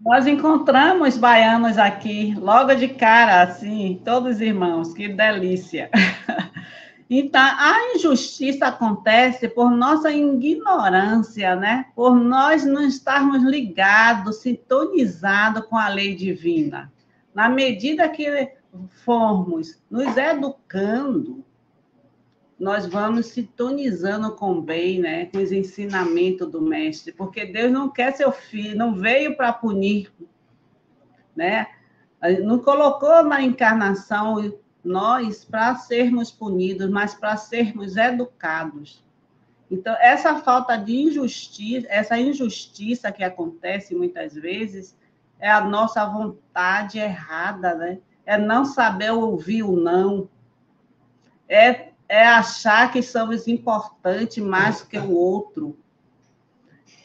Nós 0.00 0.26
encontramos 0.26 1.16
baianos 1.16 1.78
aqui, 1.78 2.34
logo 2.38 2.74
de 2.74 2.88
cara, 2.88 3.42
assim, 3.42 4.00
todos 4.04 4.40
irmãos, 4.40 4.92
que 4.92 5.08
delícia. 5.08 5.90
Então, 7.08 7.40
a 7.40 7.94
injustiça 7.94 8.66
acontece 8.66 9.48
por 9.48 9.70
nossa 9.70 10.10
ignorância, 10.10 11.54
né? 11.54 11.86
Por 11.94 12.16
nós 12.16 12.64
não 12.64 12.82
estarmos 12.82 13.44
ligados, 13.44 14.38
sintonizados 14.38 15.64
com 15.66 15.76
a 15.76 15.88
lei 15.88 16.16
divina. 16.16 16.92
Na 17.32 17.48
medida 17.48 18.08
que 18.08 18.52
formos 19.04 19.80
nos 19.88 20.16
educando, 20.16 21.44
nós 22.58 22.86
vamos 22.86 23.26
sintonizando 23.26 24.34
com 24.34 24.54
o 24.54 24.62
bem, 24.62 24.98
né? 24.98 25.26
Com 25.26 25.38
os 25.38 25.52
ensinamentos 25.52 26.50
do 26.50 26.60
mestre, 26.60 27.12
porque 27.12 27.46
Deus 27.46 27.70
não 27.70 27.88
quer 27.88 28.16
seu 28.16 28.32
filho, 28.32 28.76
não 28.76 28.96
veio 28.96 29.36
para 29.36 29.52
punir, 29.52 30.12
né? 31.36 31.68
Não 32.42 32.58
colocou 32.58 33.22
na 33.22 33.42
encarnação 33.42 34.52
nós 34.86 35.44
para 35.44 35.74
sermos 35.74 36.30
punidos, 36.30 36.88
mas 36.88 37.14
para 37.14 37.36
sermos 37.36 37.96
educados. 37.96 39.04
Então, 39.70 39.94
essa 40.00 40.36
falta 40.36 40.76
de 40.76 40.94
injustiça, 40.94 41.86
essa 41.90 42.18
injustiça 42.18 43.10
que 43.10 43.24
acontece 43.24 43.94
muitas 43.94 44.34
vezes, 44.34 44.96
é 45.40 45.50
a 45.50 45.64
nossa 45.64 46.04
vontade 46.06 46.98
errada, 46.98 47.74
né? 47.74 47.98
É 48.24 48.38
não 48.38 48.64
saber 48.64 49.10
ouvir 49.10 49.64
o 49.64 49.76
não. 49.76 50.28
É, 51.48 51.88
é 52.08 52.24
achar 52.24 52.92
que 52.92 53.02
somos 53.02 53.48
importantes 53.48 54.42
mais 54.42 54.82
que 54.82 54.98
o 54.98 55.10
outro. 55.10 55.76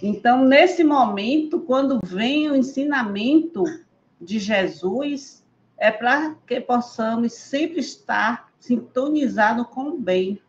Então, 0.01 0.45
nesse 0.45 0.83
momento, 0.83 1.59
quando 1.61 1.99
vem 2.03 2.49
o 2.49 2.55
ensinamento 2.55 3.63
de 4.19 4.39
Jesus, 4.39 5.40
é 5.81 5.91
para 5.91 6.35
que 6.45 6.61
possamos 6.61 7.33
sempre 7.33 7.79
estar 7.79 8.51
sintonizados 8.59 9.65
com 9.69 9.89
o 9.89 9.97
bem, 9.97 10.39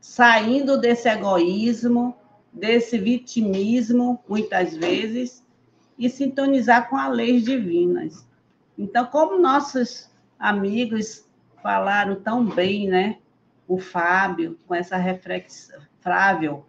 saindo 0.00 0.80
desse 0.80 1.10
egoísmo, 1.10 2.16
desse 2.50 2.96
vitimismo, 2.96 4.24
muitas 4.26 4.74
vezes, 4.74 5.46
e 5.98 6.08
sintonizar 6.08 6.88
com 6.88 6.96
as 6.96 7.14
leis 7.14 7.44
divinas. 7.44 8.26
Então, 8.78 9.04
como 9.04 9.38
nossos 9.38 10.10
amigos 10.38 11.28
falaram 11.62 12.16
tão 12.16 12.46
bem, 12.46 12.88
né? 12.88 13.18
O 13.68 13.78
Fábio, 13.78 14.58
com 14.66 14.74
essa 14.74 14.96
reflexão, 14.96 15.82
Flávio, 16.00 16.64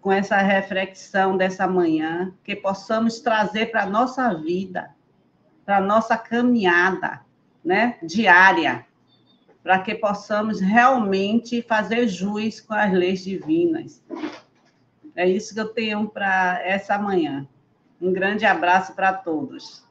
com 0.00 0.10
essa 0.10 0.38
reflexão 0.38 1.36
dessa 1.36 1.64
manhã, 1.68 2.34
que 2.42 2.56
possamos 2.56 3.20
trazer 3.20 3.66
para 3.66 3.84
a 3.84 3.88
nossa 3.88 4.34
vida 4.34 4.97
para 5.68 5.76
a 5.76 5.80
nossa 5.82 6.16
caminhada 6.16 7.20
né, 7.62 7.98
diária, 8.02 8.86
para 9.62 9.78
que 9.80 9.94
possamos 9.94 10.62
realmente 10.62 11.60
fazer 11.60 12.08
jus 12.08 12.58
com 12.58 12.72
as 12.72 12.90
leis 12.90 13.22
divinas. 13.22 14.02
É 15.14 15.28
isso 15.28 15.52
que 15.52 15.60
eu 15.60 15.68
tenho 15.68 16.08
para 16.08 16.58
essa 16.64 16.96
manhã. 16.96 17.46
Um 18.00 18.14
grande 18.14 18.46
abraço 18.46 18.94
para 18.94 19.12
todos. 19.12 19.86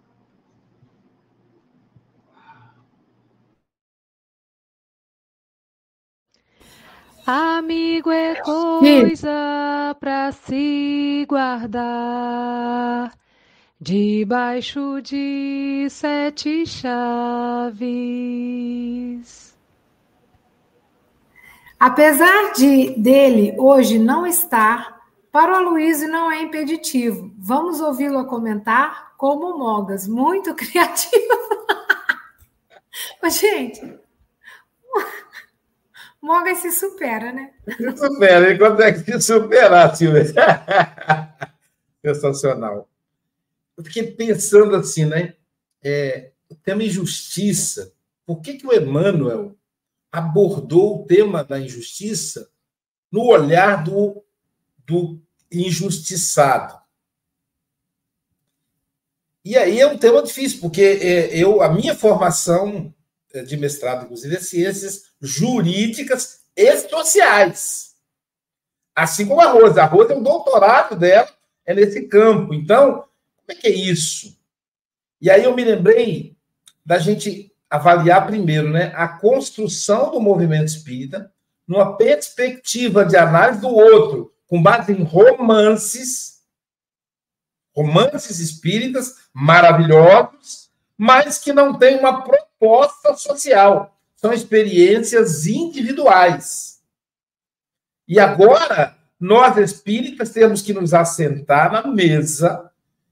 Amigo 7.24 8.10
é 8.10 8.34
coisa 8.42 9.96
para 10.00 10.32
se 10.32 11.24
guardar 11.30 13.16
debaixo 13.80 15.02
de 15.02 15.88
sete 15.90 16.66
chaves. 16.66 17.78
Apesar 21.80 22.54
de 22.54 22.96
dele 23.00 23.56
hoje 23.58 24.00
não 24.00 24.26
estar, 24.26 24.98
para 25.32 25.54
o 25.54 25.56
Aloysio 25.56 26.10
não 26.10 26.32
é 26.32 26.42
impeditivo. 26.42 27.32
Vamos 27.38 27.80
ouvi-lo 27.80 28.26
comentar 28.26 29.16
como 29.16 29.56
Mogas, 29.58 30.08
muito 30.08 30.56
criativo. 30.58 31.38
gente, 33.30 34.00
Mogas 36.20 36.58
se 36.58 36.72
supera, 36.72 37.32
né? 37.32 37.52
Se 37.78 37.92
supera, 37.96 38.50
ele 38.50 38.58
consegue 38.58 39.04
se 39.04 39.22
superar, 39.22 39.96
Silvia. 39.96 40.26
Sensacional 42.04 42.90
eu 43.78 43.84
fiquei 43.84 44.12
pensando 44.12 44.76
assim, 44.76 45.06
né? 45.06 45.36
É, 45.84 46.32
o 46.50 46.56
tema 46.56 46.84
injustiça. 46.84 47.94
Por 48.26 48.42
que, 48.42 48.56
que 48.56 48.66
o 48.66 48.74
Emmanuel 48.74 49.56
abordou 50.12 51.02
o 51.02 51.06
tema 51.06 51.44
da 51.44 51.60
injustiça 51.60 52.50
no 53.12 53.26
olhar 53.26 53.84
do, 53.84 54.24
do 54.86 55.22
injustiçado? 55.52 56.76
E 59.46 59.56
aí 59.56 59.80
é 59.80 59.88
um 59.88 59.98
tema 59.98 60.22
difícil, 60.24 60.60
porque 60.60 60.82
é, 60.82 61.38
eu, 61.38 61.62
a 61.62 61.70
minha 61.70 61.96
formação 61.96 62.94
é, 63.34 63.44
de 63.44 63.56
mestrado, 63.56 64.06
inclusive, 64.06 64.36
é 64.36 64.40
ciências 64.40 65.12
jurídicas 65.22 66.42
e 66.56 66.78
sociais. 66.90 67.96
Assim 68.96 69.28
como 69.28 69.40
a 69.40 69.52
Rosa. 69.52 69.84
A 69.84 69.86
Rosa 69.86 70.14
é 70.14 70.18
o 70.18 70.24
doutorado 70.24 70.98
dela, 70.98 71.30
é 71.66 71.74
nesse 71.74 72.08
campo. 72.08 72.54
Então, 72.54 73.07
como 73.48 73.58
é 73.58 73.62
que 73.62 73.68
é 73.68 73.72
isso? 73.72 74.38
E 75.22 75.32
aí 75.32 75.46
eu 75.46 75.56
me 75.56 75.64
lembrei 75.64 76.36
da 76.86 77.00
gente 77.00 77.50
avaliar 77.70 78.28
primeiro 78.28 78.70
né, 78.70 78.92
a 78.94 79.08
construção 79.08 80.12
do 80.12 80.20
movimento 80.20 80.68
espírita 80.68 81.32
numa 81.66 81.96
perspectiva 81.96 83.06
de 83.06 83.16
análise 83.16 83.62
do 83.62 83.70
outro, 83.70 84.34
com 84.48 84.62
base 84.62 84.92
em 84.92 85.04
romances, 85.04 86.42
romances 87.74 88.40
espíritas 88.40 89.16
maravilhosos, 89.34 90.70
mas 90.98 91.38
que 91.38 91.54
não 91.54 91.78
têm 91.78 92.00
uma 92.00 92.22
proposta 92.24 93.16
social. 93.16 93.98
São 94.16 94.34
experiências 94.34 95.46
individuais. 95.46 96.82
E 98.08 98.20
agora, 98.20 98.98
nós 99.20 99.58
espíritas 99.58 100.32
temos 100.32 100.62
que 100.62 100.74
nos 100.74 100.94
assentar 100.94 101.72
na 101.72 101.86
mesa, 101.86 102.67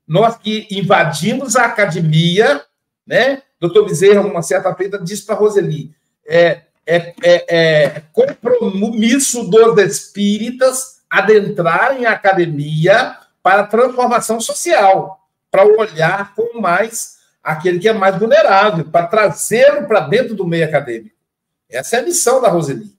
nós 0.07 0.37
que 0.37 0.67
invadimos 0.71 1.55
a 1.55 1.65
academia, 1.65 2.63
né? 3.05 3.41
Doutor 3.59 3.85
Bezerra, 3.85 4.21
uma 4.21 4.41
certa 4.41 4.73
feita, 4.75 4.99
disse 4.99 5.25
para 5.25 5.35
Roseli: 5.35 5.93
é, 6.25 6.61
é, 6.85 7.13
é, 7.23 7.45
é 7.47 8.03
compromisso 8.13 9.49
dos 9.49 9.77
espíritas 9.79 11.01
adentrarem 11.09 12.05
a 12.05 12.11
academia 12.11 13.17
para 13.41 13.65
transformação 13.65 14.39
social, 14.39 15.19
para 15.49 15.65
olhar 15.65 16.33
com 16.35 16.59
mais 16.59 17.15
aquele 17.43 17.79
que 17.79 17.87
é 17.87 17.93
mais 17.93 18.17
vulnerável, 18.17 18.85
para 18.85 19.07
trazê-lo 19.07 19.87
para 19.87 20.01
dentro 20.01 20.35
do 20.35 20.47
meio 20.47 20.65
acadêmico. 20.65 21.15
Essa 21.69 21.97
é 21.97 21.99
a 21.99 22.03
missão 22.03 22.41
da 22.41 22.49
Roseli. 22.49 22.93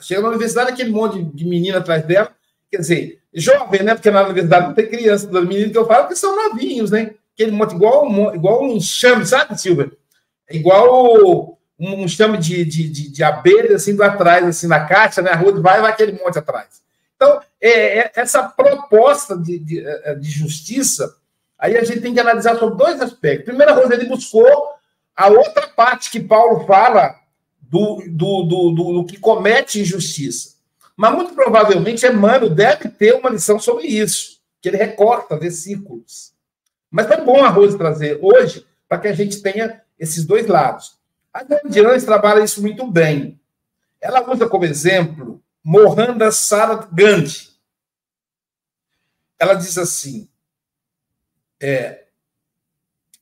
Chega 0.00 0.20
na 0.20 0.28
universidade, 0.28 0.70
aquele 0.70 0.90
monte 0.90 1.22
de 1.22 1.44
menina 1.44 1.78
atrás 1.78 2.04
dela, 2.04 2.34
quer 2.70 2.78
dizer, 2.78 3.20
jovem, 3.32 3.82
né? 3.82 3.94
Porque 3.94 4.10
na 4.10 4.24
universidade 4.24 4.66
não 4.66 4.74
tem 4.74 4.86
criança, 4.86 5.26
dos 5.26 5.46
meninos 5.46 5.72
que 5.72 5.78
eu 5.78 5.86
falo 5.86 6.08
que 6.08 6.16
são 6.16 6.34
novinhos, 6.34 6.90
né? 6.90 7.14
Aquele 7.34 7.52
monte, 7.52 7.74
igual, 7.74 8.34
igual 8.34 8.62
um 8.62 8.72
enxame, 8.72 9.26
sabe, 9.26 9.60
Silvia? 9.60 9.92
Igual 10.50 11.58
um 11.78 12.04
enxame 12.04 12.38
de, 12.38 12.64
de, 12.64 12.88
de, 12.88 13.10
de 13.10 13.22
abelha, 13.22 13.76
assim, 13.76 13.94
do 13.94 14.02
atrás, 14.02 14.44
assim, 14.46 14.66
na 14.66 14.86
caixa, 14.86 15.20
né? 15.20 15.30
A 15.30 15.36
rua 15.36 15.60
vai, 15.60 15.80
vai 15.80 15.90
aquele 15.90 16.12
monte 16.12 16.38
atrás. 16.38 16.80
Então, 17.14 17.40
é, 17.60 17.98
é, 17.98 18.12
essa 18.14 18.42
proposta 18.42 19.36
de, 19.36 19.58
de, 19.58 19.86
é, 19.86 20.14
de, 20.14 20.30
justiça, 20.30 21.16
aí 21.58 21.76
a 21.76 21.84
gente 21.84 22.00
tem 22.00 22.12
que 22.12 22.20
analisar 22.20 22.58
sobre 22.58 22.76
dois 22.76 23.00
aspectos. 23.00 23.46
Primeiro, 23.46 23.72
a 23.72 23.74
Roseli 23.74 24.06
buscou 24.06 24.46
a 25.14 25.28
outra 25.28 25.66
parte 25.68 26.10
que 26.10 26.20
Paulo 26.20 26.66
fala 26.66 27.16
do, 27.60 28.02
do, 28.08 28.42
do, 28.42 28.70
do, 28.70 28.92
do 28.92 29.04
que 29.06 29.18
comete 29.18 29.80
injustiça. 29.80 30.55
Mas 30.96 31.14
muito 31.14 31.34
provavelmente 31.34 32.06
Emmanuel 32.06 32.48
deve 32.48 32.88
ter 32.88 33.14
uma 33.14 33.28
lição 33.28 33.60
sobre 33.60 33.86
isso, 33.86 34.40
que 34.60 34.68
ele 34.68 34.78
recorta 34.78 35.38
versículos. 35.38 36.32
Mas 36.90 37.06
foi 37.06 37.18
bom 37.18 37.44
a 37.44 37.48
Rose 37.48 37.76
trazer 37.76 38.18
hoje 38.22 38.66
para 38.88 38.98
que 38.98 39.08
a 39.08 39.12
gente 39.12 39.42
tenha 39.42 39.82
esses 39.98 40.24
dois 40.24 40.46
lados. 40.46 40.98
A 41.32 41.42
Gandhians 41.42 42.04
trabalha 42.04 42.42
isso 42.42 42.62
muito 42.62 42.90
bem. 42.90 43.38
Ela 44.00 44.28
usa 44.30 44.48
como 44.48 44.64
exemplo 44.64 45.42
Mohandas 45.62 46.36
Sarath 46.36 46.88
Gandhi. 46.92 47.50
Ela 49.38 49.54
diz 49.54 49.76
assim: 49.76 50.28
é, 51.60 52.04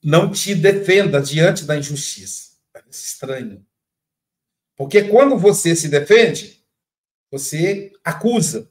não 0.03 0.31
te 0.31 0.55
defenda 0.55 1.21
diante 1.21 1.65
da 1.65 1.77
injustiça. 1.77 2.53
Parece 2.73 3.07
estranho. 3.07 3.65
Porque 4.77 5.05
quando 5.05 5.39
você 5.39 5.75
se 5.75 5.89
defende, 5.89 6.64
você 7.35 7.91
acusa, 8.05 8.71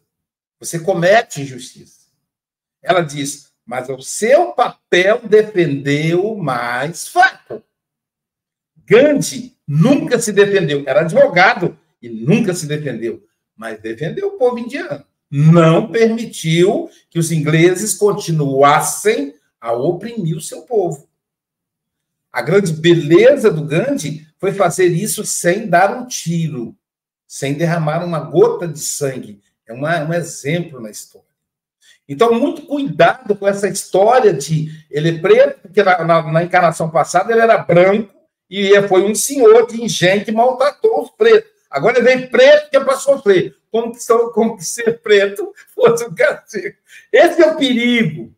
você 0.58 0.80
comete 0.80 1.42
injustiça. 1.42 2.08
Ela 2.82 3.02
diz: 3.02 3.52
mas 3.66 3.90
o 3.90 4.02
seu 4.02 4.54
papel 4.54 5.28
defender 5.28 6.16
o 6.16 6.34
mais 6.38 7.10
fraco. 7.10 7.62
Gandhi 8.86 9.58
nunca 9.68 10.18
se 10.18 10.32
defendeu, 10.32 10.82
era 10.88 11.02
advogado 11.02 11.78
e 12.02 12.08
nunca 12.08 12.54
se 12.54 12.66
defendeu, 12.66 13.26
mas 13.54 13.82
defendeu 13.82 14.30
o 14.30 14.38
povo 14.38 14.58
indiano. 14.58 15.06
Não 15.30 15.92
permitiu 15.92 16.90
que 17.10 17.20
os 17.20 17.34
ingleses 17.34 17.94
continuassem 17.94 19.36
a 19.60 19.74
oprimir 19.74 20.38
o 20.38 20.42
seu 20.42 20.62
povo. 20.62 21.10
A 22.32 22.42
grande 22.42 22.72
beleza 22.72 23.52
do 23.52 23.66
Gandhi 23.66 24.26
foi 24.38 24.54
fazer 24.54 24.88
isso 24.88 25.26
sem 25.26 25.68
dar 25.68 25.98
um 25.98 26.08
tiro, 26.08 26.78
sem 27.34 27.56
derramar 27.56 28.06
uma 28.06 28.20
gota 28.20 28.68
de 28.68 28.78
sangue. 28.78 29.42
É 29.68 29.74
uma, 29.74 30.04
um 30.04 30.14
exemplo 30.14 30.80
na 30.80 30.92
história. 30.92 31.26
Então, 32.08 32.32
muito 32.32 32.62
cuidado 32.68 33.36
com 33.36 33.48
essa 33.48 33.68
história 33.68 34.32
de 34.32 34.70
ele 34.92 35.10
é 35.10 35.20
preto, 35.20 35.62
porque 35.62 35.82
na, 35.82 36.04
na, 36.04 36.32
na 36.32 36.44
encarnação 36.44 36.92
passada 36.92 37.34
ele 37.34 37.42
era 37.42 37.58
branco 37.58 38.14
e 38.48 38.80
foi 38.84 39.04
um 39.04 39.16
senhor 39.16 39.66
de 39.66 39.82
engenho 39.82 40.24
que 40.24 40.32
maltratou 40.32 41.02
os 41.02 41.10
pretos. 41.10 41.50
Agora 41.72 41.98
ele 41.98 42.06
vem 42.06 42.28
preto 42.28 42.70
que 42.70 42.78
é 42.78 42.84
para 42.84 42.98
sofrer. 42.98 43.56
Como 43.72 43.94
que, 43.94 44.04
são, 44.04 44.32
como 44.32 44.56
que 44.56 44.64
ser 44.64 45.02
preto 45.02 45.52
fosse 45.74 46.06
um 46.06 46.14
castigo. 46.14 46.78
Esse 47.12 47.42
é 47.42 47.48
o 47.48 47.58
perigo. 47.58 48.32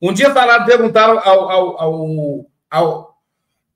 Um 0.00 0.14
dia 0.14 0.32
falaram, 0.32 0.64
perguntaram 0.64 1.20
ao, 1.22 1.50
ao, 1.50 1.80
ao, 1.82 2.46
ao 2.70 3.14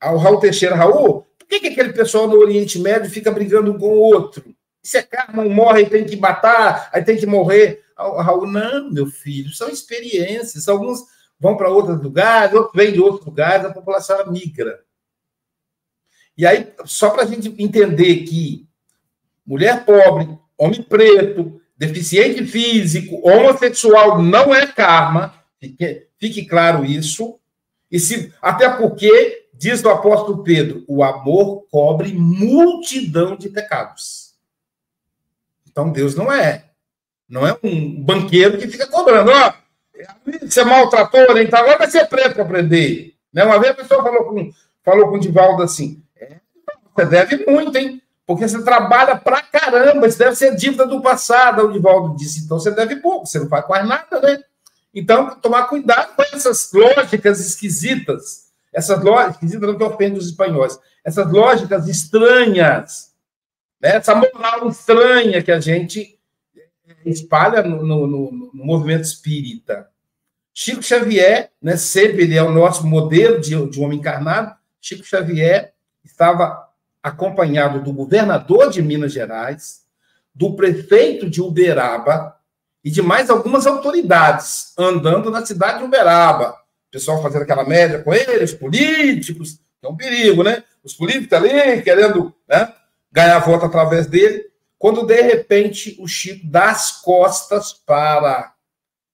ao 0.00 0.16
Raul 0.16 0.38
Teixeira, 0.40 0.76
Raul, 0.76 1.26
que, 1.48 1.60
que 1.60 1.68
aquele 1.68 1.92
pessoal 1.92 2.28
no 2.28 2.38
Oriente 2.38 2.78
Médio 2.78 3.10
fica 3.10 3.30
brigando 3.30 3.76
com 3.78 3.88
o 3.88 3.98
outro? 3.98 4.54
Isso 4.82 4.96
é 4.96 5.02
karma, 5.02 5.44
morre 5.44 5.82
e 5.82 5.90
tem 5.90 6.04
que 6.04 6.16
matar, 6.16 6.90
aí 6.92 7.02
tem 7.02 7.16
que 7.16 7.26
morrer. 7.26 7.82
Raul, 7.96 8.46
não, 8.46 8.90
meu 8.90 9.06
filho, 9.06 9.50
são 9.52 9.68
experiências. 9.68 10.68
Alguns 10.68 11.00
vão 11.40 11.56
para 11.56 11.70
outros 11.70 12.00
lugares, 12.02 12.54
outros 12.54 12.74
vêm 12.74 12.92
de 12.92 13.00
outros 13.00 13.24
lugares, 13.24 13.66
a 13.66 13.72
população 13.72 14.30
migra. 14.30 14.80
E 16.36 16.46
aí, 16.46 16.72
só 16.84 17.10
para 17.10 17.24
a 17.24 17.26
gente 17.26 17.52
entender 17.58 18.24
que 18.24 18.68
mulher 19.44 19.84
pobre, 19.84 20.28
homem 20.56 20.82
preto, 20.82 21.60
deficiente 21.76 22.44
físico, 22.44 23.20
homossexual 23.28 24.22
não 24.22 24.54
é 24.54 24.66
karma, 24.66 25.34
fique, 25.58 26.06
fique 26.18 26.44
claro 26.44 26.84
isso. 26.84 27.38
E 27.90 27.98
se, 27.98 28.32
até 28.42 28.68
porque 28.68 29.47
Diz 29.58 29.82
o 29.82 29.90
apóstolo 29.90 30.44
Pedro: 30.44 30.84
o 30.86 31.02
amor 31.02 31.66
cobre 31.68 32.12
multidão 32.12 33.36
de 33.36 33.48
pecados. 33.48 34.34
Então 35.68 35.90
Deus 35.90 36.14
não 36.14 36.32
é. 36.32 36.66
Não 37.28 37.46
é 37.46 37.58
um 37.62 38.02
banqueiro 38.02 38.56
que 38.56 38.68
fica 38.68 38.86
cobrando. 38.86 39.32
Ó, 39.32 39.52
você 40.42 40.62
maltratou, 40.62 41.36
então 41.36 41.58
agora 41.58 41.76
vai 41.76 41.90
ser 41.90 42.06
preto 42.06 42.34
para 42.34 42.44
aprender. 42.44 43.14
Né? 43.32 43.42
Uma 43.42 43.58
vez 43.58 43.72
a 43.72 43.76
pessoa 43.76 44.02
falou 44.02 44.26
com, 44.26 44.52
falou 44.84 45.08
com 45.08 45.16
o 45.16 45.20
Divaldo 45.20 45.64
assim: 45.64 46.04
é, 46.16 46.36
você 46.94 47.04
deve 47.04 47.44
muito, 47.44 47.76
hein? 47.76 48.00
Porque 48.24 48.46
você 48.46 48.62
trabalha 48.62 49.16
pra 49.16 49.42
caramba, 49.42 50.06
isso 50.06 50.18
deve 50.18 50.36
ser 50.36 50.54
dívida 50.54 50.86
do 50.86 51.02
passado. 51.02 51.66
O 51.66 51.72
Divaldo 51.72 52.16
disse: 52.16 52.44
então 52.44 52.60
você 52.60 52.70
deve 52.70 52.96
pouco, 52.96 53.26
você 53.26 53.40
não 53.40 53.48
faz 53.48 53.66
quase 53.66 53.88
nada, 53.88 54.20
né? 54.20 54.38
Então, 54.94 55.34
tomar 55.40 55.64
cuidado 55.64 56.14
com 56.14 56.22
essas 56.22 56.70
lógicas 56.72 57.40
esquisitas 57.40 58.47
essas 58.72 59.02
lógicas, 59.02 59.52
não 59.52 59.76
que 59.76 59.84
ofende 59.84 60.18
os 60.18 60.26
espanhóis, 60.26 60.78
essas 61.04 61.30
lógicas 61.30 61.88
estranhas, 61.88 63.14
né? 63.80 63.96
essa 63.96 64.14
moral 64.14 64.68
estranha 64.68 65.42
que 65.42 65.52
a 65.52 65.60
gente 65.60 66.18
espalha 67.04 67.62
no, 67.62 67.84
no, 67.84 68.06
no, 68.06 68.50
no 68.52 68.64
movimento 68.64 69.04
espírita. 69.04 69.88
Chico 70.52 70.82
Xavier, 70.82 71.52
né, 71.62 71.76
sempre 71.76 72.22
ele 72.22 72.36
é 72.36 72.42
o 72.42 72.50
nosso 72.50 72.86
modelo 72.86 73.40
de, 73.40 73.70
de 73.70 73.80
homem 73.80 73.98
encarnado, 73.98 74.56
Chico 74.80 75.04
Xavier 75.04 75.72
estava 76.04 76.68
acompanhado 77.02 77.80
do 77.80 77.92
governador 77.92 78.70
de 78.70 78.82
Minas 78.82 79.12
Gerais, 79.12 79.84
do 80.34 80.54
prefeito 80.54 81.28
de 81.28 81.40
Uberaba 81.40 82.36
e 82.84 82.90
de 82.90 83.02
mais 83.02 83.30
algumas 83.30 83.66
autoridades 83.66 84.72
andando 84.78 85.30
na 85.30 85.44
cidade 85.44 85.78
de 85.78 85.84
Uberaba, 85.84 86.57
pessoal 86.90 87.22
fazendo 87.22 87.42
aquela 87.42 87.64
média 87.64 88.02
com 88.02 88.12
eles, 88.14 88.52
políticos, 88.52 89.60
é 89.82 89.88
um 89.88 89.96
perigo, 89.96 90.42
né? 90.42 90.64
Os 90.82 90.94
políticos 90.94 91.32
ali 91.32 91.82
querendo 91.82 92.34
né, 92.48 92.74
ganhar 93.12 93.38
voto 93.38 93.66
através 93.66 94.06
dele, 94.06 94.50
quando 94.78 95.06
de 95.06 95.20
repente 95.20 95.96
o 96.00 96.06
Chico 96.06 96.46
dá 96.46 96.70
as 96.70 97.00
costas 97.00 97.72
para 97.72 98.54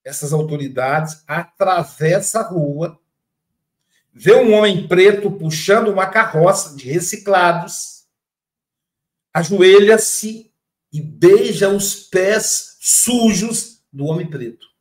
essas 0.03 0.31
autoridades, 0.31 1.23
atravessa 1.27 2.39
a 2.39 2.47
rua, 2.47 2.99
vê 4.13 4.35
um 4.35 4.53
homem 4.53 4.87
preto 4.87 5.31
puxando 5.31 5.89
uma 5.89 6.05
carroça 6.05 6.75
de 6.75 6.89
reciclados, 6.89 8.05
ajoelha-se 9.33 10.51
e 10.93 11.01
beija 11.01 11.69
os 11.69 11.95
pés 11.95 12.77
sujos 12.79 13.83
do 13.91 14.05
homem 14.05 14.29
preto. 14.29 14.74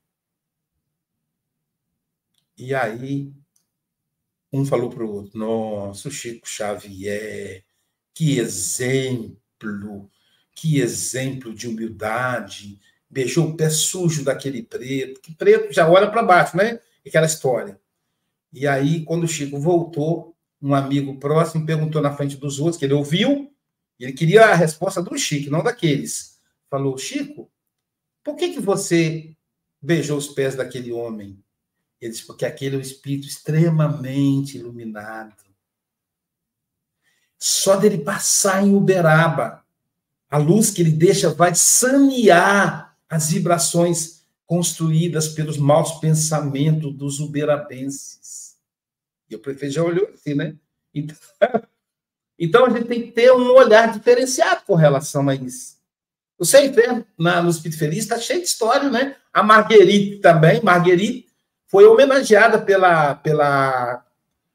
E 2.57 2.74
aí, 2.74 3.32
um 4.52 4.64
falou 4.64 4.90
para 4.90 5.05
o 5.05 5.12
outro: 5.12 5.38
Nossa, 5.38 6.09
o 6.09 6.12
Chico 6.12 6.48
Xavier, 6.48 7.64
que 8.14 8.38
exemplo, 8.38 10.11
que 10.55 10.80
exemplo 10.80 11.52
de 11.55 11.68
humildade. 11.68 12.80
Beijou 13.11 13.48
o 13.48 13.57
pé 13.57 13.70
sujo 13.70 14.24
daquele 14.24 14.62
preto, 14.62 15.20
que 15.20 15.34
preto 15.34 15.72
já 15.72 15.88
olha 15.88 16.11
para 16.11 16.22
baixo, 16.22 16.57
né? 16.57 16.80
Aquela 17.07 17.26
história. 17.26 17.80
E 18.52 18.66
aí, 18.66 19.05
quando 19.05 19.24
o 19.24 19.28
Chico 19.28 19.59
voltou, 19.59 20.36
um 20.62 20.74
amigo 20.74 21.18
próximo 21.18 21.66
perguntou 21.66 22.00
na 22.00 22.16
frente 22.16 22.36
dos 22.36 22.59
outros, 22.59 22.78
que 22.78 22.84
ele 22.84 22.94
ouviu, 22.94 23.52
ele 23.98 24.12
queria 24.12 24.46
a 24.46 24.55
resposta 24.55 25.02
do 25.02 25.16
Chico, 25.18 25.50
não 25.50 25.62
daqueles. 25.62 26.40
Falou: 26.70 26.96
Chico, 26.96 27.50
por 28.24 28.36
que, 28.36 28.55
que 28.55 28.61
você 28.61 29.36
beijou 29.82 30.16
os 30.16 30.28
pés 30.28 30.55
daquele 30.57 30.92
homem? 30.92 31.43
Ele 32.01 32.14
porque 32.26 32.45
aquele 32.45 32.76
é 32.76 32.78
um 32.78 32.82
espírito 32.82 33.26
extremamente 33.26 34.59
iluminado. 34.59 35.34
Só 37.38 37.76
dele 37.76 37.99
passar 37.99 38.64
em 38.64 38.74
Uberaba, 38.74 39.64
a 40.30 40.38
luz 40.38 40.70
que 40.70 40.82
ele 40.82 40.90
deixa 40.90 41.30
vai 41.30 41.55
sanear 41.55 42.97
as 43.09 43.30
vibrações 43.30 44.24
construídas 44.47 45.28
pelos 45.28 45.57
maus 45.57 45.92
pensamentos 46.01 46.95
dos 46.95 47.20
uberabenses. 47.20 48.57
E 49.28 49.36
o 49.36 49.38
prefeito 49.38 49.74
já 49.74 49.82
olhou 49.82 50.09
assim, 50.12 50.34
né? 50.34 50.57
Então, 50.92 51.16
então 52.38 52.66
a 52.66 52.70
gente 52.70 52.86
tem 52.86 53.03
que 53.03 53.12
ter 53.12 53.32
um 53.32 53.53
olhar 53.53 53.92
diferenciado 53.92 54.62
com 54.66 54.74
relação 54.74 55.28
a 55.28 55.34
isso. 55.34 55.74
O 56.38 56.45
Inferno, 56.45 57.07
na, 57.18 57.42
no 57.42 57.51
Espírito 57.51 57.78
Feliz, 57.78 58.01
está 58.01 58.18
cheio 58.18 58.40
de 58.40 58.47
história, 58.47 58.90
né? 58.90 59.16
A 59.32 59.42
Marguerite 59.42 60.18
também, 60.18 60.62
Marguerite 60.62 61.28
foi 61.75 61.87
homenageada 61.87 62.61
pela, 62.61 63.16
pela 63.16 64.05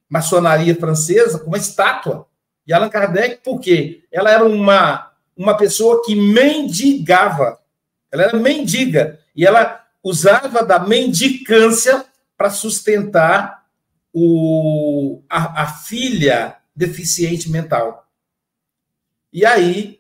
maçonaria 0.08 0.74
francesa 0.74 1.38
com 1.40 1.48
uma 1.48 1.58
estátua. 1.58 2.26
E 2.66 2.72
Allan 2.72 2.88
Kardec, 2.88 3.42
por 3.44 3.60
quê? 3.60 4.06
Ela 4.10 4.32
era 4.32 4.46
uma, 4.46 5.12
uma 5.36 5.58
pessoa 5.58 6.02
que 6.06 6.16
mendigava. 6.16 7.60
Ela 8.10 8.24
era 8.24 8.38
mendiga. 8.38 9.20
E 9.36 9.46
ela 9.46 9.86
usava 10.02 10.64
da 10.64 10.80
mendicância 10.80 12.06
para 12.38 12.50
sustentar 12.50 13.66
o, 14.14 15.22
a, 15.30 15.64
a 15.64 15.68
filha 15.68 16.56
deficiente 16.74 17.52
mental. 17.52 18.08
E 19.34 19.46
aí, 19.46 20.00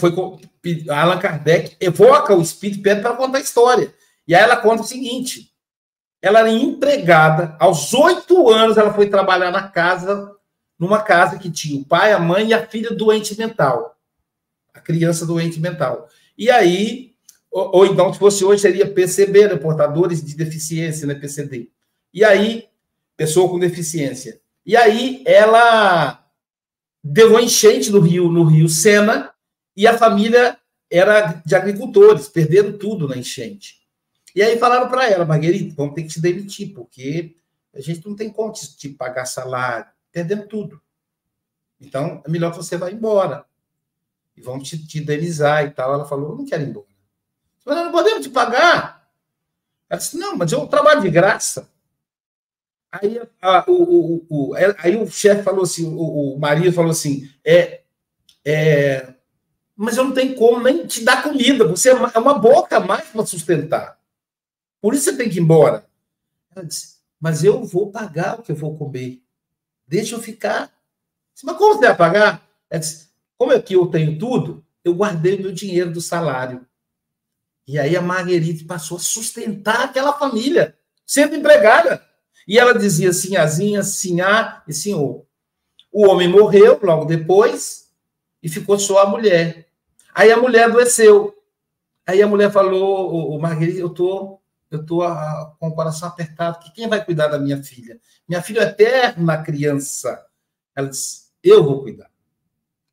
foi 0.00 0.12
Allan 0.90 1.18
Kardec 1.20 1.76
evoca 1.78 2.34
o 2.34 2.42
espírito 2.42 2.82
pede 2.82 3.02
para 3.02 3.14
contar 3.14 3.38
a 3.38 3.42
história. 3.42 3.94
E 4.26 4.34
aí 4.34 4.42
ela 4.42 4.56
conta 4.56 4.82
o 4.82 4.86
seguinte: 4.86 5.52
ela 6.20 6.40
era 6.40 6.50
empregada, 6.50 7.56
aos 7.60 7.92
oito 7.92 8.50
anos 8.50 8.76
ela 8.76 8.92
foi 8.92 9.08
trabalhar 9.08 9.50
na 9.50 9.68
casa, 9.68 10.32
numa 10.78 11.02
casa 11.02 11.38
que 11.38 11.50
tinha 11.50 11.80
o 11.80 11.84
pai, 11.84 12.12
a 12.12 12.18
mãe 12.18 12.48
e 12.48 12.54
a 12.54 12.66
filha 12.66 12.90
doente 12.90 13.38
mental, 13.38 13.96
a 14.72 14.80
criança 14.80 15.26
doente 15.26 15.60
mental. 15.60 16.08
E 16.36 16.50
aí, 16.50 17.12
ou, 17.50 17.76
ou 17.76 17.86
então, 17.86 18.12
se 18.12 18.18
fosse 18.18 18.44
hoje, 18.44 18.62
seria 18.62 18.90
PCB, 18.90 19.48
né, 19.48 19.56
portadores 19.56 20.24
de 20.24 20.34
deficiência, 20.34 21.06
né, 21.06 21.14
PCD. 21.14 21.68
E 22.12 22.24
aí, 22.24 22.68
pessoa 23.16 23.48
com 23.48 23.58
deficiência. 23.58 24.40
E 24.66 24.76
aí 24.76 25.22
ela 25.26 26.24
deu 27.02 27.30
uma 27.30 27.42
enchente 27.42 27.90
no 27.90 28.00
rio, 28.00 28.32
no 28.32 28.44
rio 28.44 28.68
Sena, 28.68 29.30
e 29.76 29.86
a 29.86 29.98
família 29.98 30.56
era 30.90 31.42
de 31.44 31.54
agricultores, 31.54 32.28
perderam 32.28 32.72
tudo 32.78 33.06
na 33.06 33.16
enchente. 33.16 33.83
E 34.34 34.42
aí 34.42 34.58
falaram 34.58 34.88
para 34.88 35.08
ela, 35.08 35.24
Marguerite, 35.24 35.74
vamos 35.76 35.94
ter 35.94 36.02
que 36.02 36.08
te 36.08 36.20
demitir, 36.20 36.74
porque 36.74 37.36
a 37.72 37.80
gente 37.80 38.06
não 38.06 38.16
tem 38.16 38.30
como 38.30 38.52
te, 38.52 38.88
pagar 38.88 39.26
salário, 39.26 39.86
perdendo 40.10 40.48
tudo. 40.48 40.80
Então, 41.80 42.22
é 42.24 42.30
melhor 42.30 42.50
que 42.50 42.56
você 42.56 42.76
vá 42.76 42.90
embora. 42.90 43.44
E 44.36 44.40
vamos 44.40 44.68
te, 44.68 44.84
te 44.86 44.98
indenizar 44.98 45.64
e 45.64 45.70
tal. 45.70 45.94
Ela 45.94 46.04
falou, 46.04 46.30
eu 46.30 46.36
não 46.36 46.44
quero 46.44 46.62
ir 46.62 46.68
embora. 46.68 46.86
Mas 47.64 47.76
não 47.76 47.92
podemos 47.92 48.24
te 48.24 48.30
pagar. 48.30 49.08
Ela 49.88 49.98
disse, 49.98 50.16
não, 50.16 50.36
mas 50.36 50.50
eu 50.50 50.66
trabalho 50.66 51.02
de 51.02 51.10
graça. 51.10 51.68
Aí, 52.90 53.20
a, 53.40 53.64
o, 53.68 53.72
o, 53.72 54.26
o, 54.28 54.54
aí 54.54 54.96
o 54.96 55.06
chefe 55.10 55.42
falou 55.42 55.62
assim, 55.62 55.86
o, 55.86 56.34
o 56.34 56.38
marido 56.38 56.72
falou 56.72 56.92
assim, 56.92 57.28
é, 57.44 57.82
é, 58.44 59.14
mas 59.76 59.96
eu 59.96 60.04
não 60.04 60.12
tenho 60.12 60.36
como 60.36 60.60
nem 60.60 60.86
te 60.86 61.02
dar 61.04 61.22
comida, 61.22 61.66
você 61.66 61.90
é 61.90 62.18
uma 62.18 62.38
boca 62.38 62.76
a 62.76 62.80
mais 62.80 63.08
para 63.08 63.26
sustentar. 63.26 63.98
Por 64.84 64.92
isso 64.92 65.04
você 65.04 65.16
tem 65.16 65.30
que 65.30 65.38
ir 65.38 65.40
embora. 65.40 65.86
Ela 66.54 66.66
disse, 66.66 66.96
mas 67.18 67.42
eu 67.42 67.64
vou 67.64 67.90
pagar 67.90 68.38
o 68.38 68.42
que 68.42 68.52
eu 68.52 68.56
vou 68.56 68.76
comer. 68.76 69.22
Deixa 69.88 70.14
eu 70.14 70.20
ficar. 70.20 70.70
Disse, 71.32 71.46
mas 71.46 71.56
como 71.56 71.72
você 71.72 71.86
vai 71.86 71.96
pagar? 71.96 72.46
Ela 72.68 72.80
disse, 72.80 73.08
como 73.38 73.50
é 73.50 73.62
que 73.62 73.74
eu 73.74 73.86
tenho 73.86 74.18
tudo, 74.18 74.62
eu 74.84 74.94
guardei 74.94 75.38
meu 75.38 75.52
dinheiro 75.52 75.90
do 75.90 76.02
salário. 76.02 76.66
E 77.66 77.78
aí 77.78 77.96
a 77.96 78.02
Marguerite 78.02 78.64
passou 78.64 78.98
a 78.98 79.00
sustentar 79.00 79.84
aquela 79.84 80.12
família, 80.18 80.76
sendo 81.06 81.34
empregada. 81.34 82.06
E 82.46 82.58
ela 82.58 82.78
dizia 82.78 83.10
sinhazinha, 83.10 83.82
sinhá 83.82 84.62
e 84.68 84.74
senhor. 84.74 85.24
O 85.90 86.06
homem 86.06 86.28
morreu 86.28 86.78
logo 86.82 87.06
depois 87.06 87.90
e 88.42 88.50
ficou 88.50 88.78
só 88.78 88.98
a 88.98 89.08
mulher. 89.08 89.66
Aí 90.14 90.30
a 90.30 90.36
mulher 90.36 90.64
adoeceu. 90.64 91.34
Aí 92.06 92.20
a 92.20 92.26
mulher 92.26 92.52
falou, 92.52 93.34
o, 93.34 93.40
Marguerite, 93.40 93.78
eu 93.78 93.88
tô, 93.88 94.43
eu 94.76 95.02
a, 95.02 95.12
ah, 95.12 95.54
com 95.58 95.68
o 95.68 95.74
coração 95.74 96.08
apertado, 96.08 96.58
que 96.58 96.72
quem 96.72 96.88
vai 96.88 97.04
cuidar 97.04 97.28
da 97.28 97.38
minha 97.38 97.62
filha? 97.62 97.98
Minha 98.28 98.42
filha 98.42 98.60
é 98.60 98.64
eterna 98.64 99.42
criança. 99.42 100.24
Ela 100.74 100.88
disse, 100.88 101.28
eu 101.42 101.62
vou 101.62 101.82
cuidar. 101.82 102.10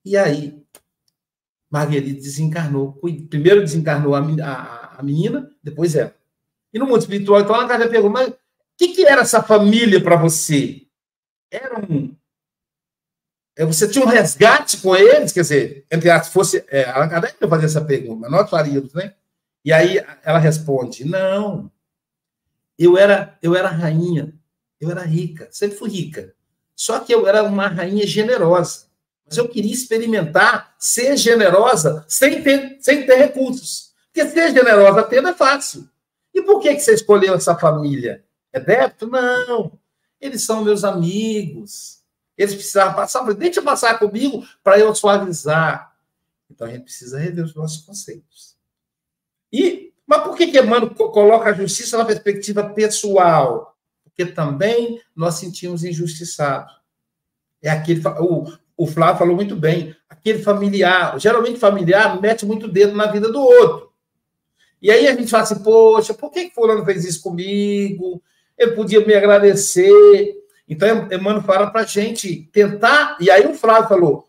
E 0.04 0.18
aí, 0.18 0.62
Marguerite 1.70 2.22
desencarnou. 2.22 3.00
Primeiro 3.30 3.62
desencarnou 3.62 4.16
a, 4.16 4.20
a, 4.20 4.96
a 5.00 5.04
menina, 5.04 5.50
depois 5.64 5.96
ela. 5.96 6.14
E 6.74 6.80
no 6.80 6.86
mundo 6.86 7.00
espiritual, 7.00 7.42
então, 7.42 7.56
ela 7.56 7.68
perguntou, 7.88 8.10
mas 8.10 8.34
que, 8.88 8.96
que 8.96 9.06
era 9.06 9.22
essa 9.22 9.44
família 9.44 10.02
para 10.02 10.16
você? 10.16 10.88
Era 11.52 11.80
um. 11.80 12.16
É, 13.56 13.66
você 13.66 13.88
tinha 13.88 14.04
um 14.04 14.08
resgate 14.08 14.78
com 14.78 14.96
eles? 14.96 15.32
Quer 15.32 15.42
dizer, 15.42 15.86
entre 15.92 16.10
as 16.10 16.30
fosse. 16.30 16.66
É, 16.68 16.90
Allan 16.90 17.10
Kardec 17.10 17.36
eu 17.40 17.50
fazer 17.50 17.66
essa 17.66 17.82
pergunta, 17.84 18.28
nós 18.30 18.50
faríamos, 18.50 18.94
né? 18.94 19.14
E 19.64 19.72
aí 19.72 20.04
ela 20.24 20.40
responde: 20.40 21.06
não, 21.06 21.72
eu 22.78 22.98
era, 22.98 23.38
eu 23.42 23.56
era 23.56 23.70
rainha, 23.70 24.34
eu 24.80 24.90
era 24.90 25.04
rica, 25.04 25.48
sempre 25.52 25.78
fui 25.78 25.90
rica. 25.90 26.34
Só 26.76 27.00
que 27.00 27.14
eu 27.14 27.28
era 27.28 27.44
uma 27.44 27.68
rainha 27.68 28.08
generosa. 28.08 28.88
Mas 29.26 29.38
eu 29.38 29.48
queria 29.48 29.72
experimentar 29.72 30.74
ser 30.80 31.16
generosa 31.16 32.04
sem 32.08 32.42
ter, 32.42 32.78
sem 32.82 33.06
ter 33.06 33.16
recursos. 33.16 33.94
Porque 34.08 34.28
ser 34.28 34.52
generosa 34.52 35.04
tendo 35.04 35.30
é 35.30 35.34
fácil. 35.34 35.88
E 36.34 36.42
por 36.42 36.60
que, 36.60 36.74
que 36.74 36.82
você 36.82 36.94
escolheu 36.94 37.36
essa 37.36 37.58
família? 37.58 38.26
É 38.52 38.60
débito? 38.60 39.08
Não. 39.08 39.80
Eles 40.20 40.44
são 40.44 40.64
meus 40.64 40.84
amigos. 40.84 42.02
Eles 42.38 42.56
precisavam 42.56 42.96
passar. 42.96 43.24
Deixa 43.34 43.62
passar 43.62 44.00
comigo 44.00 44.46
para 44.64 44.80
eu 44.80 44.94
suavizar. 44.96 45.96
Então 46.50 46.68
a 46.68 46.72
gente 46.72 46.84
precisa 46.84 47.20
rever 47.20 47.46
os 47.46 47.56
nossos 47.56 47.84
conceitos. 47.84 48.51
E, 49.52 49.92
mas 50.06 50.24
por 50.24 50.36
que, 50.36 50.48
que 50.48 50.60
Emmanuel 50.60 50.90
coloca 50.90 51.50
a 51.50 51.54
justiça 51.54 51.98
na 51.98 52.06
perspectiva 52.06 52.70
pessoal? 52.70 53.76
Porque 54.04 54.26
também 54.26 55.02
nós 55.16 55.36
sentimos 55.36 55.84
injustiçados. 55.84 56.74
É 57.62 57.70
aquele. 57.70 58.02
O, 58.20 58.52
o 58.78 58.88
Flávio 58.88 59.20
falou 59.20 59.36
muito 59.36 59.56
bem. 59.56 59.96
Aquele 60.10 60.42
familiar, 60.42 61.20
geralmente 61.20 61.60
familiar, 61.60 62.20
mete 62.20 62.46
muito 62.46 62.68
dedo 62.68 62.96
na 62.96 63.08
vida 63.08 63.32
do 63.32 63.40
outro. 63.40 63.92
E 64.82 64.90
aí 64.90 65.08
a 65.08 65.16
gente 65.16 65.30
fala 65.30 65.44
assim, 65.44 65.62
poxa, 65.62 66.14
por 66.14 66.32
que, 66.32 66.50
que 66.50 66.56
fulano 66.56 66.84
fez 66.84 67.06
isso 67.06 67.22
comigo? 67.22 68.22
ele 68.62 68.72
podia 68.72 69.06
me 69.06 69.14
agradecer. 69.14 70.36
Então, 70.68 71.08
Emmanuel 71.12 71.42
fala 71.42 71.70
para 71.70 71.82
a 71.82 71.86
gente 71.86 72.50
tentar, 72.52 73.18
e 73.20 73.30
aí 73.30 73.46
o 73.46 73.54
Flávio 73.54 73.90
falou, 73.90 74.28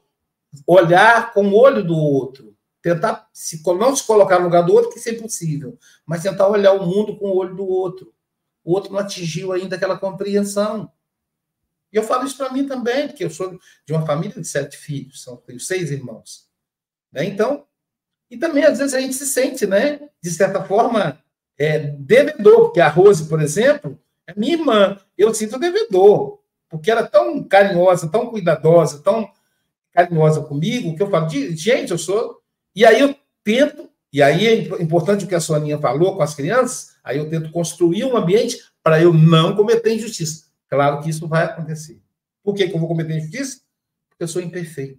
olhar 0.66 1.32
com 1.32 1.46
o 1.46 1.54
olho 1.54 1.84
do 1.84 1.96
outro, 1.96 2.51
tentar 2.83 3.28
se, 3.33 3.62
não 3.64 3.95
se 3.95 4.05
colocar 4.05 4.39
no 4.39 4.47
lugar 4.47 4.62
do 4.62 4.74
outro, 4.74 4.91
que 4.91 4.99
isso 4.99 5.09
é 5.09 5.12
impossível, 5.12 5.78
mas 6.05 6.22
tentar 6.22 6.49
olhar 6.49 6.72
o 6.72 6.85
mundo 6.85 7.16
com 7.16 7.26
o 7.26 7.37
olho 7.37 7.55
do 7.55 7.66
outro. 7.66 8.12
O 8.64 8.72
outro 8.72 8.93
não 8.93 8.99
atingiu 8.99 9.53
ainda 9.53 9.76
aquela 9.76 9.99
compreensão. 9.99 10.91
E 11.93 11.97
eu 11.97 12.03
falo 12.03 12.26
isso 12.26 12.37
para 12.37 12.53
mim 12.53 12.66
também, 12.66 13.09
porque 13.09 13.24
eu 13.24 13.30
sou 13.30 13.59
de 13.87 13.93
uma 13.93 14.05
família 14.05 14.41
de 14.41 14.47
sete 14.47 14.76
filhos, 14.76 15.22
são, 15.22 15.37
tenho 15.37 15.61
seis 15.61 15.91
irmãos. 15.91 16.49
Né? 17.12 17.24
Então, 17.24 17.66
e 18.30 18.37
também 18.37 18.64
às 18.64 18.78
vezes 18.78 18.95
a 18.95 19.01
gente 19.01 19.14
se 19.14 19.26
sente, 19.26 19.66
né, 19.66 20.01
de 20.22 20.30
certa 20.30 20.64
forma, 20.64 21.22
é, 21.59 21.78
devedor, 21.78 22.64
porque 22.64 22.80
a 22.80 22.89
Rose, 22.89 23.28
por 23.28 23.41
exemplo, 23.41 23.99
é 24.26 24.35
minha 24.35 24.55
irmã. 24.55 24.99
Eu 25.16 25.35
sinto 25.35 25.59
devedor, 25.59 26.41
porque 26.68 26.91
ela 26.91 27.03
é 27.03 27.07
tão 27.07 27.45
carinhosa, 27.45 28.09
tão 28.09 28.30
cuidadosa, 28.30 29.03
tão 29.03 29.30
carinhosa 29.93 30.41
comigo, 30.41 30.97
que 30.97 31.03
eu 31.03 31.11
falo, 31.11 31.28
gente, 31.28 31.91
eu 31.91 31.99
sou. 31.99 32.41
E 32.74 32.84
aí 32.84 33.00
eu 33.00 33.14
tento, 33.44 33.88
e 34.12 34.22
aí 34.22 34.46
é 34.46 34.82
importante 34.82 35.24
o 35.24 35.28
que 35.28 35.34
a 35.34 35.40
Soninha 35.40 35.78
falou 35.78 36.16
com 36.16 36.22
as 36.22 36.34
crianças, 36.34 36.94
aí 37.02 37.18
eu 37.18 37.28
tento 37.28 37.50
construir 37.50 38.04
um 38.04 38.16
ambiente 38.16 38.58
para 38.82 39.00
eu 39.00 39.12
não 39.12 39.54
cometer 39.54 39.94
injustiça. 39.94 40.46
Claro 40.68 41.02
que 41.02 41.10
isso 41.10 41.28
vai 41.28 41.44
acontecer. 41.44 42.00
Por 42.42 42.54
que, 42.54 42.68
que 42.68 42.74
eu 42.74 42.80
vou 42.80 42.88
cometer 42.88 43.16
injustiça? 43.16 43.60
Porque 44.08 44.24
eu 44.24 44.28
sou 44.28 44.42
imperfeito. 44.42 44.98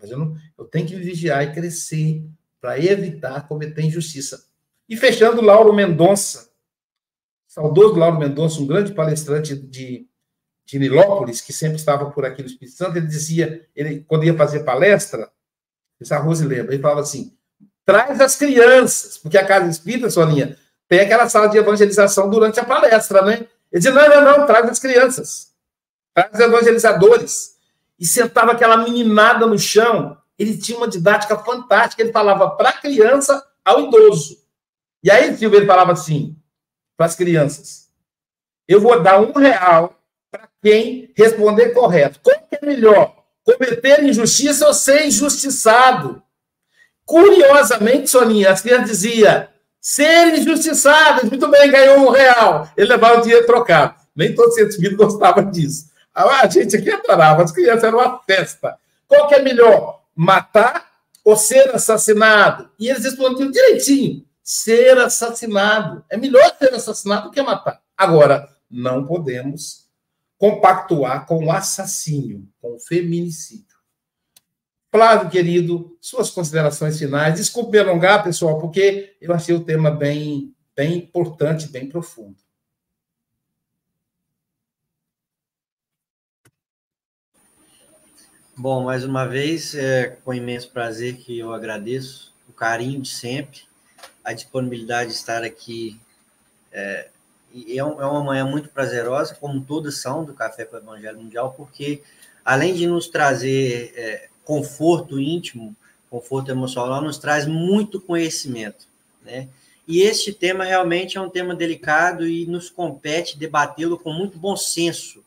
Mas 0.00 0.10
eu, 0.10 0.18
não, 0.18 0.36
eu 0.58 0.64
tenho 0.64 0.86
que 0.86 0.94
vigiar 0.94 1.42
e 1.42 1.52
crescer 1.52 2.24
para 2.60 2.78
evitar 2.78 3.48
cometer 3.48 3.82
injustiça. 3.82 4.44
E 4.88 4.96
fechando, 4.96 5.40
Lauro 5.40 5.72
Mendonça, 5.72 6.50
saudoso 7.46 7.94
Lauro 7.94 8.18
Mendonça, 8.18 8.60
um 8.60 8.66
grande 8.66 8.92
palestrante 8.92 9.56
de, 9.56 10.06
de 10.64 10.78
Nilópolis, 10.78 11.40
que 11.40 11.52
sempre 11.52 11.76
estava 11.76 12.10
por 12.10 12.24
aqui 12.24 12.42
no 12.42 12.48
Espírito 12.48 12.76
Santo, 12.76 12.98
ele 12.98 13.06
dizia, 13.06 13.66
ele, 13.74 14.04
quando 14.06 14.24
ia 14.24 14.36
fazer 14.36 14.64
palestra, 14.64 15.30
essa 16.00 16.18
Rose 16.18 16.46
lembra, 16.46 16.74
ele 16.74 16.82
falava 16.82 17.00
assim, 17.00 17.32
traz 17.84 18.20
as 18.20 18.36
crianças, 18.36 19.18
porque 19.18 19.38
a 19.38 19.46
Casa 19.46 19.68
Espírita, 19.68 20.10
Soninha, 20.10 20.56
tem 20.88 21.00
aquela 21.00 21.28
sala 21.28 21.48
de 21.48 21.58
evangelização 21.58 22.28
durante 22.30 22.60
a 22.60 22.64
palestra, 22.64 23.22
né? 23.22 23.46
Ele 23.72 23.80
dizia, 23.82 23.92
não, 23.92 24.08
não, 24.08 24.38
não, 24.38 24.46
traz 24.46 24.68
as 24.68 24.78
crianças, 24.78 25.52
traz 26.14 26.32
os 26.32 26.40
evangelizadores. 26.40 27.56
E 27.98 28.06
sentava 28.06 28.52
aquela 28.52 28.76
meninada 28.76 29.46
no 29.46 29.58
chão, 29.58 30.18
ele 30.38 30.56
tinha 30.58 30.76
uma 30.76 30.86
didática 30.86 31.38
fantástica, 31.38 32.02
ele 32.02 32.12
falava 32.12 32.50
para 32.50 32.68
a 32.68 32.72
criança 32.74 33.42
ao 33.64 33.80
idoso. 33.80 34.44
E 35.02 35.10
aí, 35.10 35.36
Silvio, 35.36 35.58
ele 35.58 35.66
falava 35.66 35.92
assim, 35.92 36.36
para 36.96 37.06
as 37.06 37.14
crianças, 37.14 37.88
eu 38.68 38.80
vou 38.80 39.00
dar 39.02 39.20
um 39.20 39.32
real 39.32 39.98
para 40.30 40.48
quem 40.62 41.10
responder 41.16 41.70
correto. 41.70 42.20
Qual 42.22 42.36
que 42.36 42.56
é 42.56 42.66
melhor? 42.66 43.24
Cometer 43.46 44.02
injustiça 44.02 44.66
ou 44.66 44.74
ser 44.74 45.06
injustiçado? 45.06 46.20
Curiosamente, 47.04 48.10
Soninha, 48.10 48.50
as 48.50 48.60
crianças 48.60 48.88
diziam, 48.88 49.46
ser 49.80 50.36
injustiçadas, 50.36 51.30
muito 51.30 51.46
bem, 51.46 51.70
ganhou 51.70 52.08
um 52.08 52.10
real. 52.10 52.68
Ele 52.76 52.88
levava 52.88 53.20
o 53.20 53.22
dinheiro 53.22 53.46
trocado. 53.46 53.94
Nem 54.16 54.34
todos 54.34 54.56
os 54.56 54.74
filhos 54.74 54.96
gostavam 54.96 55.48
disso. 55.48 55.88
A 56.12 56.48
gente 56.48 56.76
aqui 56.76 56.90
adorava, 56.90 57.44
as 57.44 57.52
crianças 57.52 57.84
eram 57.84 57.98
uma 57.98 58.18
festa. 58.26 58.76
Qual 59.06 59.28
que 59.28 59.36
é 59.36 59.42
melhor? 59.42 60.02
Matar 60.16 60.84
ou 61.24 61.36
ser 61.36 61.72
assassinado? 61.72 62.68
E 62.80 62.88
eles 62.88 63.04
respondiam 63.04 63.48
direitinho: 63.48 64.24
ser 64.42 64.98
assassinado. 64.98 66.04
É 66.10 66.16
melhor 66.16 66.56
ser 66.58 66.74
assassinado 66.74 67.28
do 67.28 67.30
que 67.30 67.40
matar. 67.40 67.80
Agora, 67.96 68.48
não 68.68 69.06
podemos 69.06 69.85
compactuar 70.38 71.26
com 71.26 71.44
o 71.44 71.50
assassínio, 71.50 72.46
com 72.60 72.76
o 72.76 72.80
feminicídio. 72.80 73.76
Flávio, 74.90 75.30
querido, 75.30 75.96
suas 76.00 76.30
considerações 76.30 76.98
finais. 76.98 77.34
Desculpe 77.34 77.72
me 77.72 77.78
alongar, 77.78 78.24
pessoal, 78.24 78.58
porque 78.58 79.16
eu 79.20 79.32
achei 79.32 79.54
o 79.54 79.64
tema 79.64 79.90
bem, 79.90 80.54
bem 80.74 80.96
importante, 80.96 81.68
bem 81.68 81.88
profundo. 81.88 82.36
Bom, 88.58 88.84
mais 88.84 89.04
uma 89.04 89.26
vez, 89.26 89.74
é 89.74 90.16
com 90.24 90.32
imenso 90.32 90.70
prazer 90.70 91.18
que 91.18 91.38
eu 91.38 91.52
agradeço 91.52 92.34
o 92.48 92.52
carinho 92.54 93.02
de 93.02 93.10
sempre, 93.10 93.60
a 94.24 94.32
disponibilidade 94.32 95.10
de 95.10 95.16
estar 95.16 95.44
aqui. 95.44 96.00
É, 96.72 97.10
é, 97.68 97.84
um, 97.84 98.00
é 98.00 98.06
uma 98.06 98.22
manhã 98.22 98.44
muito 98.44 98.68
prazerosa, 98.68 99.34
como 99.34 99.60
todas 99.60 99.98
são 99.98 100.24
do 100.24 100.34
Café 100.34 100.64
para 100.64 100.80
o 100.80 100.82
Evangelho 100.82 101.18
Mundial, 101.18 101.54
porque 101.56 102.02
além 102.44 102.74
de 102.74 102.86
nos 102.86 103.08
trazer 103.08 103.92
é, 103.96 104.28
conforto 104.44 105.18
íntimo, 105.18 105.74
conforto 106.10 106.50
emocional, 106.50 107.02
nos 107.02 107.18
traz 107.18 107.46
muito 107.46 108.00
conhecimento, 108.00 108.86
né? 109.24 109.48
E 109.88 110.02
este 110.02 110.32
tema 110.32 110.64
realmente 110.64 111.16
é 111.16 111.20
um 111.20 111.30
tema 111.30 111.54
delicado 111.54 112.26
e 112.26 112.44
nos 112.46 112.68
compete 112.68 113.38
debatê-lo 113.38 113.96
com 113.96 114.12
muito 114.12 114.36
bom 114.36 114.56
senso 114.56 115.24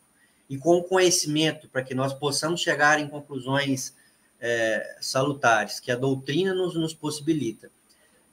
e 0.50 0.58
com 0.58 0.82
conhecimento, 0.82 1.68
para 1.68 1.82
que 1.82 1.94
nós 1.94 2.12
possamos 2.12 2.60
chegar 2.60 2.98
em 2.98 3.08
conclusões 3.08 3.94
é, 4.38 4.96
salutares, 5.00 5.80
que 5.80 5.90
a 5.90 5.96
doutrina 5.96 6.52
nos, 6.52 6.74
nos 6.74 6.92
possibilita. 6.92 7.70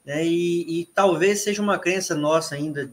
É, 0.04 0.26
e, 0.26 0.80
e, 0.80 0.86
talvez 0.86 1.40
seja 1.40 1.62
uma 1.62 1.78
crença 1.78 2.14
nossa 2.14 2.54
ainda, 2.54 2.90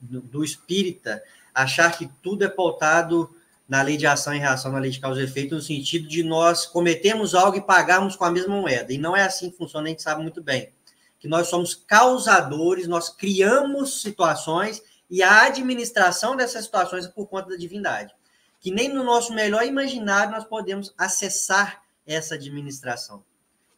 do 0.00 0.44
espírita, 0.44 1.22
achar 1.54 1.96
que 1.96 2.08
tudo 2.22 2.44
é 2.44 2.48
pautado 2.48 3.34
na 3.68 3.82
lei 3.82 3.96
de 3.96 4.06
ação 4.06 4.34
e 4.34 4.38
reação, 4.38 4.70
na 4.70 4.78
lei 4.78 4.90
de 4.90 5.00
causa 5.00 5.20
e 5.20 5.24
efeito, 5.24 5.54
no 5.54 5.60
sentido 5.60 6.06
de 6.06 6.22
nós 6.22 6.66
cometemos 6.66 7.34
algo 7.34 7.56
e 7.56 7.60
pagarmos 7.60 8.14
com 8.14 8.24
a 8.24 8.30
mesma 8.30 8.54
moeda. 8.54 8.92
E 8.92 8.98
não 8.98 9.16
é 9.16 9.22
assim 9.22 9.50
que 9.50 9.56
funciona, 9.56 9.86
a 9.86 9.90
gente 9.90 10.02
sabe 10.02 10.22
muito 10.22 10.42
bem. 10.42 10.70
Que 11.18 11.26
nós 11.26 11.48
somos 11.48 11.74
causadores, 11.74 12.86
nós 12.86 13.08
criamos 13.08 14.02
situações 14.02 14.82
e 15.10 15.22
a 15.22 15.46
administração 15.46 16.36
dessas 16.36 16.64
situações 16.64 17.06
é 17.06 17.08
por 17.08 17.26
conta 17.26 17.50
da 17.50 17.56
divindade. 17.56 18.14
Que 18.60 18.70
nem 18.70 18.88
no 18.88 19.02
nosso 19.02 19.32
melhor 19.34 19.64
imaginário 19.64 20.32
nós 20.32 20.44
podemos 20.44 20.94
acessar 20.96 21.82
essa 22.06 22.34
administração. 22.34 23.24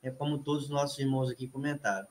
É 0.03 0.11
como 0.11 0.39
todos 0.39 0.65
os 0.65 0.71
nossos 0.71 0.99
irmãos 0.99 1.31
aqui 1.31 1.47
comentaram. 1.47 2.07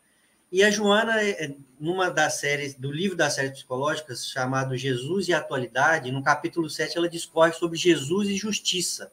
E 0.50 0.64
a 0.64 0.72
Joana, 0.72 1.22
é, 1.22 1.46
é, 1.46 1.56
numa 1.78 2.10
das 2.10 2.36
séries, 2.36 2.74
do 2.74 2.90
livro 2.92 3.18
das 3.18 3.34
séries 3.34 3.52
psicológicas, 3.52 4.28
chamado 4.28 4.78
Jesus 4.78 5.28
e 5.28 5.34
Atualidade, 5.34 6.12
no 6.12 6.24
capítulo 6.24 6.70
7, 6.70 6.98
ela 6.98 7.10
discorre 7.10 7.52
sobre 7.52 7.78
Jesus 7.78 8.30
e 8.30 8.38
justiça, 8.38 9.12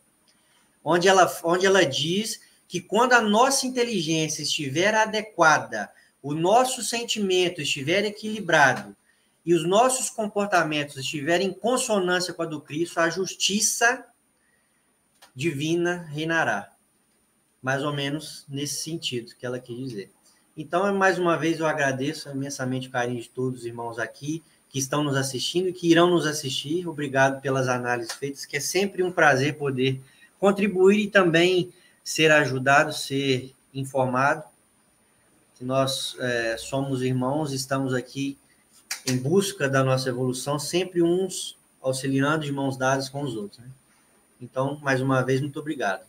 onde 0.83 1.09
ela, 1.09 1.33
onde 1.43 1.67
ela 1.67 1.85
diz 1.85 2.41
que 2.69 2.81
quando 2.81 3.15
a 3.15 3.21
nossa 3.21 3.67
inteligência 3.67 4.43
estiver 4.43 4.95
adequada, 4.95 5.91
o 6.23 6.35
nosso 6.35 6.83
sentimento 6.83 7.61
estiver 7.61 8.05
equilibrado 8.05 8.97
e 9.45 9.55
os 9.55 9.67
nossos 9.67 10.09
comportamentos 10.09 10.97
estiverem 10.97 11.49
em 11.49 11.53
consonância 11.53 12.33
com 12.33 12.43
a 12.43 12.47
do 12.47 12.61
Cristo, 12.61 13.01
a 13.01 13.11
justiça 13.11 14.07
divina 15.35 16.07
reinará. 16.11 16.73
Mais 17.61 17.83
ou 17.83 17.93
menos 17.93 18.45
nesse 18.49 18.83
sentido 18.83 19.35
que 19.37 19.45
ela 19.45 19.59
quis 19.59 19.77
dizer. 19.77 20.11
Então, 20.57 20.93
mais 20.95 21.19
uma 21.19 21.37
vez, 21.37 21.59
eu 21.59 21.67
agradeço 21.67 22.31
imensamente 22.31 22.89
o 22.89 22.91
carinho 22.91 23.21
de 23.21 23.29
todos 23.29 23.61
os 23.61 23.67
irmãos 23.67 23.99
aqui 23.99 24.43
que 24.69 24.79
estão 24.79 25.03
nos 25.03 25.17
assistindo 25.17 25.69
e 25.69 25.73
que 25.73 25.91
irão 25.91 26.11
nos 26.11 26.27
assistir. 26.27 26.89
Obrigado 26.89 27.41
pelas 27.41 27.69
análises 27.69 28.13
feitas, 28.13 28.45
que 28.45 28.57
é 28.57 28.61
sempre 28.61 29.03
um 29.03 29.13
prazer 29.13 29.57
poder 29.57 30.01
contribuir 30.39 31.05
e 31.05 31.11
também 31.11 31.73
ser 32.03 32.31
ajudado, 32.31 32.93
ser 32.93 33.53
informado. 33.73 34.45
Que 35.57 35.65
nós 35.65 36.17
é, 36.19 36.57
somos 36.57 37.03
irmãos, 37.03 37.53
estamos 37.53 37.95
aqui 37.95 38.37
em 39.07 39.17
busca 39.17 39.69
da 39.69 39.85
nossa 39.85 40.09
evolução, 40.09 40.59
sempre 40.59 41.03
uns 41.03 41.57
auxiliando 41.81 42.45
de 42.45 42.53
mãos 42.53 42.77
dadas 42.77 43.09
com 43.09 43.23
os 43.23 43.37
outros. 43.37 43.61
Né? 43.61 43.69
Então, 44.41 44.79
mais 44.83 45.01
uma 45.01 45.23
vez, 45.23 45.41
muito 45.41 45.59
obrigado. 45.59 46.05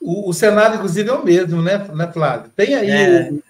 O, 0.00 0.30
o 0.30 0.32
cenário, 0.32 0.76
inclusive, 0.76 1.08
é 1.08 1.12
o 1.12 1.24
mesmo, 1.24 1.62
né, 1.62 1.86
né 1.94 2.10
Flávio? 2.12 2.50
Tem 2.54 2.74
aí, 2.74 2.90
é. 2.90 3.30
o, 3.30 3.42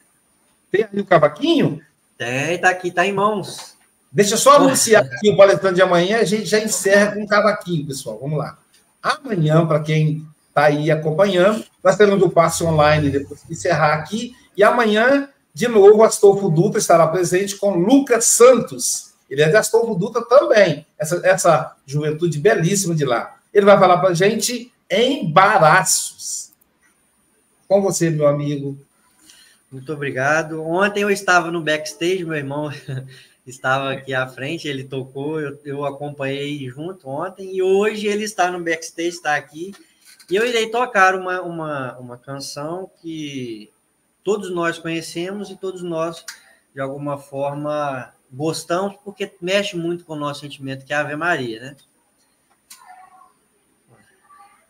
tem 0.71 0.87
aí 0.93 1.01
o 1.01 1.05
cavaquinho? 1.05 1.81
Tem, 2.17 2.59
tá 2.59 2.71
aqui, 2.71 2.91
tá 2.91 3.07
em 3.07 3.13
mãos. 3.13 3.77
Deixa 4.11 4.35
eu 4.35 4.39
só 4.39 4.57
anunciar 4.57 5.05
aqui 5.05 5.29
o 5.29 5.37
palestrante 5.37 5.77
de 5.77 5.83
amanhã, 5.83 6.19
a 6.19 6.25
gente 6.25 6.47
já 6.47 6.59
encerra 6.59 7.13
com 7.13 7.23
o 7.23 7.27
cavaquinho, 7.27 7.87
pessoal. 7.87 8.19
Vamos 8.21 8.39
lá. 8.39 8.57
Amanhã, 9.03 9.67
para 9.67 9.81
quem 9.81 10.27
está 10.49 10.65
aí 10.65 10.91
acompanhando, 10.91 11.63
nós 11.85 11.97
teremos 11.97 12.23
o 12.23 12.31
passe 12.31 12.65
online 12.65 13.11
depois 13.11 13.43
de 13.47 13.53
encerrar 13.53 13.93
aqui. 13.93 14.35
E 14.57 14.65
amanhã, 14.65 15.29
de 15.53 15.69
novo, 15.69 16.03
Astolfo 16.03 16.49
Dutra 16.49 16.79
estará 16.79 17.07
presente 17.07 17.57
com 17.57 17.77
Lucas 17.77 18.25
Santos. 18.25 19.13
Ele 19.29 19.43
é 19.43 19.49
de 19.49 19.57
Astolfo 19.57 19.95
Dutra 19.95 20.23
também, 20.23 20.87
essa, 20.99 21.21
essa 21.23 21.77
juventude 21.85 22.39
belíssima 22.39 22.95
de 22.95 23.05
lá. 23.05 23.37
Ele 23.53 23.67
vai 23.67 23.79
falar 23.79 23.99
para 23.99 24.11
a 24.11 24.15
gente 24.15 24.73
embaraços. 24.91 26.53
Com 27.69 27.83
você, 27.83 28.11
meu 28.11 28.27
amigo. 28.27 28.79
Muito 29.71 29.93
obrigado. 29.93 30.63
Ontem 30.63 31.03
eu 31.03 31.11
estava 31.11 31.51
no 31.51 31.63
backstage, 31.63 32.25
meu 32.25 32.37
irmão 32.37 32.71
estava 33.47 33.93
aqui 33.93 34.15
à 34.15 34.27
frente, 34.27 34.69
ele 34.69 34.85
tocou, 34.85 35.41
eu, 35.41 35.59
eu 35.65 35.85
acompanhei 35.85 36.69
junto 36.69 37.09
ontem, 37.09 37.57
e 37.57 37.63
hoje 37.63 38.07
ele 38.07 38.25
está 38.25 38.51
no 38.51 38.63
backstage, 38.63 39.09
está 39.09 39.37
aqui, 39.37 39.73
e 40.31 40.35
eu 40.35 40.45
irei 40.45 40.71
tocar 40.71 41.15
uma, 41.15 41.41
uma, 41.43 41.99
uma 41.99 42.17
canção 42.17 42.91
que 43.01 43.71
todos 44.25 44.51
nós 44.51 44.79
conhecemos 44.79 45.51
e 45.51 45.57
todos 45.57 45.83
nós, 45.83 46.25
de 46.75 46.81
alguma 46.81 47.17
forma, 47.17 48.13
gostamos, 48.33 48.97
porque 49.05 49.33
mexe 49.41 49.77
muito 49.77 50.05
com 50.05 50.15
o 50.15 50.19
nosso 50.19 50.41
sentimento, 50.41 50.85
que 50.85 50.93
é 50.93 50.97
a 50.97 51.01
Ave 51.01 51.17
Maria, 51.17 51.61
né? 51.61 51.77